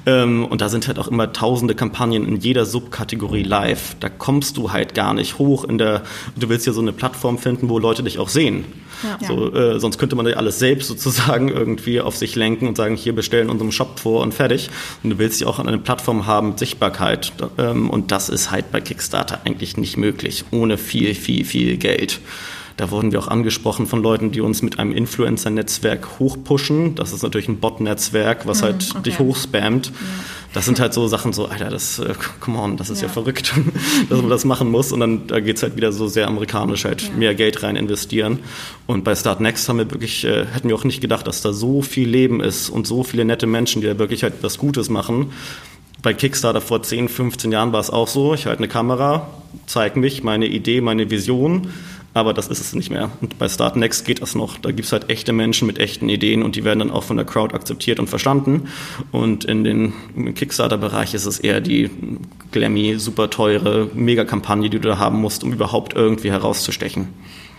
Ähm, 0.07 0.47
und 0.47 0.61
da 0.61 0.69
sind 0.69 0.87
halt 0.87 0.99
auch 0.99 1.09
immer 1.09 1.33
tausende 1.33 1.75
Kampagnen 1.75 2.27
in 2.27 2.37
jeder 2.37 2.65
Subkategorie 2.65 3.43
live. 3.43 3.97
Da 4.01 4.09
kommst 4.09 4.57
du 4.57 4.73
halt 4.73 4.95
gar 4.95 5.15
nicht 5.15 5.39
hoch 5.39 5.65
in 5.65 5.79
der, 5.79 6.03
du 6.37 6.49
willst 6.49 6.67
ja 6.67 6.73
so 6.73 6.81
eine 6.81 6.93
Plattform 6.93 7.39
finden, 7.39 7.69
wo 7.69 7.79
Leute 7.79 8.05
dich 8.05 8.19
auch 8.19 8.29
sehen. 8.29 8.65
Ja. 9.03 9.27
So, 9.27 9.53
äh, 9.55 9.79
sonst 9.79 9.99
könnte 9.99 10.17
man 10.17 10.27
ja 10.27 10.37
alles 10.37 10.59
selbst 10.59 10.89
sozusagen 10.89 11.49
irgendwie 11.59 12.01
auf 12.01 12.17
sich 12.17 12.37
lenken 12.37 12.67
und 12.67 12.77
sagen, 12.77 12.97
hier 12.97 13.15
bestellen 13.15 13.51
unserem 13.51 13.73
Shop 13.73 13.99
vor 13.99 14.23
und 14.23 14.33
fertig. 14.33 14.71
Und 15.03 15.11
du 15.11 15.19
willst 15.19 15.41
ja 15.41 15.47
auch 15.47 15.59
an 15.59 15.69
einer 15.69 15.79
Plattform 15.79 16.27
haben 16.27 16.51
mit 16.51 16.59
Sichtbarkeit. 16.59 17.33
Ähm, 17.59 17.91
und 17.91 18.13
das 18.13 18.29
ist 18.29 18.51
halt 18.51 18.71
bei 18.71 18.81
Kickstarter 18.81 19.41
eigentlich 19.45 19.77
nicht 19.77 19.97
möglich, 19.97 20.45
ohne 20.51 20.79
viel, 20.79 21.15
viel, 21.15 21.45
viel 21.49 21.77
Geld. 21.77 22.21
Da 22.79 22.93
wurden 22.93 23.11
wir 23.11 23.19
auch 23.19 23.27
angesprochen 23.27 23.89
von 23.89 24.05
Leuten, 24.05 24.31
die 24.31 24.41
uns 24.41 24.63
mit 24.63 24.79
einem 24.79 24.93
Influencer-Netzwerk 24.93 26.21
hochpushen. 26.21 26.95
Das 26.95 27.13
ist 27.13 27.25
natürlich 27.25 27.49
ein 27.49 27.59
Bot-Netzwerk, 27.59 28.47
was 28.47 28.61
mhm, 28.61 28.67
halt 28.67 28.91
okay. 28.91 29.03
dich 29.03 29.19
hochspammt. 29.19 29.87
Ja. 29.87 29.93
Das 30.55 30.65
sind 30.65 30.79
halt 30.79 30.95
so 30.95 31.09
Sachen 31.09 31.33
so, 31.33 31.47
Alter, 31.47 31.71
das, 31.71 31.99
äh, 31.99 32.15
come 32.39 32.59
on, 32.59 32.77
das 32.77 32.89
ist 32.89 33.03
ja, 33.03 33.09
ja 33.09 33.13
verrückt, 33.13 33.53
dass 34.09 34.21
man 34.21 34.31
das 34.31 34.45
machen 34.45 34.71
muss. 34.71 34.93
Und 34.93 35.01
dann 35.01 35.27
da 35.27 35.41
geht's 35.41 35.65
halt 35.65 35.77
wieder 35.77 35.91
so 35.91 36.07
sehr 36.07 36.29
amerikanisch, 36.29 36.85
halt 36.85 37.03
ja. 37.03 37.11
mehr 37.17 37.35
Geld 37.35 37.65
rein 37.65 37.75
investieren. 37.75 38.39
Und 38.87 39.03
bei 39.03 39.17
Start 39.17 39.41
Next 39.41 39.69
haben 39.69 39.79
wir 39.79 39.91
wirklich, 39.91 40.25
äh, 40.25 40.47
hätten 40.47 40.69
wir 40.69 40.77
auch 40.77 40.85
nicht 40.85 41.01
gedacht, 41.01 41.27
dass 41.27 41.43
da 41.43 41.53
so 41.53 41.83
viel 41.83 42.09
Leben 42.09 42.41
ist 42.41 42.71
und 42.71 42.87
so 42.87 43.03
viele 43.03 43.25
nette 43.25 43.49
Menschen, 43.49 43.83
die 43.83 43.89
da 43.89 43.99
wirklich 43.99 44.23
halt 44.23 44.35
was 44.43 44.57
Gutes 44.57 44.89
machen. 44.89 45.33
Bei 46.03 46.15
Kickstarter 46.15 46.61
vor 46.61 46.83
10, 46.83 47.09
15 47.09 47.53
Jahren 47.53 47.73
war 47.73 47.81
es 47.81 47.91
auch 47.91 48.09
so. 48.09 48.35
Ich 48.35 48.47
halte 48.47 48.61
eine 48.61 48.69
Kamera, 48.69 49.29
zeige 49.67 49.99
mich, 49.99 50.23
meine 50.23 50.47
Idee, 50.47 50.81
meine 50.81 51.11
Vision 51.11 51.69
aber 52.19 52.35
das 52.35 52.49
ist 52.49 52.61
es 52.61 52.75
nicht 52.75 52.91
mehr. 52.91 53.11
Und 53.21 53.39
bei 53.39 53.49
Start 53.49 53.77
Next 53.77 54.05
geht 54.05 54.23
das 54.23 54.35
noch. 54.35 54.59
Da 54.59 54.71
gibt 54.71 54.87
es 54.87 54.93
halt 54.93 55.09
echte 55.09 55.33
Menschen 55.33 55.67
mit 55.67 55.79
echten 55.79 56.09
Ideen 56.09 56.43
und 56.43 56.57
die 56.57 56.65
werden 56.65 56.81
dann 56.81 56.91
auch 56.91 57.05
von 57.05 57.17
der 57.17 57.27
Crowd 57.27 57.55
akzeptiert 57.55 58.01
und 58.01 58.09
verstanden. 58.09 58.69
Und 59.13 59.45
in 59.45 59.65
den 59.65 60.35
Kickstarter-Bereich 60.35 61.15
ist 61.15 61.27
es 61.27 61.39
eher 61.39 61.61
die 61.61 61.91
glammy, 62.51 62.99
super 62.99 63.31
teure 63.31 63.91
Mega-Kampagne, 63.95 64.69
die 64.69 64.81
du 64.81 64.89
da 64.89 64.99
haben 64.99 65.21
musst, 65.21 65.45
um 65.45 65.53
überhaupt 65.53 65.95
irgendwie 65.95 66.31
herauszustechen. 66.31 67.09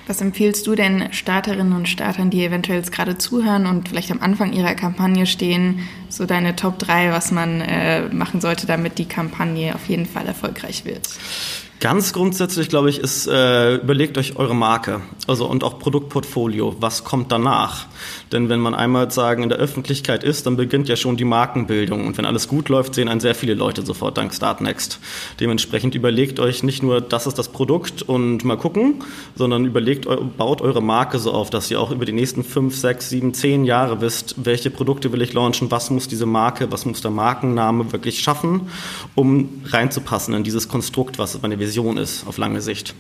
Was 0.09 0.21
empfiehlst 0.21 0.65
du 0.65 0.73
denn 0.73 1.13
Starterinnen 1.13 1.71
und 1.71 1.87
Startern, 1.87 2.31
die 2.31 2.43
eventuell 2.43 2.79
jetzt 2.79 2.91
gerade 2.91 3.19
zuhören 3.19 3.67
und 3.67 3.89
vielleicht 3.89 4.09
am 4.09 4.21
Anfang 4.21 4.53
ihrer 4.53 4.73
Kampagne 4.73 5.27
stehen, 5.27 5.87
so 6.09 6.25
deine 6.25 6.55
Top 6.55 6.79
3, 6.79 7.11
was 7.11 7.29
man 7.29 7.61
äh, 7.61 8.09
machen 8.09 8.41
sollte, 8.41 8.65
damit 8.65 8.97
die 8.97 9.05
Kampagne 9.05 9.75
auf 9.75 9.87
jeden 9.87 10.07
Fall 10.07 10.25
erfolgreich 10.25 10.83
wird? 10.83 11.07
Ganz 11.79 12.11
grundsätzlich, 12.11 12.67
glaube 12.67 12.89
ich, 12.89 12.99
ist, 12.99 13.27
äh, 13.27 13.75
überlegt 13.75 14.17
euch 14.17 14.35
eure 14.35 14.53
Marke 14.53 15.01
also 15.29 15.45
und 15.45 15.63
auch 15.63 15.79
Produktportfolio. 15.79 16.75
Was 16.79 17.03
kommt 17.03 17.31
danach? 17.31 17.85
Denn 18.31 18.49
wenn 18.49 18.59
man 18.59 18.73
einmal 18.73 19.11
sagen 19.11 19.43
in 19.43 19.49
der 19.49 19.59
Öffentlichkeit 19.59 20.23
ist, 20.23 20.45
dann 20.45 20.57
beginnt 20.57 20.89
ja 20.89 20.95
schon 20.95 21.17
die 21.17 21.23
Markenbildung. 21.23 22.07
Und 22.07 22.17
wenn 22.17 22.25
alles 22.25 22.47
gut 22.47 22.69
läuft, 22.69 22.95
sehen 22.95 23.07
einen 23.07 23.19
sehr 23.19 23.35
viele 23.35 23.53
Leute 23.53 23.85
sofort 23.85 24.17
dank 24.17 24.33
Startnext. 24.33 24.99
Dementsprechend 25.39 25.93
überlegt 25.95 26.39
euch 26.39 26.63
nicht 26.63 26.81
nur, 26.81 26.99
das 26.99 27.27
ist 27.27 27.37
das 27.37 27.49
Produkt 27.49 28.01
und 28.01 28.43
mal 28.43 28.57
gucken, 28.57 29.03
sondern 29.35 29.65
überlegt, 29.65 30.07
baut 30.37 30.61
eure 30.61 30.81
Marke 30.81 31.19
so 31.19 31.31
auf, 31.31 31.49
dass 31.49 31.69
ihr 31.69 31.79
auch 31.79 31.91
über 31.91 32.05
die 32.05 32.11
nächsten 32.11 32.43
fünf, 32.43 32.75
sechs, 32.75 33.09
sieben, 33.09 33.33
zehn 33.33 33.65
Jahre 33.65 34.01
wisst, 34.01 34.35
welche 34.37 34.71
Produkte 34.71 35.11
will 35.11 35.21
ich 35.21 35.33
launchen, 35.33 35.69
was 35.69 35.91
muss 35.91 36.07
diese 36.07 36.25
Marke, 36.25 36.71
was 36.71 36.85
muss 36.85 37.01
der 37.01 37.11
Markenname 37.11 37.91
wirklich 37.91 38.19
schaffen, 38.19 38.69
um 39.15 39.61
reinzupassen 39.65 40.33
in 40.33 40.43
dieses 40.43 40.67
Konstrukt, 40.67 41.19
was 41.19 41.39
meine 41.41 41.59
Vision 41.69 41.97
ist 41.97 42.25
auf 42.25 42.39
lange 42.39 42.62
Sicht. 42.62 42.95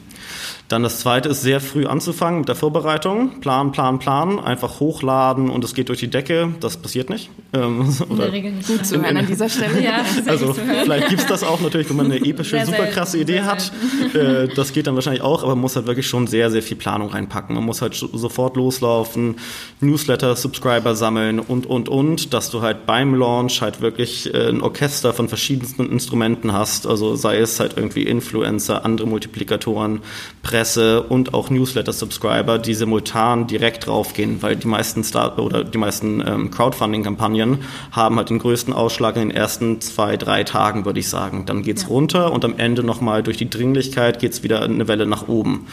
Dann 0.69 0.83
das 0.83 0.99
zweite 0.99 1.29
ist 1.29 1.41
sehr 1.41 1.61
früh 1.61 1.87
anzufangen 1.87 2.41
mit 2.41 2.47
der 2.47 2.55
Vorbereitung. 2.55 3.39
Plan, 3.41 3.71
Plan, 3.71 3.97
Plan. 3.97 4.39
Einfach 4.39 4.79
hochladen 4.79 5.49
und 5.49 5.63
es 5.63 5.73
geht 5.73 5.89
durch 5.89 5.99
die 5.99 6.09
Decke. 6.09 6.53
Das 6.59 6.77
passiert 6.77 7.09
nicht. 7.09 7.31
Ähm, 7.53 7.91
in 8.09 8.17
der 8.17 8.31
Regel 8.31 8.51
nicht. 8.51 8.67
Gut 8.67 8.85
zu 8.85 9.01
hören 9.01 9.17
an 9.17 9.25
dieser 9.25 9.49
Stelle. 9.49 9.83
ja, 9.83 10.05
also 10.27 10.53
vielleicht 10.53 11.09
gibt 11.09 11.21
es 11.21 11.27
das 11.27 11.43
auch 11.43 11.59
natürlich, 11.59 11.89
wenn 11.89 11.97
man 11.97 12.05
eine 12.05 12.17
epische, 12.23 12.51
sehr 12.51 12.67
super 12.67 12.85
krasse 12.85 13.17
Idee 13.17 13.41
hat. 13.41 13.71
Äh, 14.13 14.47
das 14.49 14.71
geht 14.71 14.85
dann 14.85 14.93
wahrscheinlich 14.93 15.23
auch, 15.23 15.41
aber 15.41 15.55
man 15.55 15.61
muss 15.61 15.75
halt 15.75 15.87
wirklich 15.87 16.07
schon 16.07 16.27
sehr, 16.27 16.51
sehr 16.51 16.61
viel 16.61 16.77
Planung 16.77 17.09
reinpacken. 17.09 17.55
Man 17.55 17.65
muss 17.65 17.81
halt 17.81 17.95
sofort 17.95 18.55
loslaufen, 18.55 19.37
Newsletter, 19.79 20.35
Subscriber 20.35 20.95
sammeln 20.95 21.39
und, 21.39 21.65
und, 21.65 21.89
und, 21.89 22.31
dass 22.31 22.51
du 22.51 22.61
halt 22.61 22.85
beim 22.85 23.15
Launch 23.15 23.63
halt 23.63 23.81
wirklich 23.81 24.31
äh, 24.35 24.49
ein 24.49 24.61
Orchester 24.61 25.13
von 25.13 25.29
verschiedensten 25.29 25.91
Instrumenten 25.91 26.53
hast. 26.53 26.85
Also 26.85 27.15
sei 27.15 27.39
es 27.39 27.59
halt 27.59 27.73
irgendwie 27.75 28.03
Influencer, 28.03 28.85
andere 28.85 29.07
Multiplikatoren, 29.07 30.01
Presse, 30.43 30.58
Presse 30.59 31.03
und 31.03 31.33
auch 31.33 31.49
Newsletter-Subscriber, 31.49 32.59
die 32.59 32.73
simultan 32.73 33.47
direkt 33.47 33.87
draufgehen, 33.87 34.41
weil 34.41 34.57
die 34.57 34.67
meisten 34.67 35.05
Start 35.05 35.39
oder 35.39 35.63
die 35.63 35.77
meisten 35.77 36.19
ähm, 36.19 36.51
Crowdfunding-Kampagnen 36.51 37.59
haben 37.93 38.17
halt 38.17 38.29
den 38.29 38.39
größten 38.39 38.73
Ausschlag 38.73 39.15
in 39.15 39.29
den 39.29 39.31
ersten 39.31 39.79
zwei, 39.79 40.17
drei 40.17 40.43
Tagen, 40.43 40.83
würde 40.83 40.99
ich 40.99 41.07
sagen. 41.07 41.45
Dann 41.45 41.63
geht's 41.63 41.83
ja. 41.83 41.87
runter 41.87 42.33
und 42.33 42.43
am 42.43 42.55
Ende 42.57 42.83
nochmal 42.83 43.23
durch 43.23 43.37
die 43.37 43.49
Dringlichkeit 43.49 44.19
geht's 44.19 44.43
wieder 44.43 44.61
eine 44.61 44.89
Welle 44.89 45.05
nach 45.05 45.29
oben. 45.29 45.67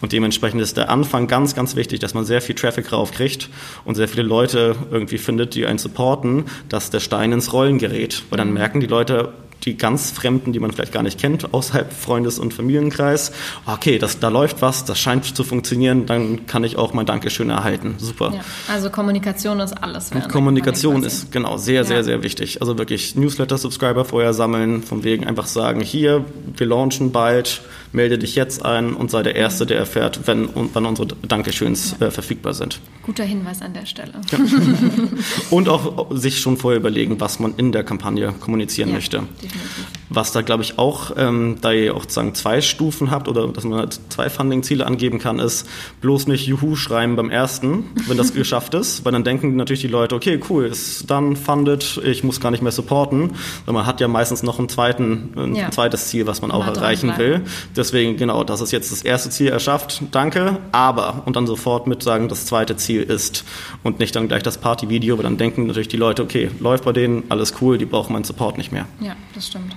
Und 0.00 0.10
dementsprechend 0.10 0.60
ist 0.60 0.76
der 0.76 0.90
Anfang 0.90 1.28
ganz, 1.28 1.54
ganz 1.54 1.76
wichtig, 1.76 2.00
dass 2.00 2.12
man 2.12 2.24
sehr 2.24 2.42
viel 2.42 2.56
Traffic 2.56 2.90
raufkriegt 2.90 3.48
und 3.84 3.94
sehr 3.94 4.08
viele 4.08 4.24
Leute 4.24 4.74
irgendwie 4.90 5.18
findet, 5.18 5.54
die 5.54 5.66
einen 5.66 5.78
supporten, 5.78 6.46
dass 6.68 6.90
der 6.90 6.98
Stein 6.98 7.30
ins 7.30 7.52
Rollen 7.52 7.78
gerät. 7.78 8.24
Weil 8.28 8.38
dann 8.38 8.52
merken 8.52 8.80
die 8.80 8.88
Leute, 8.88 9.34
die 9.64 9.76
ganz 9.76 10.10
Fremden, 10.10 10.52
die 10.52 10.58
man 10.58 10.72
vielleicht 10.72 10.92
gar 10.92 11.02
nicht 11.02 11.20
kennt, 11.20 11.54
außerhalb 11.54 11.92
Freundes- 11.92 12.38
und 12.38 12.52
Familienkreis. 12.52 13.32
Okay, 13.66 13.98
das, 13.98 14.18
da 14.18 14.28
läuft 14.28 14.62
was, 14.62 14.84
das 14.84 14.98
scheint 14.98 15.36
zu 15.36 15.44
funktionieren, 15.44 16.06
dann 16.06 16.46
kann 16.46 16.64
ich 16.64 16.76
auch 16.76 16.92
mein 16.92 17.06
Dankeschön 17.06 17.50
erhalten. 17.50 17.94
Super. 17.98 18.32
Ja, 18.34 18.40
also 18.72 18.90
Kommunikation 18.90 19.60
ist 19.60 19.72
alles. 19.72 20.10
Kommunikation 20.30 21.04
ist 21.04 21.30
genau 21.30 21.56
sehr, 21.58 21.82
ja. 21.82 21.84
sehr, 21.84 22.04
sehr 22.04 22.22
wichtig. 22.22 22.60
Also 22.60 22.78
wirklich 22.78 23.14
Newsletter-Subscriber 23.14 24.04
vorher 24.04 24.32
sammeln, 24.32 24.82
von 24.82 25.04
wegen 25.04 25.26
einfach 25.26 25.46
sagen, 25.46 25.80
hier, 25.80 26.24
wir 26.56 26.66
launchen 26.66 27.12
bald, 27.12 27.62
melde 27.92 28.18
dich 28.18 28.34
jetzt 28.34 28.64
ein 28.64 28.94
und 28.94 29.10
sei 29.10 29.22
der 29.22 29.36
Erste, 29.36 29.66
der 29.66 29.78
erfährt, 29.78 30.26
wenn 30.26 30.46
und 30.46 30.74
wann 30.74 30.86
unsere 30.86 31.08
Dankeschöns 31.08 32.00
äh, 32.00 32.10
verfügbar 32.10 32.54
sind. 32.54 32.80
Guter 33.02 33.24
Hinweis 33.24 33.62
an 33.62 33.74
der 33.74 33.86
Stelle. 33.86 34.12
Ja. 34.30 34.38
und 35.50 35.68
auch 35.68 36.10
sich 36.10 36.40
schon 36.40 36.56
vorher 36.56 36.80
überlegen, 36.80 37.20
was 37.20 37.38
man 37.38 37.54
in 37.56 37.72
der 37.72 37.84
Kampagne 37.84 38.32
kommunizieren 38.40 38.90
ja, 38.90 38.94
möchte. 38.94 39.22
Definitiv. 39.42 39.86
Was 40.14 40.32
da, 40.32 40.42
glaube 40.42 40.62
ich, 40.62 40.78
auch, 40.78 41.12
ähm, 41.16 41.56
da 41.60 41.72
ihr 41.72 41.96
auch 41.96 42.04
sagen, 42.08 42.34
zwei 42.34 42.60
Stufen 42.60 43.10
habt 43.10 43.28
oder 43.28 43.48
dass 43.48 43.64
man 43.64 43.78
halt 43.78 43.98
zwei 44.10 44.28
Funding-Ziele 44.28 44.86
angeben 44.86 45.18
kann, 45.18 45.38
ist 45.38 45.66
bloß 46.00 46.26
nicht 46.26 46.46
Juhu 46.46 46.76
schreiben 46.76 47.16
beim 47.16 47.30
ersten, 47.30 47.84
wenn 48.06 48.16
das 48.16 48.34
geschafft 48.34 48.74
ist, 48.74 49.04
weil 49.04 49.12
dann 49.12 49.24
denken 49.24 49.56
natürlich 49.56 49.80
die 49.80 49.88
Leute, 49.88 50.14
okay, 50.14 50.38
cool, 50.50 50.66
ist 50.66 51.10
dann 51.10 51.36
funded, 51.36 52.00
ich 52.04 52.24
muss 52.24 52.40
gar 52.40 52.50
nicht 52.50 52.62
mehr 52.62 52.72
supporten, 52.72 53.32
weil 53.64 53.74
man 53.74 53.86
hat 53.86 54.00
ja 54.00 54.08
meistens 54.08 54.42
noch 54.42 54.58
einen 54.58 54.68
zweiten, 54.68 55.30
ein 55.36 55.72
zweites 55.72 56.08
Ziel, 56.08 56.26
was 56.26 56.42
man 56.42 56.50
auch 56.50 56.66
erreichen 56.66 57.16
will. 57.16 57.42
Deswegen, 57.76 58.16
genau, 58.16 58.44
das 58.44 58.60
ist 58.60 58.72
jetzt 58.72 58.92
das 58.92 59.02
erste 59.02 59.30
Ziel 59.30 59.48
erschafft, 59.48 60.02
danke, 60.10 60.58
aber 60.72 61.22
und 61.24 61.36
dann 61.36 61.46
sofort 61.46 61.86
mit 61.86 62.02
sagen, 62.02 62.28
das 62.28 62.46
zweite 62.46 62.76
Ziel 62.76 63.02
ist 63.02 63.44
und 63.82 63.98
nicht 63.98 64.14
dann 64.14 64.28
gleich 64.28 64.42
das 64.42 64.58
Party-Video, 64.58 65.16
weil 65.16 65.24
dann 65.24 65.38
denken 65.38 65.66
natürlich 65.66 65.88
die 65.88 65.96
Leute, 65.96 66.22
okay, 66.22 66.50
läuft 66.60 66.84
bei 66.84 66.92
denen, 66.92 67.24
alles 67.28 67.54
cool, 67.60 67.78
die 67.78 67.86
brauchen 67.86 68.12
meinen 68.12 68.24
Support 68.24 68.58
nicht 68.58 68.72
mehr. 68.72 68.86
Ja, 69.00 69.16
das 69.34 69.46
stimmt. 69.46 69.74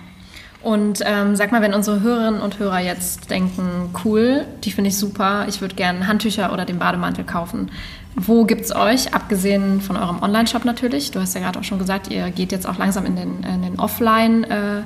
Und 0.65 1.01
ähm, 1.06 1.36
sag 1.36 1.51
mal, 1.51 1.62
wenn 1.62 1.75
unsere 1.75 2.01
Hörerinnen 2.01 2.41
und 2.41 2.58
Hörer 2.58 2.80
jetzt 2.80 3.30
denken, 3.30 3.91
cool, 4.04 4.45
die 4.63 4.71
finde 4.71 4.88
ich 4.89 4.97
super, 4.97 5.45
ich 5.47 5.62
würde 5.62 5.75
gerne 5.75 6.08
Handtücher 6.08 6.51
oder 6.51 6.65
den 6.65 6.80
Bademantel 6.80 7.23
kaufen. 7.23 7.69
Wo 8.15 8.45
gibt 8.45 8.62
es 8.62 8.75
euch, 8.75 9.13
abgesehen 9.13 9.80
von 9.80 9.95
eurem 9.95 10.23
Online-Shop 10.23 10.65
natürlich? 10.65 11.12
Du 11.12 11.19
hast 11.19 11.36
ja 11.36 11.41
gerade 11.41 11.60
auch 11.60 11.63
schon 11.63 11.78
gesagt, 11.78 12.10
ihr 12.10 12.32
geht 12.32 12.51
jetzt 12.51 12.67
auch 12.67 12.80
langsam 12.80 13.06
in 13.06 13.15
den, 13.15 13.43
in 13.43 13.62
den 13.62 13.80
Offline- 13.80 14.43
äh, 14.45 14.82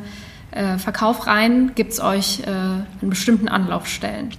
äh, 0.51 0.79
Verkauf 0.79 1.27
rein? 1.27 1.71
Gibt 1.75 1.93
es 1.93 2.01
euch 2.01 2.41
äh, 2.41 2.49
an 2.49 2.85
bestimmten 3.01 3.47
Anlaufstellen? 3.47 4.31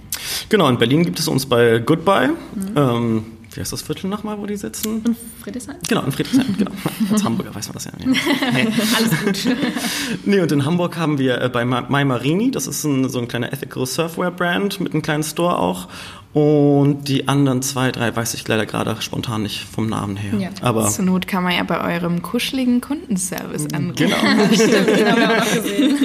Genau, 0.49 0.67
in 0.67 0.77
Berlin 0.77 1.03
gibt 1.03 1.19
es 1.19 1.27
uns 1.27 1.45
bei 1.45 1.79
Goodbye. 1.79 2.31
Mhm. 2.53 2.73
Ähm, 2.75 3.25
wie 3.53 3.59
heißt 3.59 3.73
das 3.73 3.81
Viertel 3.81 4.09
nochmal, 4.09 4.37
wo 4.37 4.45
die 4.45 4.55
sitzen? 4.55 5.03
In 5.05 5.15
Friedrichshain? 5.41 5.75
Genau, 5.87 6.03
in 6.03 6.11
Friedrichshain, 6.11 6.55
genau. 6.57 6.71
Als 7.11 7.23
Hamburger 7.23 7.53
weiß 7.53 7.67
man 7.67 7.73
das 7.73 7.85
ja 7.85 7.91
nicht. 7.97 8.07
Nee. 8.07 8.67
Alles 8.95 9.25
gut. 9.45 9.55
nee, 10.25 10.39
und 10.39 10.51
in 10.51 10.65
Hamburg 10.65 10.97
haben 10.97 11.17
wir 11.17 11.41
äh, 11.41 11.49
bei 11.49 11.65
My 11.65 12.05
Marini, 12.05 12.51
das 12.51 12.67
ist 12.67 12.83
ein, 12.83 13.09
so 13.09 13.19
ein 13.19 13.27
kleiner 13.27 13.51
Ethical 13.51 13.85
Surfwear 13.85 14.31
Brand 14.31 14.79
mit 14.79 14.93
einem 14.93 15.01
kleinen 15.01 15.23
Store 15.23 15.57
auch. 15.57 15.87
Und 16.33 17.09
die 17.09 17.27
anderen 17.27 17.61
zwei, 17.61 17.91
drei 17.91 18.15
weiß 18.15 18.35
ich 18.35 18.47
leider 18.47 18.65
gerade 18.65 18.95
spontan 19.01 19.43
nicht 19.43 19.65
vom 19.65 19.87
Namen 19.87 20.15
her. 20.15 20.39
Ja. 20.39 20.49
Aber 20.61 20.87
Zur 20.87 21.03
Not 21.03 21.27
kann 21.27 21.43
man 21.43 21.53
ja 21.53 21.63
bei 21.63 21.95
eurem 21.95 22.21
kuscheligen 22.21 22.79
Kundenservice 22.79 23.67
anrufen. 23.73 23.95
Genau. 23.97 24.15
Stimmt, 24.53 24.87
den 24.87 25.11
haben 25.11 25.19
wir 25.19 25.29
auch 25.29 25.37
noch 25.39 25.53
gesehen. 25.53 25.97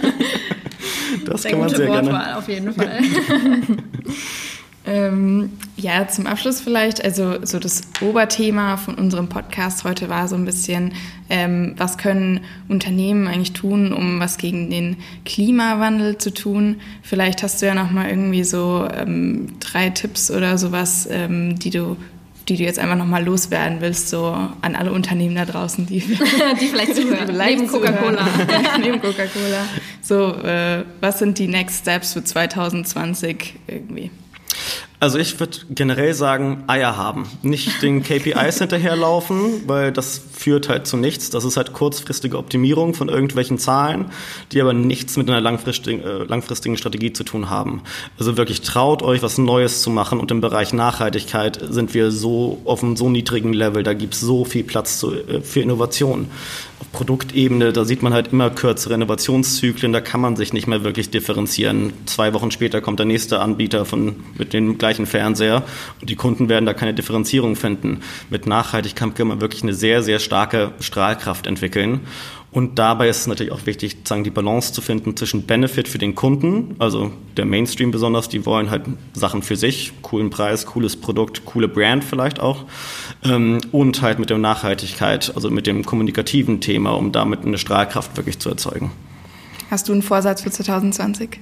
Das 1.25 1.43
sehr 1.43 1.53
kann 1.53 1.61
man 1.61 1.69
sehr 1.69 1.89
Wortwahl 1.89 2.03
gerne. 2.03 2.39
auf 2.39 2.49
jeden 2.49 2.73
Fall. 2.73 2.99
Ähm, 4.87 5.51
ja, 5.77 6.09
zum 6.09 6.27
Abschluss 6.27 6.61
vielleicht, 6.61 7.05
also 7.05 7.45
so 7.45 7.59
das 7.59 7.83
Oberthema 8.01 8.79
von 8.79 8.95
unserem 8.95 9.29
Podcast 9.29 9.85
heute 9.85 10.09
war 10.09 10.27
so 10.27 10.35
ein 10.35 10.47
bisschen, 10.47 10.95
ähm, 11.29 11.75
was 11.77 11.99
können 11.99 12.41
Unternehmen 12.69 13.29
eigentlich 13.29 13.53
tun, 13.53 13.93
um 13.93 14.19
was 14.19 14.39
gegen 14.39 14.71
den 14.71 14.97
Klimawandel 15.27 16.17
zu 16.17 16.33
tun? 16.33 16.77
Vielleicht 17.03 17.43
hast 17.43 17.61
du 17.61 17.67
ja 17.67 17.75
noch 17.75 17.91
mal 17.91 18.09
irgendwie 18.09 18.45
so 18.45 18.89
ähm, 18.91 19.59
drei 19.61 19.91
Tipps 19.91 20.31
oder 20.31 20.57
sowas, 20.57 21.07
ähm, 21.11 21.59
die 21.59 21.71
du 21.71 21.97
die 22.49 22.57
du 22.57 22.62
jetzt 22.62 22.79
einfach 22.79 22.95
nochmal 22.95 23.25
loswerden 23.25 23.81
willst, 23.81 24.09
so 24.09 24.29
an 24.29 24.77
alle 24.77 24.93
Unternehmen 24.93 25.35
da 25.35 25.45
draußen, 25.45 25.85
die, 25.87 25.99
die 26.61 26.67
vielleicht 26.69 26.95
zuhören. 26.97 27.37
Neben 27.37 27.67
Coca-Cola. 27.67 28.25
Neben 28.81 29.01
Coca-Cola. 29.01 29.67
So, 30.01 30.33
äh, 30.47 30.85
was 31.01 31.19
sind 31.19 31.39
die 31.39 31.49
Next 31.49 31.81
Steps 31.81 32.12
für 32.12 32.23
2020 32.23 33.55
irgendwie? 33.67 34.12
Also 34.99 35.19
ich 35.19 35.39
würde 35.39 35.59
generell 35.71 36.15
sagen, 36.15 36.65
Eier 36.69 36.97
haben. 36.97 37.29
Nicht 37.43 37.83
den 37.83 38.03
KPIs 38.03 38.59
hinterherlaufen, 38.61 39.67
weil 39.67 39.93
das 39.93 40.21
führt 40.33 40.69
halt 40.69 40.87
zu 40.87 40.97
nichts. 40.97 41.29
Das 41.29 41.45
ist 41.45 41.59
halt 41.59 41.75
kurzfristige 41.75 42.39
Optimierung 42.39 42.95
von 42.95 43.09
irgendwelchen 43.09 43.59
Zahlen, 43.59 44.07
die 44.53 44.61
aber 44.61 44.73
nichts 44.73 45.17
mit 45.17 45.29
einer 45.29 45.41
langfristigen, 45.41 46.03
äh, 46.03 46.25
langfristigen 46.25 46.79
Strategie 46.79 47.13
zu 47.13 47.25
tun 47.25 47.51
haben. 47.51 47.83
Also 48.19 48.39
wirklich 48.39 48.63
traut 48.63 49.03
euch, 49.03 49.23
was 49.23 49.37
Neues 49.37 49.83
zu 49.83 49.91
machen. 49.91 50.19
Und 50.19 50.31
im 50.31 50.41
Bereich 50.41 50.73
Nachhaltigkeit 50.73 51.59
sind 51.69 51.93
wir 51.93 52.11
so 52.11 52.63
auf 52.65 52.83
einem 52.83 52.97
so 52.97 53.11
niedrigen 53.11 53.53
Level. 53.53 53.83
Da 53.83 53.93
gibt 53.93 54.15
es 54.15 54.21
so 54.21 54.47
viel 54.47 54.65
Platz 54.65 54.99
zu, 54.99 55.13
äh, 55.15 55.43
für 55.43 55.61
Innovation 55.61 56.29
Produktebene, 56.97 57.75
da 57.75 57.85
sieht 57.85 58.03
man 58.03 58.15
halt 58.15 58.33
immer 58.33 58.49
kürzere 58.49 58.95
Innovationszyklen, 58.95 59.93
da 59.93 60.01
kann 60.01 60.19
man 60.19 60.35
sich 60.35 60.55
nicht 60.55 60.67
mehr 60.67 60.83
wirklich 60.83 61.11
differenzieren. 61.11 61.93
Zwei 62.07 62.33
Wochen 62.33 62.51
später 62.51 62.81
kommt 62.81 62.99
der 62.99 63.05
nächste 63.05 63.41
Anbieter 63.41 63.85
von, 63.85 64.17
mit 64.39 64.55
dem 64.55 64.79
gleichen 64.79 65.05
Fernseher 65.05 65.63
und 66.01 66.09
die 66.09 66.17
Kunden 66.17 66.49
werden 66.49 66.65
da 66.65 66.73
keine 66.73 66.95
Differenzierung 66.95 67.55
finden. 67.55 68.01
Mit 68.31 68.47
Nachhaltigkeit 68.47 69.15
kann 69.15 69.29
man 69.29 69.43
wirklich 69.43 69.62
eine 69.62 69.75
sehr, 69.75 70.03
sehr 70.03 70.18
starke 70.20 70.73
Strahlkraft 70.81 71.47
entwickeln. 71.47 72.01
Und 72.57 72.79
dabei 72.79 73.11
ist 73.11 73.19
es 73.19 73.27
natürlich 73.27 73.53
auch 73.53 73.67
wichtig, 73.67 73.99
sagen, 74.05 74.25
die 74.25 74.31
Balance 74.31 74.73
zu 74.73 74.81
finden 74.81 75.15
zwischen 75.15 75.43
Benefit 75.43 75.89
für 75.89 75.99
den 75.99 76.15
Kunden, 76.15 76.75
also 76.79 77.13
der 77.37 77.45
Mainstream 77.45 77.91
besonders, 77.91 78.31
die 78.31 78.47
wollen 78.47 78.71
halt 78.71 78.85
Sachen 79.13 79.43
für 79.43 79.57
sich, 79.57 79.93
coolen 80.01 80.31
Preis, 80.31 80.65
cooles 80.65 80.97
Produkt, 80.97 81.45
coole 81.45 81.69
Brand 81.69 82.03
vielleicht 82.03 82.41
auch, 82.41 82.65
ähm, 83.25 83.61
und 83.73 84.01
halt 84.01 84.19
mit 84.19 84.31
der 84.31 84.39
Nachhaltigkeit, 84.39 85.33
also 85.35 85.51
mit 85.51 85.67
dem 85.67 85.85
kommunikativen 85.85 86.63
Thema, 86.63 86.93
um 86.93 87.13
damit 87.13 87.45
eine 87.45 87.59
Strahlkraft 87.59 88.17
wirklich 88.17 88.39
zu 88.39 88.49
erzeugen. 88.49 88.91
Hast 89.71 89.91
du 89.91 89.93
einen 89.93 90.01
Vorsatz 90.01 90.41
für 90.41 90.51
2020? 90.51 91.39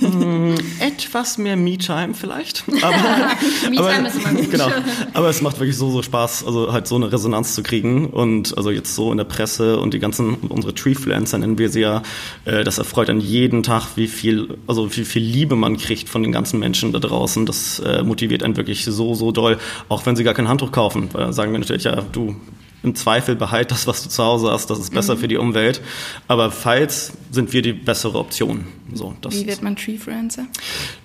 Mm, 0.00 0.54
etwas 0.80 1.38
mehr 1.38 1.56
Me-Time 1.56 2.14
vielleicht. 2.14 2.66
Me-Time 2.68 4.08
ist 4.08 4.16
immer 4.16 4.32
gut. 4.32 4.50
Genau. 4.50 4.68
Aber 5.14 5.28
es 5.28 5.42
macht 5.42 5.58
wirklich 5.58 5.76
so, 5.76 5.90
so 5.90 6.02
Spaß, 6.02 6.44
also 6.44 6.72
halt 6.72 6.86
so 6.86 6.96
eine 6.96 7.10
Resonanz 7.12 7.54
zu 7.54 7.62
kriegen. 7.62 8.06
Und 8.06 8.56
also 8.56 8.70
jetzt 8.70 8.94
so 8.94 9.10
in 9.10 9.18
der 9.18 9.24
Presse 9.24 9.78
und 9.78 9.94
die 9.94 9.98
ganzen, 9.98 10.34
unsere 10.34 10.74
Treefluencer 10.74 11.38
nennen 11.38 11.58
wir 11.58 11.68
sie 11.68 11.80
ja, 11.80 12.02
äh, 12.44 12.64
das 12.64 12.78
erfreut 12.78 13.10
an 13.10 13.20
jeden 13.20 13.62
Tag, 13.62 13.96
wie 13.96 14.08
viel, 14.08 14.58
also 14.66 14.94
wie 14.96 15.04
viel 15.04 15.22
Liebe 15.22 15.56
man 15.56 15.76
kriegt 15.76 16.08
von 16.08 16.22
den 16.22 16.32
ganzen 16.32 16.58
Menschen 16.58 16.92
da 16.92 16.98
draußen. 16.98 17.46
Das 17.46 17.80
äh, 17.80 18.02
motiviert 18.02 18.42
einen 18.42 18.56
wirklich 18.56 18.84
so, 18.84 19.14
so 19.14 19.32
doll, 19.32 19.58
auch 19.88 20.06
wenn 20.06 20.16
sie 20.16 20.24
gar 20.24 20.34
kein 20.34 20.48
Handtuch 20.48 20.72
kaufen. 20.72 21.08
Weil 21.12 21.32
sagen 21.32 21.52
wir 21.52 21.58
natürlich, 21.58 21.84
ja, 21.84 22.02
du 22.12 22.36
im 22.82 22.94
Zweifel 22.94 23.34
behalt 23.34 23.70
das, 23.70 23.86
was 23.86 24.02
du 24.02 24.08
zu 24.08 24.22
Hause 24.22 24.50
hast, 24.50 24.70
das 24.70 24.78
ist 24.78 24.94
besser 24.94 25.16
mhm. 25.16 25.18
für 25.18 25.28
die 25.28 25.36
Umwelt. 25.36 25.80
Aber 26.28 26.50
falls 26.50 27.12
sind 27.30 27.52
wir 27.52 27.62
die 27.62 27.72
bessere 27.72 28.18
Option. 28.18 28.66
So, 28.92 29.14
Wie 29.28 29.46
wird 29.46 29.62
man 29.62 29.76
Treefluencer? 29.76 30.46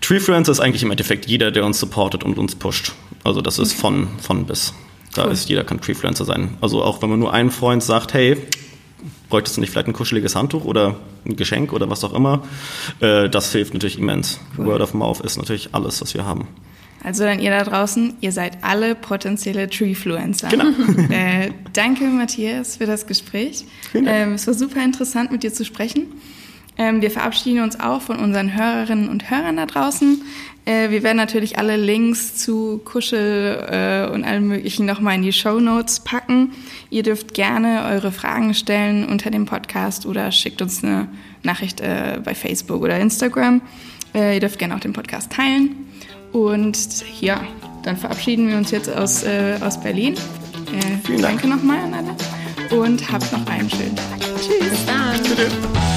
Treefluencer 0.01 0.51
ist 0.51 0.59
eigentlich 0.59 0.83
im 0.83 0.91
Endeffekt 0.91 1.25
jeder, 1.25 1.51
der 1.51 1.65
uns 1.65 1.79
supportet 1.79 2.23
und 2.23 2.37
uns 2.37 2.55
pusht. 2.55 2.93
Also 3.23 3.41
das 3.41 3.59
ist 3.59 3.73
okay. 3.73 3.81
von, 3.81 4.07
von 4.19 4.45
bis. 4.45 4.73
Da 5.13 5.25
cool. 5.25 5.31
ist 5.31 5.49
jeder 5.49 5.63
kann 5.63 5.81
Treefluencer 5.81 6.25
sein. 6.25 6.57
Also 6.61 6.83
auch 6.83 7.01
wenn 7.01 7.09
man 7.09 7.19
nur 7.19 7.33
einen 7.33 7.51
Freund 7.51 7.83
sagt, 7.83 8.13
hey, 8.13 8.37
bräuchtest 9.29 9.57
du 9.57 9.61
nicht 9.61 9.71
vielleicht 9.71 9.87
ein 9.87 9.93
kuscheliges 9.93 10.35
Handtuch 10.35 10.65
oder 10.65 10.95
ein 11.25 11.35
Geschenk 11.35 11.73
oder 11.73 11.89
was 11.89 12.03
auch 12.03 12.13
immer, 12.13 12.43
äh, 12.99 13.29
das 13.29 13.51
hilft 13.51 13.73
natürlich 13.73 13.99
immens. 13.99 14.39
Cool. 14.57 14.65
Word 14.65 14.81
of 14.81 14.93
Mouth 14.93 15.19
ist 15.21 15.37
natürlich 15.37 15.69
alles, 15.73 16.01
was 16.01 16.13
wir 16.13 16.25
haben. 16.25 16.47
Also 17.03 17.25
dann 17.25 17.39
ihr 17.39 17.51
da 17.51 17.63
draußen, 17.63 18.13
ihr 18.21 18.31
seid 18.31 18.63
alle 18.63 18.95
potenzielle 18.95 19.69
Treefluencer. 19.69 20.49
Genau. 20.49 20.65
Äh, 21.09 21.51
danke, 21.73 22.05
Matthias, 22.05 22.77
für 22.77 22.85
das 22.85 23.05
Gespräch. 23.05 23.65
Ähm, 23.93 24.33
es 24.33 24.47
war 24.47 24.53
super 24.53 24.83
interessant, 24.83 25.31
mit 25.31 25.43
dir 25.43 25.53
zu 25.53 25.65
sprechen. 25.65 26.07
Ähm, 26.77 27.01
wir 27.01 27.11
verabschieden 27.11 27.63
uns 27.63 27.79
auch 27.79 28.01
von 28.01 28.17
unseren 28.17 28.55
Hörerinnen 28.55 29.09
und 29.09 29.29
Hörern 29.29 29.57
da 29.57 29.65
draußen. 29.65 30.21
Äh, 30.65 30.89
wir 30.89 31.03
werden 31.03 31.17
natürlich 31.17 31.57
alle 31.57 31.77
Links 31.77 32.35
zu 32.35 32.81
Kuschel 32.83 33.67
äh, 33.69 34.13
und 34.13 34.23
allem 34.23 34.47
Möglichen 34.47 34.85
nochmal 34.85 35.15
in 35.15 35.23
die 35.23 35.33
Show 35.33 35.59
Notes 35.59 35.99
packen. 35.99 36.51
Ihr 36.89 37.03
dürft 37.03 37.33
gerne 37.33 37.85
eure 37.91 38.11
Fragen 38.11 38.53
stellen 38.53 39.05
unter 39.07 39.29
dem 39.29 39.45
Podcast 39.45 40.05
oder 40.05 40.31
schickt 40.31 40.61
uns 40.61 40.83
eine 40.83 41.07
Nachricht 41.43 41.81
äh, 41.81 42.19
bei 42.23 42.33
Facebook 42.33 42.81
oder 42.81 42.99
Instagram. 42.99 43.61
Äh, 44.15 44.35
ihr 44.35 44.39
dürft 44.39 44.59
gerne 44.59 44.75
auch 44.75 44.79
den 44.79 44.93
Podcast 44.93 45.31
teilen. 45.31 45.75
Und 46.31 47.03
ja, 47.21 47.41
dann 47.83 47.97
verabschieden 47.97 48.47
wir 48.49 48.57
uns 48.57 48.71
jetzt 48.71 48.89
aus, 48.89 49.23
äh, 49.23 49.57
aus 49.61 49.79
Berlin. 49.79 50.13
Äh, 50.13 50.97
Vielen 51.05 51.21
Dank. 51.21 51.41
Danke 51.41 51.47
nochmal 51.47 51.77
an 51.79 51.93
alle 51.93 52.15
und 52.79 53.11
habt 53.11 53.31
noch 53.31 53.45
einen 53.47 53.69
schönen 53.69 53.95
Tag. 53.95 54.19
Tschüss. 54.37 54.69
Bis 54.69 54.85
dann. 54.85 55.21
Bitte. 55.21 55.92